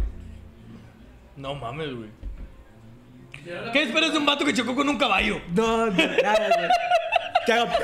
[1.35, 2.09] No mames, güey.
[3.73, 5.39] ¿Qué esperas de un vato que chocó con un caballo?
[5.53, 6.69] No, no, nada, güey.
[7.45, 7.77] Que haga...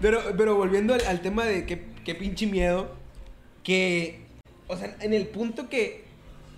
[0.00, 2.94] pero, pero volviendo al, al tema de qué, qué pinche miedo,
[3.62, 4.22] que,
[4.66, 6.04] o sea, en el punto que,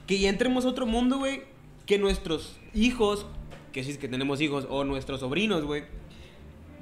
[0.06, 1.42] que ya entremos a otro mundo, güey,
[1.86, 3.26] que nuestros hijos,
[3.72, 5.84] que si es que tenemos hijos, o nuestros sobrinos, güey,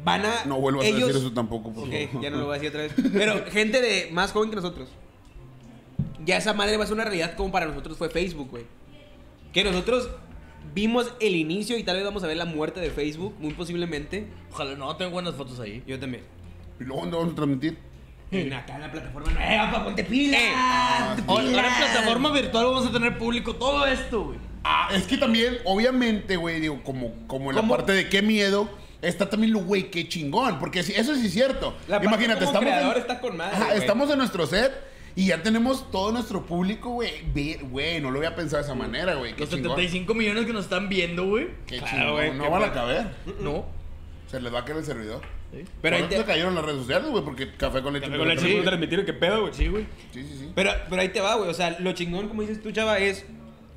[0.05, 0.45] van a...
[0.47, 2.23] No vuelvas ellos- a decir eso tampoco, por Ok, favor.
[2.23, 2.93] ya no lo voy a decir otra vez.
[3.13, 4.89] Pero gente de más joven que nosotros.
[6.25, 8.65] Ya esa madre va a ser una realidad como para nosotros fue Facebook, güey.
[9.53, 10.09] Que nosotros
[10.75, 14.29] vimos el inicio y tal vez vamos a ver la muerte de Facebook, muy posiblemente.
[14.53, 15.83] Ojalá no, tengo buenas fotos ahí.
[15.87, 16.23] Yo también.
[16.81, 17.79] ¿Y luego dónde vamos a transmitir?
[18.31, 20.39] En acá en la plataforma nueva, pa' ponte pila.
[21.27, 24.39] Ahora, ahora en plataforma virtual vamos a tener público todo esto, güey.
[24.65, 28.71] Ah, es que también, obviamente, güey, digo, como, como en la parte de qué miedo,
[29.01, 30.59] está también lo, güey, qué chingón.
[30.59, 31.75] Porque eso sí es cierto.
[31.89, 34.73] La parte Imagínate, como estamos, creador en, está con madre, Ajá, estamos en nuestro set
[35.15, 37.11] y ya tenemos todo nuestro público, güey.
[37.71, 39.33] Güey, no lo había pensado de esa manera, güey.
[39.37, 39.73] Los chingón.
[39.77, 41.49] 75 millones que nos están viendo, güey.
[41.67, 42.13] Qué Claro, chingón.
[42.13, 43.07] güey, no qué van a caber.
[43.41, 43.67] No.
[44.31, 45.21] Se les va a caer el servidor.
[45.53, 46.17] Sí, Pero ahí te...
[46.17, 48.07] se cayeron las redes sociales, güey, porque Café con Leche.
[48.07, 49.53] Café con leche transmitieron, qué pedo, güey.
[49.53, 49.85] Sí, güey.
[50.13, 50.37] sí, sí.
[50.39, 50.53] sí.
[50.55, 51.51] Pero, pero ahí te va, güey.
[51.51, 53.27] O sea, lo chingón, como dices tú, chava, es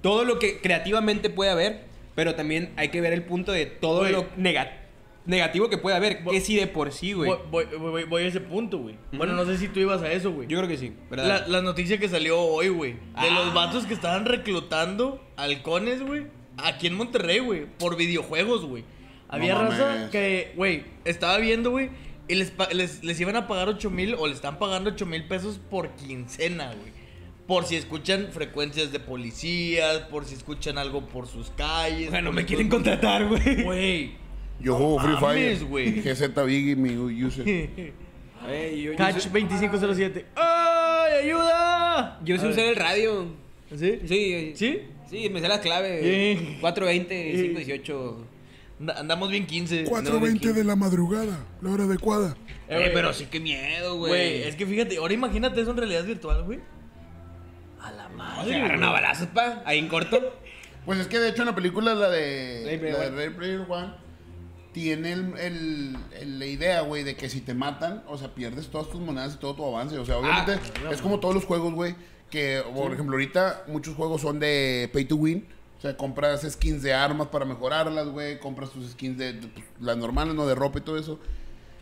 [0.10, 1.86] todo lo que creativamente puede haber,
[2.16, 4.72] pero también hay que ver el punto de todo lo nega-
[5.26, 7.30] negativo que puede haber, que sí de por sí, güey.
[7.50, 8.96] Voy, voy, voy- voy a ese punto, güey.
[9.14, 10.48] Bueno, no sé si tú ibas a eso, güey.
[10.48, 11.28] Yo creo que sí, ¿verdad?
[11.28, 12.94] La, la noticia que salió hoy, güey.
[12.94, 13.30] De Ah.
[13.34, 16.28] los vatos que estaban reclutando halcones, güey.
[16.58, 17.66] Aquí en Monterrey, güey.
[17.80, 18.84] Por videojuegos, güey.
[19.28, 20.10] Había No raza mames.
[20.12, 21.90] que, güey, estaba viendo, güey.
[22.28, 25.28] Y les, les, les iban a pagar 8 mil o le están pagando 8 mil
[25.28, 26.95] pesos por quincena, güey.
[27.48, 32.10] Por si escuchan frecuencias de policías, por si escuchan algo por sus calles.
[32.10, 33.64] Bueno, me quieren contratar, güey.
[33.64, 34.12] Güey.
[34.60, 35.66] Yo juego Free mames, Fire.
[35.66, 35.92] güey.
[36.04, 37.46] GZ Biggie, mi user.
[38.48, 40.26] Ey, yo, yo Catch sé- 2507.
[40.36, 42.20] ¡Ay, ayuda!
[42.24, 42.70] Yo sé A usar ver.
[42.72, 43.26] el radio.
[43.76, 44.00] ¿Sí?
[44.08, 44.52] Sí.
[44.56, 44.80] ¿Sí?
[45.10, 46.02] Sí, me sé las claves.
[46.04, 46.58] Sí.
[46.62, 47.42] 420, Sí.
[47.44, 48.28] 518.
[48.80, 49.86] Anda- Andamos bien 15.
[49.86, 52.36] 4.20 de la madrugada, la hora adecuada.
[52.68, 52.94] Eh, Eh, güey.
[52.94, 54.10] pero sí, qué miedo, güey.
[54.10, 56.60] Güey, es que fíjate, ahora imagínate eso en realidad virtual, güey.
[57.88, 58.56] A la Se madre.
[58.56, 58.90] agarran güey.
[58.90, 59.62] a balazos, pa.
[59.66, 60.40] Ahí en corto.
[60.86, 63.94] Pues es que de hecho en la película, la de, la de Player One,
[64.72, 68.68] tiene el, el- el- la idea, güey, de que si te matan, o sea, pierdes
[68.70, 69.98] todas tus monedas y todo tu avance.
[69.98, 70.60] O sea, obviamente
[70.92, 71.96] es como todos los juegos, güey,
[72.30, 75.48] que, por ejemplo, ahorita muchos juegos son de pay to win.
[75.78, 78.40] O sea, compras skins de armas para mejorarlas, güey.
[78.40, 80.46] Compras tus skins de, de, pues, las normales, ¿no?
[80.48, 81.20] De ropa y todo eso.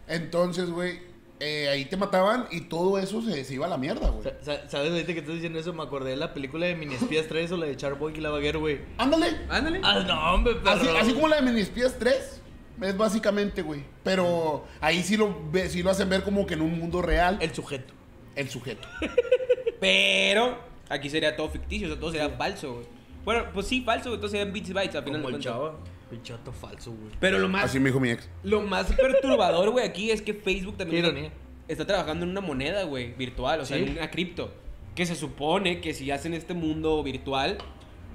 [0.07, 0.99] Entonces, güey,
[1.43, 4.23] eh, ahí te mataban y todo eso se, se iba a la mierda, güey.
[4.23, 5.73] Sa- sa- ¿Sabes ahorita que estás diciendo eso?
[5.73, 8.29] Me acordé de la película de Mini Espías 3 o la de Charboy y la
[8.29, 8.79] Baguer, güey.
[8.97, 9.37] Ándale.
[9.49, 9.81] Ándale.
[9.83, 10.71] Ah, no, hombre, perro.
[10.71, 12.41] Así, así como la de Mini Espías 3,
[12.81, 13.83] es básicamente, güey.
[14.03, 17.37] Pero ahí sí lo, ve- sí lo hacen ver como que en un mundo real
[17.41, 17.93] el, El sujeto.
[18.49, 18.87] sujeto.
[19.79, 20.57] Pero
[20.89, 22.85] aquí sería todo ficticio, o sea, todo sería falso, güey.
[23.25, 25.53] Bueno, pues sí, falso, entonces serían bits y bytes al final Como de el cuentas.
[25.53, 25.75] chava.
[26.21, 27.11] Chato falso, güey.
[27.19, 28.29] Pero lo más, Así me dijo mi ex.
[28.43, 31.31] lo más perturbador, güey, aquí es que Facebook también
[31.67, 33.83] está, trabajando en una moneda, güey, virtual, o sea, Sí.
[33.83, 34.53] en una cripto.
[34.95, 37.57] Que se supone que si hacen este mundo virtual,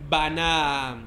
[0.08, 1.02] van a.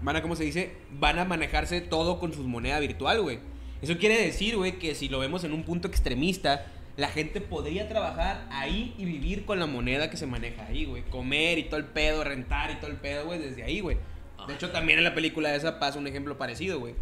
[0.00, 0.76] Van a, ¿cómo se dice?
[0.92, 3.40] Van a manejarse todo con su moneda virtual, güey.
[3.82, 7.88] Eso quiere decir, güey, que si lo vemos en un punto extremista, la gente podría
[7.88, 11.02] trabajar ahí y vivir con la moneda que se maneja ahí, güey.
[11.10, 13.98] Comer y todo el pedo, rentar y todo el pedo, güey, desde ahí, güey.
[14.46, 16.94] De hecho, también en la película esa pasa un ejemplo parecido, güey.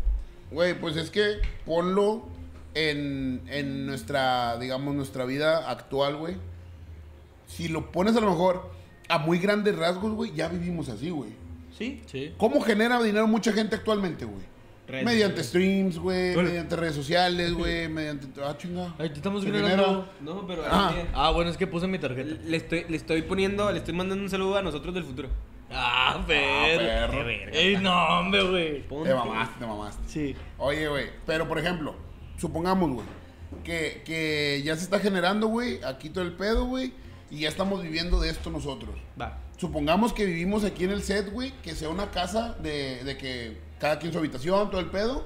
[0.50, 2.24] Güey, pues es que ponlo
[2.74, 6.36] en, en nuestra, digamos, nuestra vida actual, güey.
[7.46, 8.70] Si lo pones a lo mejor
[9.08, 11.30] a muy grandes rasgos, güey, ya vivimos así, güey.
[11.76, 12.02] ¿Sí?
[12.06, 12.32] Sí.
[12.38, 14.42] ¿Cómo genera dinero mucha gente actualmente, güey?
[14.88, 18.28] Redes Mediante streams, güey, mediante redes sociales, güey, mediante...
[18.40, 18.94] Ah, chinga.
[18.98, 19.76] Ay, te estamos Se grabando.
[19.84, 20.92] genera- No, pero Ah.
[20.96, 22.36] mira, Ah, bueno, es que puse mi tarjeta.
[22.44, 25.28] le estoy, le estoy poniendo, le estoy mandando un saludo a nosotros del futuro.
[25.70, 27.24] Ah, Ah, perro.
[27.24, 27.28] perro.
[27.52, 28.82] Ey, no, hombre, güey.
[29.04, 30.02] Te mamaste, te mamaste.
[30.08, 30.36] Sí.
[30.58, 31.94] Oye, güey, pero por ejemplo,
[32.38, 33.06] supongamos, güey,
[33.64, 36.92] que, que ya se está generando, güey, aquí todo el pedo, güey,
[37.30, 38.94] y ya estamos viviendo de esto nosotros.
[39.20, 39.38] Va.
[39.56, 43.58] Supongamos que vivimos aquí en el set, güey, que sea una casa de, de que
[43.80, 45.24] cada quien su habitación, todo el pedo,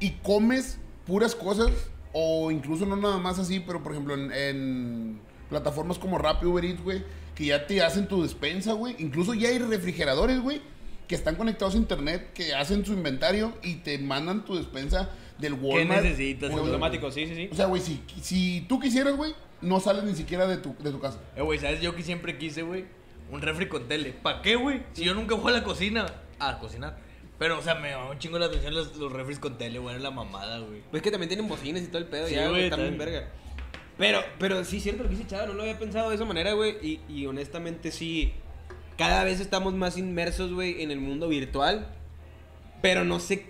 [0.00, 1.70] y comes puras cosas,
[2.12, 6.64] o incluso no nada más así, pero por ejemplo en, en plataformas como Rappi Uber
[6.64, 7.04] Eats, güey,
[7.34, 8.94] que ya te hacen tu despensa, güey.
[8.98, 10.60] Incluso ya hay refrigeradores, güey,
[11.08, 15.54] que están conectados a internet, que hacen su inventario y te mandan tu despensa del
[15.54, 16.02] ¿Qué Walmart.
[16.02, 16.50] necesitas?
[16.50, 17.48] Güey, Automático, sí, sí, sí.
[17.50, 20.90] O sea, güey, si, si tú quisieras, güey, no sales ni siquiera de tu, de
[20.90, 21.18] tu casa.
[21.36, 21.80] Eh, güey, ¿sabes?
[21.80, 22.84] Yo que siempre quise, güey,
[23.30, 24.12] un refri con tele.
[24.12, 24.82] ¿Para qué, güey?
[24.92, 26.06] Si yo nunca fui a la cocina.
[26.38, 26.98] A cocinar.
[27.38, 29.94] Pero, o sea, me llamó un chingo la atención los, los refris con tele, güey.
[29.94, 30.82] Era la mamada, güey.
[30.90, 32.96] Pues que también tienen bocinas y todo el pedo, Sí, ya, güey, también.
[32.98, 33.28] verga.
[34.02, 36.54] Pero, pero sí, cierto lo que dice Chava, no lo había pensado de esa manera,
[36.54, 36.74] güey.
[36.82, 38.32] Y, y honestamente sí,
[38.98, 41.86] cada vez estamos más inmersos, güey, en el mundo virtual.
[42.80, 43.46] Pero no sé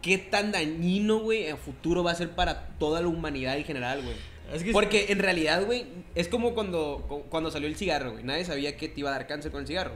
[0.00, 4.00] qué tan dañino, güey, a futuro va a ser para toda la humanidad en general,
[4.02, 4.16] güey.
[4.54, 5.84] Es que Porque en realidad, güey,
[6.14, 8.24] es como cuando, cu- cuando salió el cigarro, güey.
[8.24, 9.92] Nadie sabía que te iba a dar cáncer con el cigarro.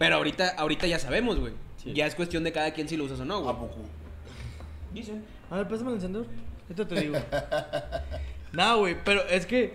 [0.00, 1.52] Pero ahorita, ahorita ya sabemos, güey.
[1.82, 1.92] Sí.
[1.94, 3.54] Ya es cuestión de cada quien si lo usas o no, ¿A güey.
[3.54, 3.76] poco?
[4.92, 5.24] Dicen.
[5.48, 6.26] A ver, pásame el encendedor.
[6.68, 7.14] Esto te digo.
[8.54, 9.74] Nada, güey, pero es que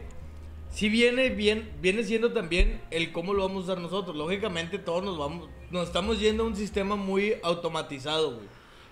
[0.71, 4.15] sí viene bien, viene siendo también el cómo lo vamos a usar nosotros.
[4.15, 8.47] Lógicamente todos nos vamos, nos estamos yendo a un sistema muy automatizado, güey.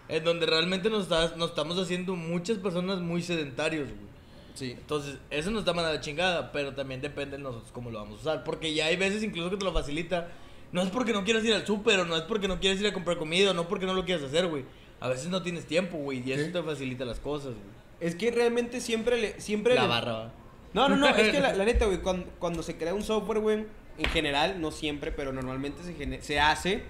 [0.09, 4.07] En donde realmente nos, está- nos estamos haciendo muchas personas muy sedentarios, güey.
[4.55, 4.71] Sí.
[4.71, 8.19] Entonces, eso nos está mandando la chingada, pero también depende de nosotros cómo lo vamos
[8.19, 8.43] a usar.
[8.43, 10.29] Porque ya hay veces incluso que te lo facilita.
[10.71, 12.88] No es porque no quieras ir al súper, o no es porque no quieres ir
[12.88, 14.65] a comprar comida, o no porque no lo quieras hacer, güey.
[14.99, 16.51] A veces no tienes tiempo, güey, y eso Sí.
[16.51, 17.76] te facilita las cosas, güey.
[18.00, 19.39] Es que realmente siempre le.
[19.41, 20.32] Siempre La le- barra.
[20.74, 23.39] No, no, no, es que la, la neta, güey, cuando, cuando se crea un software,
[23.39, 23.66] güey,
[23.98, 26.84] en general, no siempre, pero normalmente se, se hace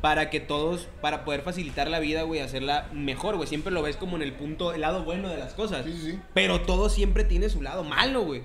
[0.00, 3.48] para que todos, para poder facilitar la vida, güey, hacerla mejor, güey.
[3.48, 5.84] Siempre lo ves como en el punto, el lado bueno de las cosas.
[5.84, 6.18] Sí, sí, sí.
[6.32, 8.42] Pero todo siempre tiene su lado malo, güey.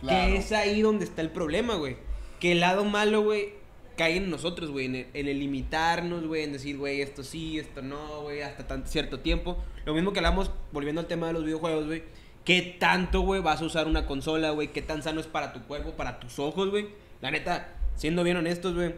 [0.00, 0.32] Claro.
[0.32, 1.96] Que es ahí donde está el problema, güey.
[2.40, 3.54] Que el lado malo, güey,
[3.98, 4.86] cae en nosotros, güey.
[4.86, 6.44] En el, en el limitarnos, güey.
[6.44, 8.40] En decir, güey, esto sí, esto no, güey.
[8.40, 9.62] Hasta tan cierto tiempo.
[9.84, 12.04] Lo mismo que hablamos, volviendo al tema de los videojuegos, güey.
[12.46, 14.68] ¿Qué tanto, güey, vas a usar una consola, güey?
[14.68, 16.88] ¿Qué tan sano es para tu cuerpo, para tus ojos, güey?
[17.20, 18.94] La neta, siendo bien honestos, güey.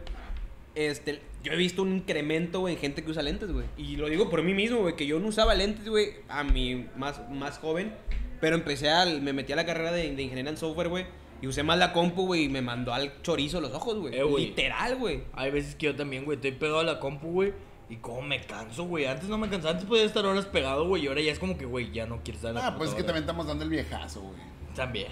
[0.73, 3.65] Este, yo he visto un incremento, güey, en gente que usa lentes, güey.
[3.75, 6.87] Y lo digo por mí mismo, güey, que yo no usaba lentes, güey, a mi
[6.95, 7.93] más, más joven.
[8.39, 11.05] Pero empecé a, me metí a la carrera de, de ingeniería en software, güey.
[11.41, 14.15] Y usé más la compu, güey, y me mandó al chorizo los ojos, güey.
[14.15, 14.47] Eh, güey.
[14.47, 15.23] Literal, güey.
[15.33, 17.53] Hay veces que yo también, güey, estoy pegado a la compu, güey.
[17.89, 19.05] Y como me canso, güey.
[19.05, 21.03] Antes no me cansaba, antes podía estar horas pegado, güey.
[21.03, 22.91] Y ahora ya es como que, güey, ya no quiero estar en la Ah, pues
[22.91, 24.39] es que también estamos dando el viejazo, güey.
[24.75, 25.11] También.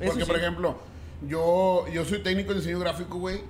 [0.00, 0.26] Eso Porque, sí.
[0.26, 0.78] por ejemplo,
[1.28, 3.40] yo, yo soy técnico en diseño gráfico, güey.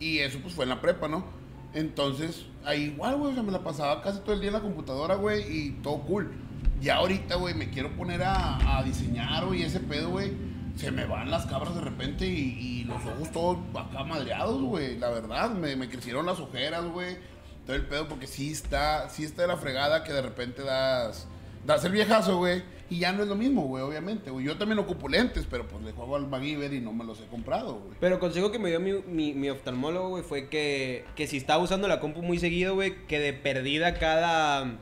[0.00, 1.24] Y eso pues fue en la prepa, ¿no?
[1.72, 4.60] Entonces, ahí igual, güey, o sea, me la pasaba casi todo el día en la
[4.60, 6.32] computadora, güey, y todo cool.
[6.80, 10.32] Ya ahorita, güey, me quiero poner a, a diseñar, güey, ese pedo, güey.
[10.76, 14.98] Se me van las cabras de repente y, y los ojos todos acá madreados, güey.
[14.98, 17.16] La verdad, me, me crecieron las ojeras, güey.
[17.64, 21.26] Todo el pedo, porque sí está, sí está de la fregada que de repente das,
[21.64, 22.62] das el viejazo, güey.
[22.90, 24.30] Y ya no es lo mismo, güey, obviamente.
[24.42, 27.26] Yo también ocupo lentes, pero pues le juego al MacGyver y no me los he
[27.26, 27.96] comprado, güey.
[28.00, 31.62] Pero consejo que me dio mi, mi, mi oftalmólogo, güey, fue que, que si estaba
[31.62, 34.76] usando la compu muy seguido, güey, que de perdida cada.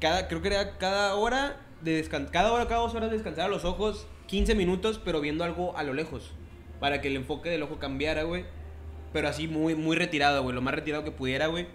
[0.00, 3.64] Cada, creo que era cada hora de cada hora, cada dos horas descansar a los
[3.64, 6.30] ojos 15 minutos, pero viendo algo a lo lejos.
[6.78, 8.44] Para que el enfoque del ojo cambiara, güey.
[9.12, 10.54] Pero así muy, muy retirado, güey.
[10.54, 11.66] Lo más retirado que pudiera, güey.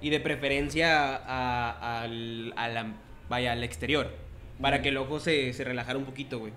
[0.00, 2.94] Y de preferencia a, al, a la,
[3.28, 4.10] vaya, al exterior.
[4.60, 6.52] Para que el ojo se, se relajara un poquito, güey.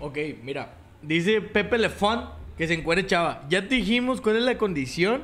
[0.00, 0.74] Ok, mira.
[1.02, 3.44] Dice Pepe Lefón que se encuere chava.
[3.48, 5.22] Ya te dijimos cuál es la condición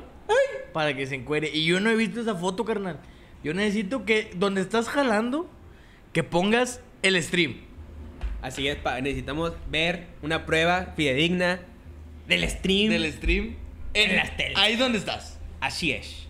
[0.71, 1.49] para que se encuere.
[1.53, 2.99] Y yo no he visto esa foto, carnal.
[3.43, 5.49] Yo necesito que donde estás jalando,
[6.11, 7.72] que pongas el stream.
[8.43, 11.61] Así es, pa- necesitamos ver una prueba fidedigna
[12.27, 12.91] del stream.
[12.91, 13.55] Del stream.
[13.95, 14.57] En las teles.
[14.57, 15.39] Ahí donde estás.
[15.61, 16.27] Así es.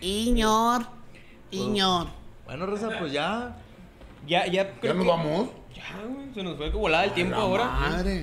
[0.00, 0.86] Iñor,
[1.50, 2.08] Iñor.
[2.46, 3.56] Bueno, Rosa, pues ya.
[4.26, 5.48] Ya, ya ¿Ya nos que- vamos?
[5.74, 7.64] Ya, güey, se nos fue que volada el tiempo ahora.
[7.66, 8.22] Madre.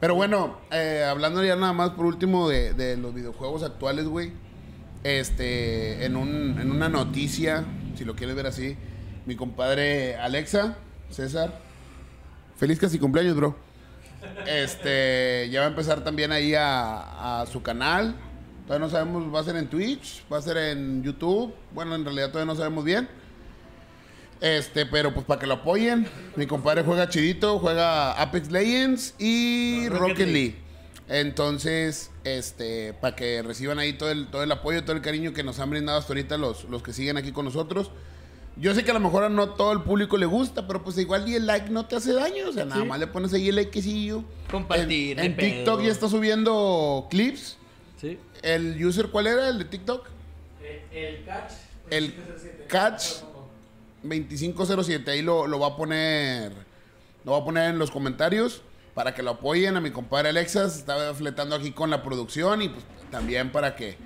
[0.00, 4.32] Pero bueno, eh, hablando ya nada más por último de, de los videojuegos actuales, güey.
[5.04, 7.64] Este, en, un, en una noticia,
[7.96, 8.76] si lo quieres ver así,
[9.26, 10.76] mi compadre Alexa,
[11.10, 11.60] César,
[12.58, 13.56] feliz casi cumpleaños, bro.
[14.46, 18.14] Este, ya va a empezar también ahí a, a su canal.
[18.66, 21.54] Todavía no sabemos, va a ser en Twitch, va a ser en YouTube.
[21.72, 23.08] Bueno, en realidad todavía no sabemos bien.
[24.40, 26.06] Este, pero pues para que lo apoyen,
[26.36, 30.32] mi compadre juega chidito, juega Apex Legends y Rocket Rocket, League.
[30.32, 30.56] League.
[31.08, 35.42] Entonces, este, para que reciban ahí todo el, todo el apoyo, todo el cariño que
[35.42, 37.90] nos han brindado hasta ahorita los, los que siguen aquí con nosotros.
[38.60, 40.98] Yo sé que a lo mejor a no todo el público le gusta, pero pues
[40.98, 42.48] igual y el like no te hace daño.
[42.48, 42.86] O sea, nada Sí.
[42.88, 44.24] más le pones ahí el likecillo.
[44.50, 47.56] Compartir, En, en TikTok ya está subiendo clips.
[48.00, 48.18] Sí.
[48.42, 49.48] ¿El user cuál era?
[49.48, 50.06] ¿El de TikTok?
[50.62, 51.52] Eh, el catch.
[51.90, 52.14] El
[52.68, 53.02] catch
[54.02, 55.10] 2507.
[55.10, 56.52] Ahí lo, lo va a poner.
[57.24, 58.62] Lo va a poner en los comentarios.
[58.94, 60.76] Para que lo apoyen a mi compadre Alexas.
[60.78, 62.62] Está fletando aquí con la producción.
[62.62, 63.96] Y pues también para que.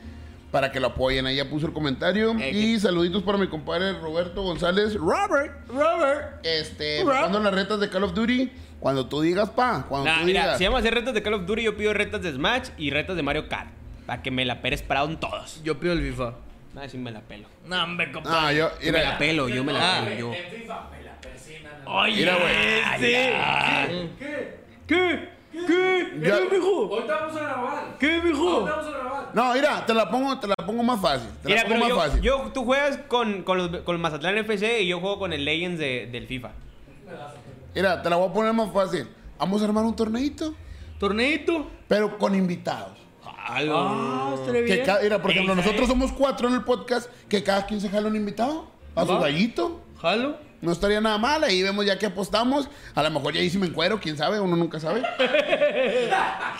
[0.53, 1.27] Para que lo apoyen.
[1.27, 2.37] Ahí ya puso el comentario.
[2.39, 4.95] Eh, y saluditos para mi compadre Roberto González.
[4.95, 5.67] Robert.
[5.69, 6.45] Robert.
[6.47, 7.01] Este.
[7.03, 8.53] Cuando las retas de Call of Duty.
[8.79, 9.85] Cuando tú digas, pa.
[9.89, 10.59] Cuando Nah, tú mira, digas.
[10.59, 12.91] si vamos a hacer retas de Call of Duty, yo pido retas de Smash y
[12.91, 13.71] retas de Mario Kart.
[14.07, 15.61] Para que me la peres Brown todos.
[15.65, 16.35] Yo pido el FIFA.
[16.75, 17.49] Nada, sí me la pelo.
[17.67, 18.57] No, hombre, Ah, compadre.
[18.57, 18.71] yo.
[18.83, 20.05] Yo me la pelo, yo me la Ah.
[20.05, 20.35] pelo, yo.
[20.35, 21.71] En FIFA, me la persina.
[21.85, 21.95] ¿no?
[21.97, 23.01] Oye, Mira, güey.
[24.19, 24.57] ¿Qué?
[24.87, 25.29] ¿Qué?
[26.21, 26.29] ¿Qué?
[26.29, 26.95] Ya- ¿Qué, mijo?
[26.95, 27.97] Ahorita vamos a grabar.
[27.99, 28.49] ¿Qué, mijo?
[28.51, 29.31] Ahorita vamos a grabar.
[29.35, 31.29] no, mira, te la pongo, te la pongo más fácil.
[31.43, 32.21] Te Mira, la pongo más yo, fácil.
[32.23, 35.45] yo- tú juegas con, con, los, con el Mazatlán FC y yo juego con el
[35.45, 36.51] Legends de- del FIFA.
[37.75, 39.09] Mira, te la voy a poner más fácil.
[39.39, 40.55] Vamos a armar un torneito.
[40.99, 41.67] ¿Torneito?
[41.89, 42.97] pero con invitados.
[43.25, 44.87] Ah, estaría Que bien.
[44.87, 48.09] ca- mira, por ejemplo, nosotros somos cuatro en el podcast, que cada quien se jala
[48.09, 49.81] un invitado a su gallito.
[50.01, 50.37] ¿Jalo?
[50.63, 52.69] No estaría nada mal, ahí vemos ya que apostamos.
[52.95, 55.03] A lo mejor ya ahí sí me encuero, quién sabe, uno nunca sabe.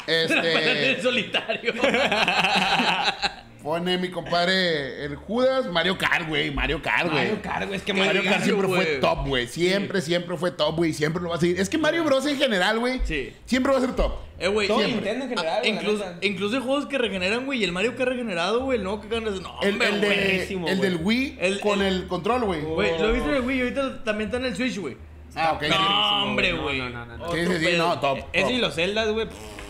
[0.05, 1.73] Este, solitario.
[3.63, 6.51] Pone mi compadre el Judas, Mario Kart, güey.
[6.51, 7.15] Mario Kart, güey.
[7.27, 9.47] Mario Kart, güey, es que Mario Mario Kart siempre fue top, güey.
[9.47, 10.93] Siempre, siempre fue top, güey.
[10.93, 11.61] Siempre lo va a seguir.
[11.61, 13.01] Es que Mario Bros en general, güey.
[13.05, 13.33] Sí.
[13.45, 14.13] Siempre va a ser top.
[14.39, 14.67] Eh, güey.
[14.67, 14.97] Todo siempre.
[15.15, 17.61] Nintendo en general, Ah, güey, la incluso, incluso hay juegos que regeneran, güey.
[17.61, 18.79] Y el Mario que ha regenerado, güey.
[18.79, 19.23] El nuevo que hacer.
[19.23, 22.63] No, El, hombre, el, de, el del Wii El- con el- el, control, güey.
[22.63, 24.97] Güey, lo he visto en el Wii y ahorita también está en el Switch, güey.
[25.35, 25.63] Ah, ok.
[25.69, 26.79] No, hombre, No, güey.
[26.81, 27.25] no, no, no, no.
[27.25, 27.87] Otro Sí, sí, sí, pedo.
[27.89, 28.19] no, top.
[28.35, 28.51] Ese top.
[28.53, 28.61] y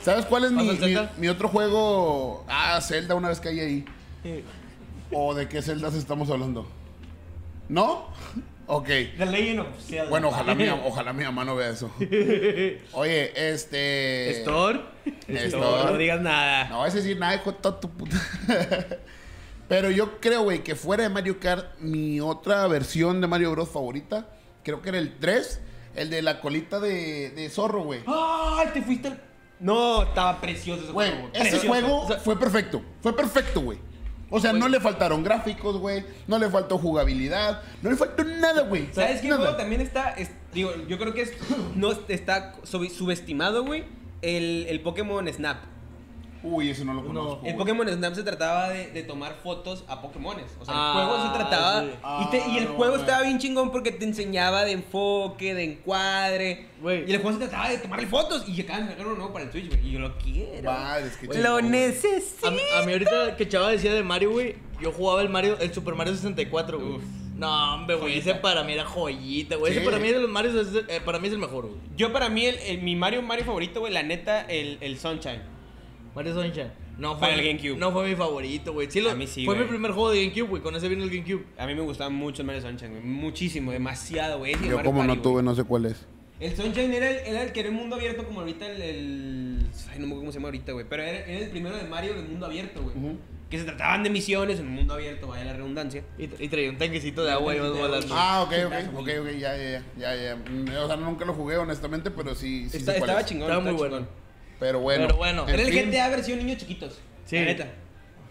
[0.03, 2.45] ¿Sabes cuál es mi, ¿Pasó el mi, otro juego?
[2.49, 3.85] Ah, Zelda, una vez que hay ahí.
[4.24, 4.45] Eh,
[5.12, 6.66] ¿O de qué Zeldas estamos hablando?
[7.69, 8.09] ¿No?
[8.66, 8.87] Ok.
[8.87, 10.11] The Legend of Zelda.
[10.11, 11.91] Bueno, ojalá mi, ojalá mi mamá no vea eso.
[12.93, 14.31] Oye, este...
[14.41, 14.81] Store.
[15.29, 16.69] Esto- No, digas nada.
[16.69, 18.16] No vas a decir nada, hijo de toda tu puta.
[19.69, 23.69] Pero yo creo, güey, que fuera de Mario Kart, mi otra versión de Mario Bros.
[23.70, 24.27] favorita,
[24.65, 25.61] creo que era el 3,
[25.97, 28.01] el de la colita de, de zorro, güey.
[28.07, 29.23] ¡Ay, te fuiste al...
[29.63, 31.29] No, estaba precioso ese Güey, juego.
[31.33, 31.67] ese Precioso.
[31.69, 32.83] juego O sea, fue perfecto.
[33.01, 33.79] Fue perfecto, güey.
[34.29, 36.05] O sea, no le faltaron gráficos, güey.
[36.27, 37.63] No le faltó jugabilidad.
[37.83, 38.89] No le faltó nada, güey.
[38.93, 39.41] ¿Sabes qué Nada.
[39.43, 40.11] juego también está?
[40.11, 41.33] es- digo, yo creo que es,
[41.77, 43.85] no está sub- subestimado, güey.
[44.23, 45.59] El, el Pokémon Snap.
[46.44, 47.47] Uy, ese no lo conozco.
[47.47, 47.55] El.
[47.55, 50.47] Pokémon Snap se trataba de, de tomar fotos a Pokémones.
[50.60, 51.81] O sea, Ah, el juego se trataba.
[51.82, 51.89] sí.
[52.23, 55.55] Y, te- y el Ah, no, juego estaba bien chingón porque te enseñaba de enfoque,
[55.55, 56.66] de encuadre.
[56.85, 58.48] Y el juego se trataba de tomarle fotos.
[58.48, 59.86] Y acaban de sacar uno nuevo para el Switch, güey.
[59.86, 60.70] Y yo lo quiero.
[60.73, 61.70] Madre, es que lo chingón, güey.
[61.70, 62.48] necesito.
[62.48, 65.56] A mí, a mí ahorita que Chava decía de Mario, güey, yo jugaba el Mario,
[65.60, 66.93] el Super Mario 64, güey.
[66.97, 67.02] Uf.
[67.36, 69.73] No, hombre, güey, ese para mí era joyita, güey.
[69.73, 69.78] Sí.
[69.78, 71.81] Ese para mí de los Marios, es- eh, para mí es el mejor, güey.
[71.97, 75.40] Yo, para mí, el, el- mi Mario Mario favorito, güey, la neta, el, el Sunshine.
[76.15, 76.71] Mario Sunshine.
[76.99, 77.79] No fue Para el mi- GameCube.
[77.79, 78.91] No fue mi favorito, güey.
[78.91, 79.65] Sí, lo- A mí sí, fue güey.
[79.67, 80.63] mi primer juego de GameCube, güey.
[80.63, 81.45] Con ese vino el GameCube.
[81.59, 83.03] A mí me gustaba mucho el Mario Sunshine, güey.
[83.03, 84.53] Muchísimo, demasiado, güey.
[84.55, 85.23] Yo Mario como no güey.
[85.23, 86.07] tuve, no sé cuál es.
[86.41, 88.83] El Sunshine era el, era el que era el mundo abierto como ahorita el...
[88.83, 90.87] el- Ay, no me acuerdo cómo se llama ahorita, güey.
[90.89, 92.95] Pero era, era el primero de Mario del mundo abierto, güey.
[93.49, 96.03] Que se trataban de misiones en un mundo abierto, vaya la redundancia.
[96.19, 98.07] Y, y traía un tanquecito de agua y de volando.
[98.17, 100.37] Ah, ok, ok, ok, ok, ya, ya, ya, ya,
[100.73, 100.83] ya.
[100.83, 103.27] O sea, nunca lo jugué, honestamente, pero sí, sí Está- sé cuál estaba es.
[103.27, 103.51] chingón.
[103.51, 104.07] Estaba muy bueno.
[104.63, 105.07] Pero bueno.
[105.07, 105.43] Pero bueno.
[105.49, 105.91] en Era el fin.
[105.91, 107.01] GTA versión niños chiquitos.
[107.25, 107.35] Sí.
[107.37, 107.67] La neta.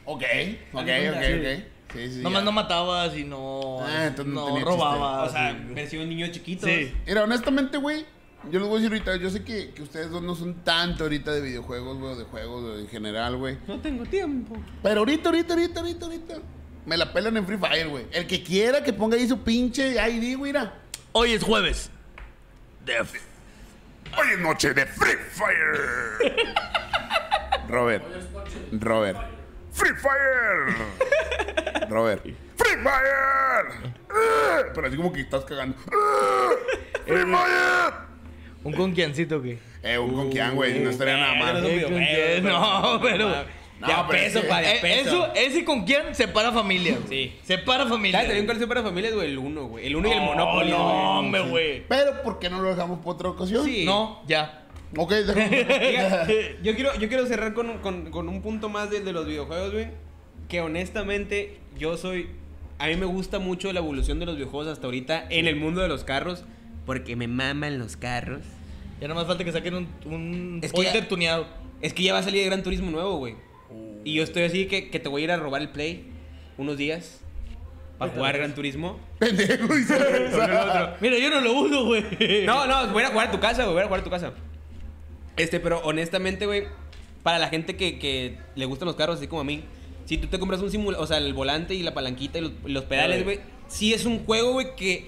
[0.06, 0.24] Ok,
[0.72, 1.64] ok, ok, ok.
[1.94, 2.46] Sí, sí, Nomás ya.
[2.46, 3.80] no matabas y no.
[3.82, 5.30] Ah, entonces no no tenía robabas.
[5.30, 6.70] o sea, y- versión niños chiquitos.
[6.70, 6.94] Sí.
[7.06, 8.06] Mira, honestamente, güey,
[8.50, 11.04] yo les voy a decir ahorita, yo sé que, que ustedes dos no son tanto
[11.04, 13.58] ahorita de videojuegos, güey, o de juegos en general, güey.
[13.68, 14.56] No tengo tiempo.
[14.82, 16.36] Pero ahorita, ahorita, ahorita, ahorita, ahorita,
[16.86, 18.06] me la pelan en Free Fire, güey.
[18.14, 20.74] El que quiera que ponga ahí su pinche ID, güey, mira.
[21.12, 21.90] Hoy es jueves.
[22.86, 22.94] De
[24.18, 26.46] Hoy es noche de Free Fire.
[27.70, 28.04] Robert.
[28.74, 29.18] Robert.
[29.72, 30.76] Free Fire.
[31.90, 32.24] Robert.
[32.24, 33.94] Free Fire.
[34.10, 35.78] Eh, Pero así como que estás cagando.
[37.06, 37.94] Free Fire.
[38.64, 39.60] Un conquiancito que.
[39.84, 41.66] Eh, un conquián, güey, no estaría nada mal.
[41.66, 45.10] Eh, no, con pero- no, No, Ya pero peso, es que- pa, de Eh, peso.
[45.10, 46.98] eso, ese con quién separa familia.
[47.06, 47.10] güey.
[47.30, 47.36] Sí.
[47.44, 48.22] Separa familia.
[48.22, 49.32] ¿Sabes cuál es para familias, güey?
[49.32, 49.88] El 1, güey.
[49.88, 51.06] El 1 y el Monopoly, No, güey.
[51.06, 51.88] hombre, güey.
[51.88, 53.66] Pero, ¿por qué no lo dejamos para otra ocasión?
[53.66, 53.84] Sí.
[53.86, 54.68] No, ya.
[54.96, 55.64] Ok, déjame.
[55.64, 56.28] Diga,
[56.64, 59.72] yo, quiero, yo quiero cerrar con, con- con un punto más de, de los videojuegos,
[59.74, 59.88] güey.
[60.48, 62.30] Que honestamente, yo soy.
[62.78, 65.82] A mí me gusta mucho la evolución de los videojuegos hasta ahorita en el mundo
[65.82, 66.44] de los carros.
[66.86, 68.42] Porque me maman los carros.
[69.00, 71.48] Ya nada más falta que saquen un, un Es que ya- tuneado.
[71.82, 73.36] Es que ya va a salir el Gran Turismo nuevo, güey.
[74.04, 76.06] Y yo estoy así que, que te voy a ir a robar el Play
[76.58, 77.22] unos días.
[77.98, 79.00] Para jugar Gran Turismo.
[79.20, 80.98] Pendejo y se regresa.
[81.00, 82.04] Mira, yo no lo uso, güey.
[82.46, 83.76] No, no, voy a jugar a tu casa, güey.
[83.76, 84.34] Voy a jugar a tu casa.
[85.38, 86.64] Este, pero honestamente, güey,
[87.22, 89.64] para la gente que, que le gustan los carros, así como a mí,
[90.06, 92.52] si tú te compras un simulador, o sea, el volante y la palanquita y los,
[92.66, 95.06] y los pedales, güey, sí es un juego, güey, que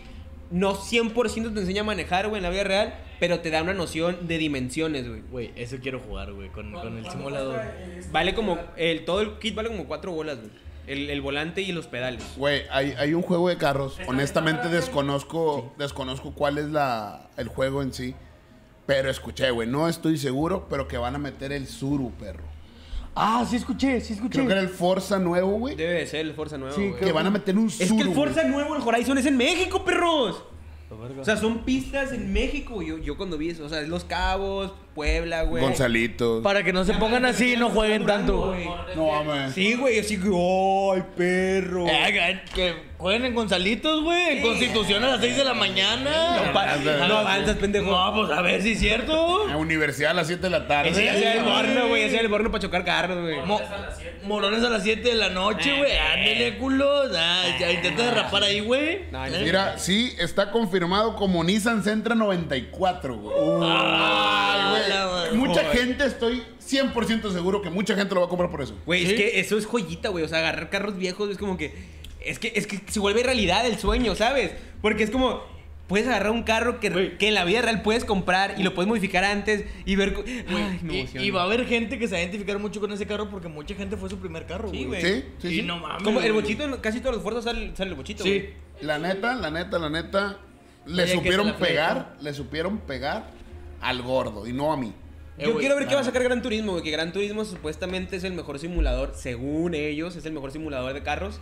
[0.54, 3.74] no 100% te enseña a manejar, güey, en la vida real, pero te da una
[3.74, 5.22] noción de dimensiones, güey.
[5.32, 7.60] Güey, eso quiero jugar, güey, con, con el ¿Cuánto simulador.
[7.98, 8.12] este?
[8.12, 10.52] Vale como, el, todo el kit vale como cuatro bolas, güey.
[10.86, 12.24] El, el volante y los pedales.
[12.38, 13.98] Güey, hay, hay un juego de carros.
[14.06, 18.14] Honestamente desconozco, desconozco cuál es la, el juego en sí.
[18.86, 22.44] Pero escuché, güey, no estoy seguro, pero que van a meter el Suru, perro.
[23.16, 24.34] Ah, sí escuché, sí escuché.
[24.34, 25.76] Creo que era el Forza nuevo, güey.
[25.76, 27.00] Debe de ser el Forza nuevo, Sí, güey.
[27.02, 27.84] Que van a meter un Suru.
[27.84, 28.16] Es que el güey.
[28.16, 30.44] Forza nuevo, el Horizon, es en México, perros.
[31.20, 32.82] O sea, son pistas en México.
[32.82, 35.64] Yo, yo cuando vi eso, o sea, es Los Cabos, Puebla, güey.
[35.64, 36.44] Gonzalitos.
[36.44, 38.48] Para que no se pongan así y no jueguen tanto.
[38.50, 38.66] güey.
[38.96, 39.54] No mames.
[39.54, 41.88] Sí, güey, así que, ¡ay, perro!
[41.88, 44.38] Eh, que jueguen en Gonzalitos, güey.
[44.38, 46.44] En Constitución a las 6 de la mañana.
[46.46, 46.76] No, pa-
[47.08, 47.90] no avanzas, pendejo.
[47.90, 49.50] No, pues a ver si es cierto.
[49.50, 50.90] En universidad a las 7 de la tarde.
[50.92, 53.42] Ese ya sea el borno, güey, ese el borno para chocar carros, güey.
[53.46, 53.62] Mo-
[54.26, 55.92] morones a las 7 de la noche, güey.
[55.98, 57.12] Ándele, culos.
[57.18, 59.06] Ah, ya intenta derrapar ahí, güey.
[59.12, 59.42] No, ¿Eh?
[59.44, 63.36] Mira, sí, está confirmado como Nissan Sentra 94, güey.
[63.64, 64.83] Ay, güey.
[65.34, 65.78] Mucha Joder.
[65.78, 68.76] gente, estoy 100% seguro que mucha gente lo va a comprar por eso.
[68.86, 69.12] Güey, ¿Sí?
[69.12, 70.24] es que eso es joyita, güey.
[70.24, 71.74] O sea, agarrar carros viejos es como que.
[72.26, 74.52] Es que, es que se vuelve realidad el sueño, ¿sabes?
[74.82, 75.52] Porque es como.
[75.88, 78.88] Puedes agarrar un carro que, que en la vida real puedes comprar y lo puedes
[78.88, 80.16] modificar antes y ver.
[80.48, 82.92] Ay, me Y, y va a haber gente que se va a identificar mucho con
[82.94, 85.02] ese carro porque mucha gente fue su primer carro, Sí, güey.
[85.02, 85.02] güey.
[85.02, 85.62] Sí, sí, y sí.
[85.64, 86.02] no mames.
[86.04, 88.30] Como el bochito, casi todos los fuerzas sale, sale el bochito, Sí.
[88.30, 88.54] güey.
[88.82, 90.38] La neta, la neta, la neta,
[90.86, 93.30] le supieron pegar, le supieron pegar
[93.84, 94.94] al gordo y no a mí.
[95.38, 96.84] Eh, Yo güey, quiero ver qué va a sacar Gran Turismo, güey.
[96.84, 101.04] Que Gran Turismo supuestamente es el mejor simulador, según ellos, es el mejor simulador de
[101.04, 101.40] carros.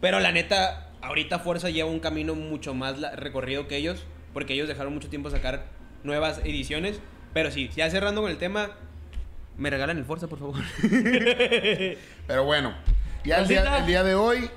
[0.00, 4.04] Pero la neta, ahorita Forza lleva un camino mucho más recorrido que ellos.
[4.34, 5.66] Porque ellos dejaron mucho tiempo sacar
[6.04, 7.00] nuevas ediciones.
[7.32, 8.72] Pero sí, ya cerrando con el tema,
[9.56, 10.56] me regalan el Forza, por favor.
[12.26, 12.74] Pero bueno,
[13.24, 14.50] ya el día, el día de hoy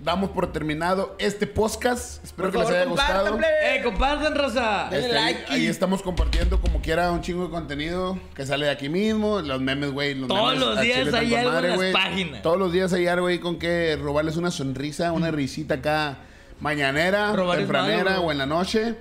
[0.00, 2.22] damos por terminado este podcast.
[2.24, 3.38] Espero Por que les haya gustado.
[3.62, 4.88] ¡Eh, compartan, raza!
[4.90, 8.46] Denle Este, ahí, like y- ahí estamos compartiendo como quiera un chingo de contenido que
[8.46, 9.40] sale de aquí mismo.
[9.40, 10.14] Los memes, güey.
[10.14, 11.92] los Todos memes los días hay algo en las güey.
[11.92, 12.42] páginas.
[12.42, 16.18] Todos los días hay algo ahí con que robarles una sonrisa, una risita acá
[16.60, 18.94] mañanera, Robar tempranera malo, o en la noche.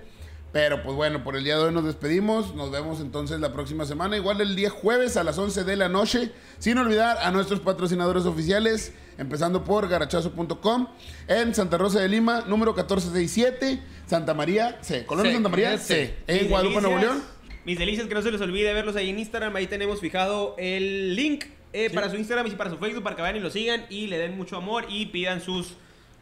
[0.53, 2.55] Pero pues bueno, por el día de hoy nos despedimos.
[2.55, 4.17] Nos vemos entonces la próxima semana.
[4.17, 6.31] Igual el día jueves a las 11 de la noche.
[6.57, 8.93] Sin olvidar a nuestros patrocinadores oficiales.
[9.17, 10.87] Empezando por garachazo.com.
[11.27, 13.79] En Santa Rosa de Lima, número 1467.
[14.05, 15.05] Santa María C.
[15.05, 15.83] Colonia C, Santa María C.
[15.85, 16.15] C.
[16.27, 17.23] En Mis Guadalupe, Nuevo León.
[17.65, 19.55] Mis delicias, que no se les olvide verlos ahí en Instagram.
[19.55, 23.21] Ahí tenemos fijado el link eh, para su Instagram y para su Facebook para que
[23.21, 25.73] vayan y lo sigan y le den mucho amor y pidan sus,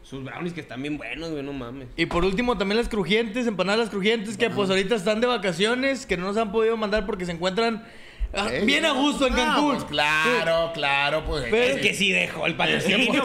[0.02, 1.88] sus brownies que están bien buenos, güey, no mames.
[1.96, 6.04] Y por último, también las crujientes, empanadas las crujientes, que pues ahorita están de vacaciones,
[6.04, 7.86] que no nos han podido mandar porque se encuentran
[8.34, 9.72] ah, Eh, bien a gusto en ah, Cancún.
[9.74, 11.44] pues claro, claro, pues.
[11.50, 13.22] Pero Es que sí dejó el patrocinio,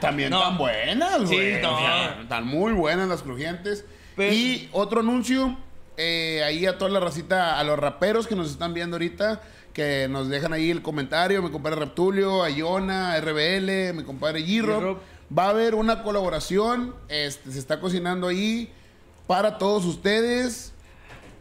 [0.00, 0.40] también, No.
[0.40, 1.60] tan buenas, güey.
[1.62, 1.74] no.
[1.74, 3.84] O sea, están muy buenas las crujientes.
[4.16, 5.56] Pero- y otro anuncio,
[5.96, 10.06] eh, ahí a toda la racita, a los raperos que nos están viendo ahorita, que
[10.08, 14.78] nos dejan ahí el comentario, mi compadre Reptulio, a Iona, a RBL, mi compadre G-Rob.
[14.80, 14.98] G-Rob.
[15.36, 18.70] Va a haber una colaboración, este, se está cocinando ahí
[19.26, 20.73] para todos ustedes.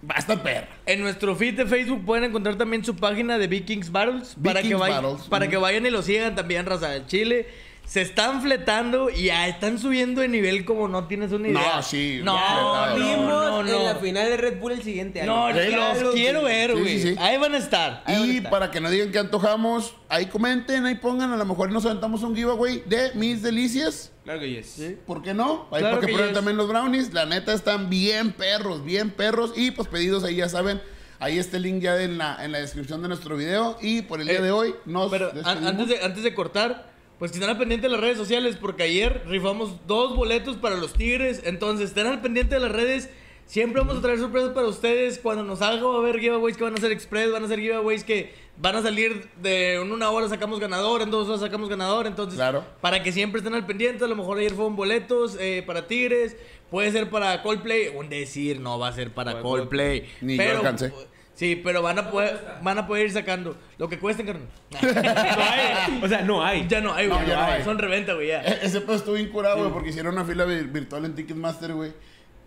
[0.10, 0.68] Va a estar perra.
[0.86, 4.68] En nuestro feed de Facebook pueden encontrar también su página de Vikings Battles para, que
[4.68, 7.48] Vikings vayan, Battles, para que vayan y lo sigan también, raza del Chile.
[7.86, 11.82] Se están fletando y ya están subiendo de nivel como no tienes una No, idea.
[11.84, 12.88] sí, No, fletado.
[12.88, 13.70] no, Vimos no, no.
[13.80, 15.52] en la final de Red Bull el siguiente año.
[15.52, 15.70] No, Sí,
[16.02, 16.46] los quiero sí.
[16.46, 17.00] ver, Sí, güey.
[17.02, 17.16] sí, sí.
[17.20, 18.02] Ahí van a estar.
[18.06, 18.52] ahí van a Y estar.
[18.52, 22.24] para que no digan que antojamos, ahí comenten, ahí pongan, a lo mejor nos aventamos
[22.24, 24.12] un giveaway de mis delicias.
[24.24, 24.82] Claro que yes.
[25.06, 25.68] ¿Por qué no?
[25.72, 26.36] Ahí Claro para que, que prueben yes.
[26.36, 27.14] también los brownies.
[27.14, 29.54] La neta están bien perros, bien perros.
[29.56, 30.82] Y pues pedidos ahí ya saben.
[31.20, 33.78] Ahí está el link ya en la, en la descripción de nuestro video.
[33.82, 36.93] Y por el día Eh, de hoy nos Pero an- antes de, antes de cortar,
[37.24, 40.76] pues que estén al pendiente de las redes sociales, porque ayer rifamos dos boletos para
[40.76, 41.42] los Tigres.
[41.46, 43.10] Entonces, estén al pendiente de las redes.
[43.46, 45.20] Siempre vamos a traer sorpresas para ustedes.
[45.20, 47.62] Cuando nos salga va a haber giveaways que van a ser express, van a ser
[47.62, 51.70] giveaways que van a salir de en una hora sacamos ganador, en dos horas sacamos
[51.70, 52.08] ganador.
[52.08, 52.66] Entonces, Claro.
[52.82, 56.36] para que siempre estén al pendiente, a lo mejor ayer fueron boletos eh, para Tigres,
[56.70, 60.10] puede ser para Coldplay, un decir, no va a ser para Coldplay.
[60.20, 60.92] Ni yo pero, alcancé.
[61.36, 64.48] Sí, pero van a poder, van a poder ir sacando lo que cuesten, carnal.
[64.82, 66.00] No hay.
[66.04, 66.68] O sea, no hay.
[66.68, 67.28] Ya no hay, No, güey.
[67.28, 67.64] ya no hay.
[67.64, 68.42] Son reventa, güey, ya.
[68.44, 71.92] E- Ese pedo estuvo incurado, güey, porque hicieron una fila vir- virtual en Ticketmaster, güey.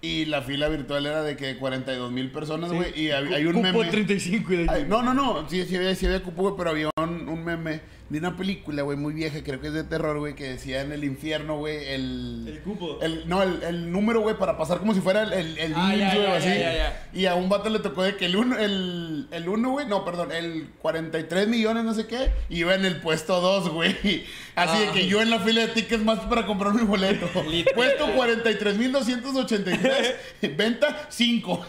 [0.03, 2.93] Y la fila virtual era de que 42 mil personas, güey.
[3.01, 3.91] Y hay, hay un Cupo meme.
[3.91, 5.49] 35 y de- Ay, no, no, no.
[5.49, 8.83] Sí, sí había, sí había cupo, güey, pero había un, un meme de una película,
[8.83, 11.89] güey, muy vieja, creo que es de terror, güey, que decía en el infierno, güey,
[11.89, 12.45] el...
[12.47, 13.01] El cupo.
[13.03, 15.93] El, no, el, el número, güey, para pasar como si fuera el, el, el Ah,
[15.97, 16.47] ya, ya, así.
[16.49, 17.09] ya.
[17.12, 20.05] Y a un vato le tocó de que el uno, el, el uno, güey, no,
[20.05, 24.24] perdón, el 43 millones, no sé qué, iba en el puesto 2, güey.
[24.55, 27.28] Así de que yo en la fila de tickets más para comprar mi boleto.
[27.74, 30.15] Puesto 43.283,
[30.57, 31.66] venta 5.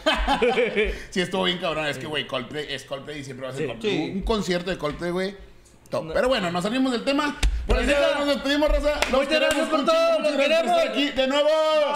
[1.10, 1.88] sí, estuvo bien cabrón.
[1.88, 3.68] Es que, güey, Coldplay es Coldplay y siempre va a ser Sí.
[3.70, 3.98] Coldplay.
[3.98, 4.12] Sí.
[4.16, 5.47] Un concierto de Coldplay, güey.
[5.88, 6.12] Top.
[6.14, 7.36] Pero bueno, nos salimos del tema.
[7.66, 9.00] Por hoy nos despedimos, raza.
[9.12, 10.80] Los muchas gracias por todo, los queremos.
[10.90, 11.50] aquí de nuevo.